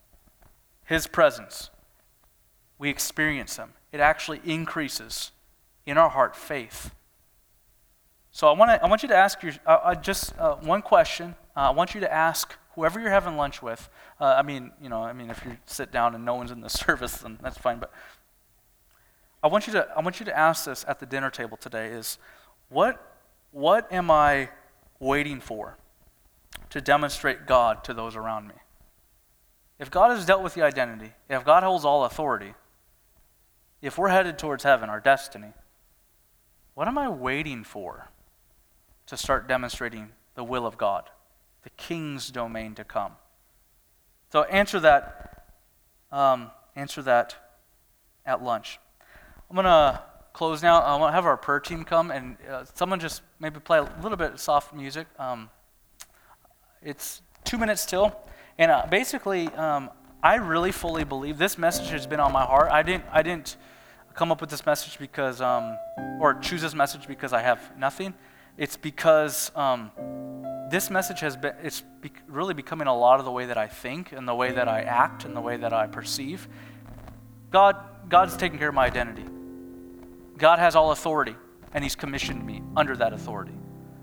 his 0.86 1.08
presence, 1.08 1.70
we 2.78 2.90
experience 2.90 3.58
him 3.58 3.74
it 3.92 4.00
actually 4.00 4.42
increases 4.46 5.32
in 5.86 5.98
our 5.98 6.10
heart 6.10 6.36
faith. 6.36 6.94
So 8.32 8.48
I 8.48 8.52
want 8.52 8.72
to 8.72 8.84
I 8.84 8.88
want 8.88 9.02
you 9.02 9.10
to 9.10 9.16
ask 9.16 9.42
your 9.42 9.54
uh, 9.66 9.70
uh, 9.84 9.96
just 9.96 10.38
uh, 10.38 10.56
one 10.58 10.82
question. 10.82 11.36
Uh, 11.56 11.62
I 11.62 11.70
want 11.72 11.96
you 11.96 12.02
to 12.02 12.14
ask 12.14 12.56
whoever 12.76 13.00
you're 13.00 13.10
having 13.10 13.38
lunch 13.38 13.64
with. 13.64 13.90
Uh, 14.20 14.36
I 14.38 14.44
mean, 14.44 14.72
you 14.82 14.90
know, 14.90 15.02
I 15.02 15.14
mean, 15.14 15.30
if 15.30 15.44
you 15.44 15.58
sit 15.66 15.92
down 15.92 16.14
and 16.14 16.24
no 16.24 16.36
one's 16.36 16.52
in 16.52 16.62
the 16.62 16.70
service, 16.86 17.18
then 17.18 17.40
that's 17.42 17.58
fine. 17.58 17.80
But 17.80 17.92
I 19.44 19.48
want 19.48 19.68
you 19.68 19.74
to 19.74 19.88
I 19.96 20.02
want 20.02 20.20
you 20.20 20.26
to 20.26 20.38
ask 20.38 20.66
this 20.66 20.84
at 20.88 21.00
the 21.00 21.06
dinner 21.06 21.30
table 21.30 21.58
today: 21.58 21.88
is 21.88 22.18
what 22.70 23.18
what 23.52 23.92
am 23.92 24.10
I 24.12 24.50
waiting 25.00 25.40
for 25.40 25.78
to 26.70 26.82
demonstrate 26.82 27.46
God 27.46 27.84
to 27.86 27.94
those 27.94 28.16
around 28.16 28.48
me? 28.48 28.56
If 29.80 29.92
God 29.92 30.12
has 30.12 30.26
dealt 30.26 30.42
with 30.42 30.56
the 30.56 30.64
identity, 30.64 31.12
if 31.30 31.46
God 31.46 31.64
holds 31.64 31.86
all 31.86 32.06
authority, 32.06 32.56
if 33.82 33.98
we're 33.98 34.10
headed 34.10 34.40
towards 34.40 34.64
heaven, 34.64 34.90
our 34.90 35.00
destiny, 35.00 35.54
what 36.74 36.88
am 36.88 36.98
I 36.98 37.10
waiting 37.10 37.64
for 37.64 38.10
to 39.06 39.18
start 39.18 39.48
demonstrating 39.48 40.10
the 40.36 40.44
will 40.44 40.66
of 40.66 40.78
God, 40.78 41.10
the 41.64 41.70
king's 41.72 42.30
domain 42.30 42.74
to 42.76 42.84
come? 42.84 43.14
So 44.32 44.44
answer 44.44 44.80
that. 44.80 45.46
Um, 46.12 46.52
answer 46.76 47.02
that 47.02 47.36
at 48.26 48.42
lunch. 48.42 48.80
I'm 49.50 49.56
gonna 49.56 50.02
close 50.34 50.62
now. 50.62 50.82
I 50.82 50.96
want 50.98 51.12
to 51.12 51.16
have 51.16 51.26
our 51.26 51.38
prayer 51.38 51.60
team 51.60 51.84
come 51.84 52.12
and 52.12 52.38
uh, 52.50 52.66
someone 52.74 53.00
just 53.00 53.22
maybe 53.40 53.60
play 53.60 53.80
a 53.80 53.90
little 54.04 54.18
bit 54.18 54.34
of 54.34 54.40
soft 54.40 54.74
music. 54.74 55.08
Um, 55.18 55.50
it's 56.82 57.22
two 57.46 57.58
minutes 57.58 57.86
till, 57.86 58.16
and 58.58 58.70
uh, 58.70 58.86
basically, 58.90 59.48
um, 59.50 59.90
I 60.22 60.36
really 60.36 60.72
fully 60.74 61.06
believe 61.06 61.38
this 61.38 61.58
message 61.58 61.90
has 61.92 62.06
been 62.06 62.20
on 62.20 62.34
my 62.34 62.44
heart. 62.44 62.72
I 62.72 62.84
didn't, 62.84 63.06
I 63.12 63.24
didn't 63.24 63.56
come 64.16 64.32
up 64.32 64.42
with 64.42 64.50
this 64.50 64.66
message 64.66 65.00
because, 65.00 65.40
um, 65.40 65.78
or 66.20 66.34
choose 66.34 66.62
this 66.62 66.76
message 66.76 67.08
because 67.08 67.32
I 67.32 67.42
have 67.42 67.78
nothing. 67.78 68.14
It's 68.58 68.76
because 68.76 69.52
um, 69.56 69.92
this 70.70 70.90
message 70.90 71.22
has 71.22 71.38
been, 71.38 71.54
it's 71.64 71.84
be- 72.02 72.12
really 72.28 72.54
becoming 72.54 72.88
a 72.88 72.98
lot 72.98 73.20
of 73.20 73.26
the 73.26 73.32
way 73.32 73.46
that 73.46 73.58
I 73.58 73.68
think 73.68 74.12
and 74.12 74.28
the 74.28 74.36
way 74.36 74.52
that 74.52 74.68
I 74.68 74.82
act 74.82 75.24
and 75.24 75.36
the 75.36 75.42
way 75.42 75.56
that 75.56 75.72
I 75.72 75.88
perceive. 75.88 76.50
God, 77.50 77.78
God's 78.10 78.36
taking 78.36 78.60
care 78.60 78.70
of 78.70 78.76
my 78.76 78.86
identity. 78.86 79.24
God 80.38 80.60
has 80.60 80.76
all 80.76 80.92
authority, 80.92 81.36
and 81.74 81.84
He's 81.84 81.96
commissioned 81.96 82.46
me 82.46 82.62
under 82.76 82.96
that 82.96 83.14
authority. 83.14 83.54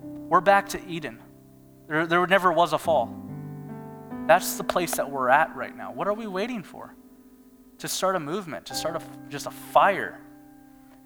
We're 0.02 0.40
back 0.40 0.68
to 0.70 0.86
Eden. 0.86 1.20
There, 1.88 2.06
there 2.06 2.26
never 2.26 2.52
was 2.52 2.72
a 2.72 2.78
fall. 2.78 3.14
That's 4.26 4.56
the 4.56 4.64
place 4.64 4.96
that 4.96 5.10
we're 5.10 5.28
at 5.28 5.54
right 5.54 5.76
now. 5.76 5.92
What 5.92 6.08
are 6.08 6.14
we 6.14 6.26
waiting 6.26 6.62
for? 6.62 6.94
To 7.78 7.88
start 7.88 8.16
a 8.16 8.20
movement, 8.20 8.66
to 8.66 8.74
start 8.74 8.96
a, 8.96 9.02
just 9.28 9.46
a 9.46 9.50
fire. 9.50 10.18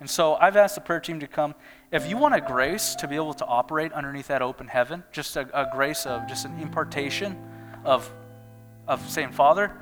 And 0.00 0.08
so 0.08 0.36
I've 0.36 0.56
asked 0.56 0.76
the 0.76 0.80
prayer 0.80 1.00
team 1.00 1.18
to 1.20 1.26
come. 1.26 1.54
If 1.90 2.08
you 2.08 2.16
want 2.16 2.34
a 2.34 2.40
grace 2.40 2.94
to 2.96 3.08
be 3.08 3.16
able 3.16 3.34
to 3.34 3.44
operate 3.44 3.92
underneath 3.92 4.28
that 4.28 4.42
open 4.42 4.68
heaven, 4.68 5.02
just 5.10 5.36
a, 5.36 5.48
a 5.52 5.68
grace 5.72 6.06
of 6.06 6.28
just 6.28 6.44
an 6.44 6.56
impartation 6.60 7.36
of, 7.84 8.10
of 8.86 9.08
saying, 9.10 9.32
Father, 9.32 9.72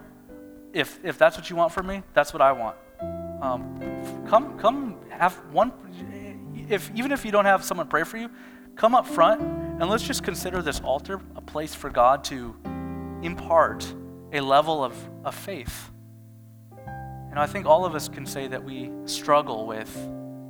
if, 0.73 0.99
if 1.05 1.19
that's 1.19 1.37
what 1.37 1.51
you 1.51 1.57
want 1.57 1.73
from 1.73 1.87
me, 1.87 2.03
that's 2.15 2.33
what 2.33 2.41
I 2.41 2.53
want. 2.53 2.77
Um, 3.41 4.25
come, 4.29 4.59
come 4.59 4.97
have 5.11 5.35
one, 5.53 5.73
if, 6.69 6.91
even 6.95 7.13
if 7.13 7.25
you 7.25 7.31
don't 7.31 7.45
have 7.45 7.65
someone 7.65 7.87
pray 7.87 8.05
for 8.05 8.17
you, 8.17 8.31
come 8.75 8.95
up 8.95 9.07
front 9.07 9.41
and 9.41 9.89
let's 9.89 10.05
just 10.05 10.23
consider 10.23 10.63
this 10.63 10.81
altar 10.81 11.21
a 11.35 11.41
place 11.41 11.75
for 11.75 11.91
God 11.91 12.25
to 12.25 12.55
impart 13.23 13.93
a 14.33 14.41
level 14.41 14.83
of, 14.83 14.97
of 15.25 15.35
faith. 15.35 15.91
And 17.31 17.39
I 17.39 17.47
think 17.47 17.67
all 17.67 17.85
of 17.85 17.95
us 17.95 18.09
can 18.09 18.25
say 18.25 18.47
that 18.49 18.65
we 18.65 18.91
struggle 19.05 19.67
with, 19.67 19.95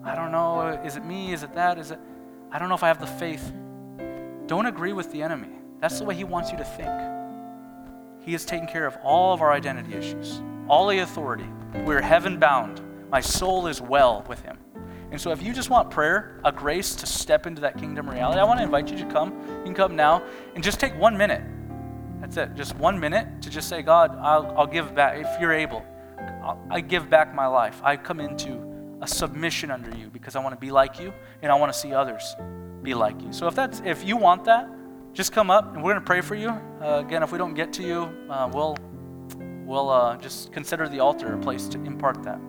I 0.05 0.15
don't 0.15 0.31
know, 0.31 0.81
is 0.85 0.97
it 0.97 1.05
me? 1.05 1.33
Is 1.33 1.43
it 1.43 1.55
that? 1.55 1.79
Is 1.79 1.91
it, 1.91 1.99
I 2.53 2.59
don't 2.59 2.69
know 2.69 2.77
if 2.77 2.85
I 2.85 2.89
have 2.89 3.01
the 3.01 3.07
faith. 3.07 3.53
Don't 4.47 4.67
agree 4.67 4.93
with 4.93 5.11
the 5.11 5.23
enemy. 5.23 5.49
That's 5.81 5.99
the 5.99 6.05
way 6.05 6.15
he 6.15 6.25
wants 6.25 6.53
you 6.53 6.59
to 6.59 6.65
think. 6.65 6.91
He 8.25 8.33
has 8.33 8.45
taken 8.45 8.69
care 8.69 8.87
of 8.87 8.97
all 9.03 9.35
of 9.35 9.41
our 9.41 9.53
identity 9.53 9.95
issues, 9.95 10.41
all 10.69 10.87
the 10.87 11.01
authority. 11.01 11.47
We're 11.85 12.03
heaven 12.03 12.39
bound. 12.39 12.81
My 13.11 13.21
soul 13.21 13.67
is 13.67 13.81
well 13.81 14.25
with 14.29 14.41
him. 14.43 14.59
And 15.11 15.21
so, 15.21 15.31
if 15.31 15.43
you 15.43 15.53
just 15.53 15.71
want 15.71 15.91
prayer, 15.91 16.41
a 16.45 16.51
grace 16.51 16.95
to 16.97 17.07
step 17.07 17.47
into 17.47 17.61
that 17.63 17.79
kingdom 17.79 18.11
reality, 18.11 18.41
I 18.41 18.45
want 18.45 18.59
to 18.59 18.65
invite 18.65 18.91
you 18.91 18.99
to 18.99 19.07
come. 19.07 19.33
You 19.59 19.65
can 19.65 19.75
come 19.75 19.95
now 19.95 20.23
and 20.55 20.65
just 20.65 20.81
take 20.81 20.99
one 20.99 21.17
minute 21.17 21.43
that's 22.21 22.37
it. 22.37 22.55
Just 22.55 22.77
one 22.77 22.99
minute 22.99 23.43
to 23.43 23.51
just 23.51 23.69
say, 23.69 23.83
God, 23.83 24.17
I'll, 24.21 24.53
I'll 24.57 24.67
give 24.67 24.95
back. 24.95 25.19
If 25.19 25.41
you're 25.41 25.53
able, 25.53 25.85
I'll, 26.43 26.61
I 26.71 26.81
give 26.81 27.11
back 27.11 27.35
my 27.35 27.47
life. 27.47 27.81
I 27.85 27.97
come 27.97 28.21
into 28.21 28.61
a 29.03 29.07
submission 29.07 29.71
under 29.71 29.97
you 29.97 30.09
because 30.09 30.37
I 30.37 30.41
want 30.41 30.55
to 30.55 30.61
be 30.61 30.71
like 30.71 30.99
you 30.99 31.13
and 31.43 31.53
I 31.53 31.55
want 31.55 31.73
to 31.73 31.79
see 31.79 31.93
others 31.93 32.35
be 32.83 32.95
like 32.95 33.21
you. 33.21 33.33
So 33.33 33.47
if 33.47 33.55
that's 33.55 33.83
if 33.85 34.05
you 34.05 34.17
want 34.17 34.45
that, 34.45 34.69
just 35.13 35.33
come 35.33 35.51
up 35.51 35.75
and 35.75 35.83
we're 35.83 35.93
going 35.93 36.03
to 36.03 36.07
pray 36.07 36.21
for 36.21 36.35
you. 36.35 36.49
Uh, 36.49 37.03
again, 37.05 37.23
if 37.23 37.33
we 37.33 37.39
don't 37.39 37.55
get 37.55 37.73
to 37.75 37.83
you, 37.83 38.11
uh, 38.31 38.51
we'll 38.53 38.77
we'll 39.67 39.91
uh, 39.91 40.17
just 40.17 40.53
consider 40.53 40.89
the 40.89 41.01
altar 41.01 41.35
a 41.35 41.39
place 41.39 41.67
to 41.69 41.79
impart 41.85 42.23
that. 42.23 42.41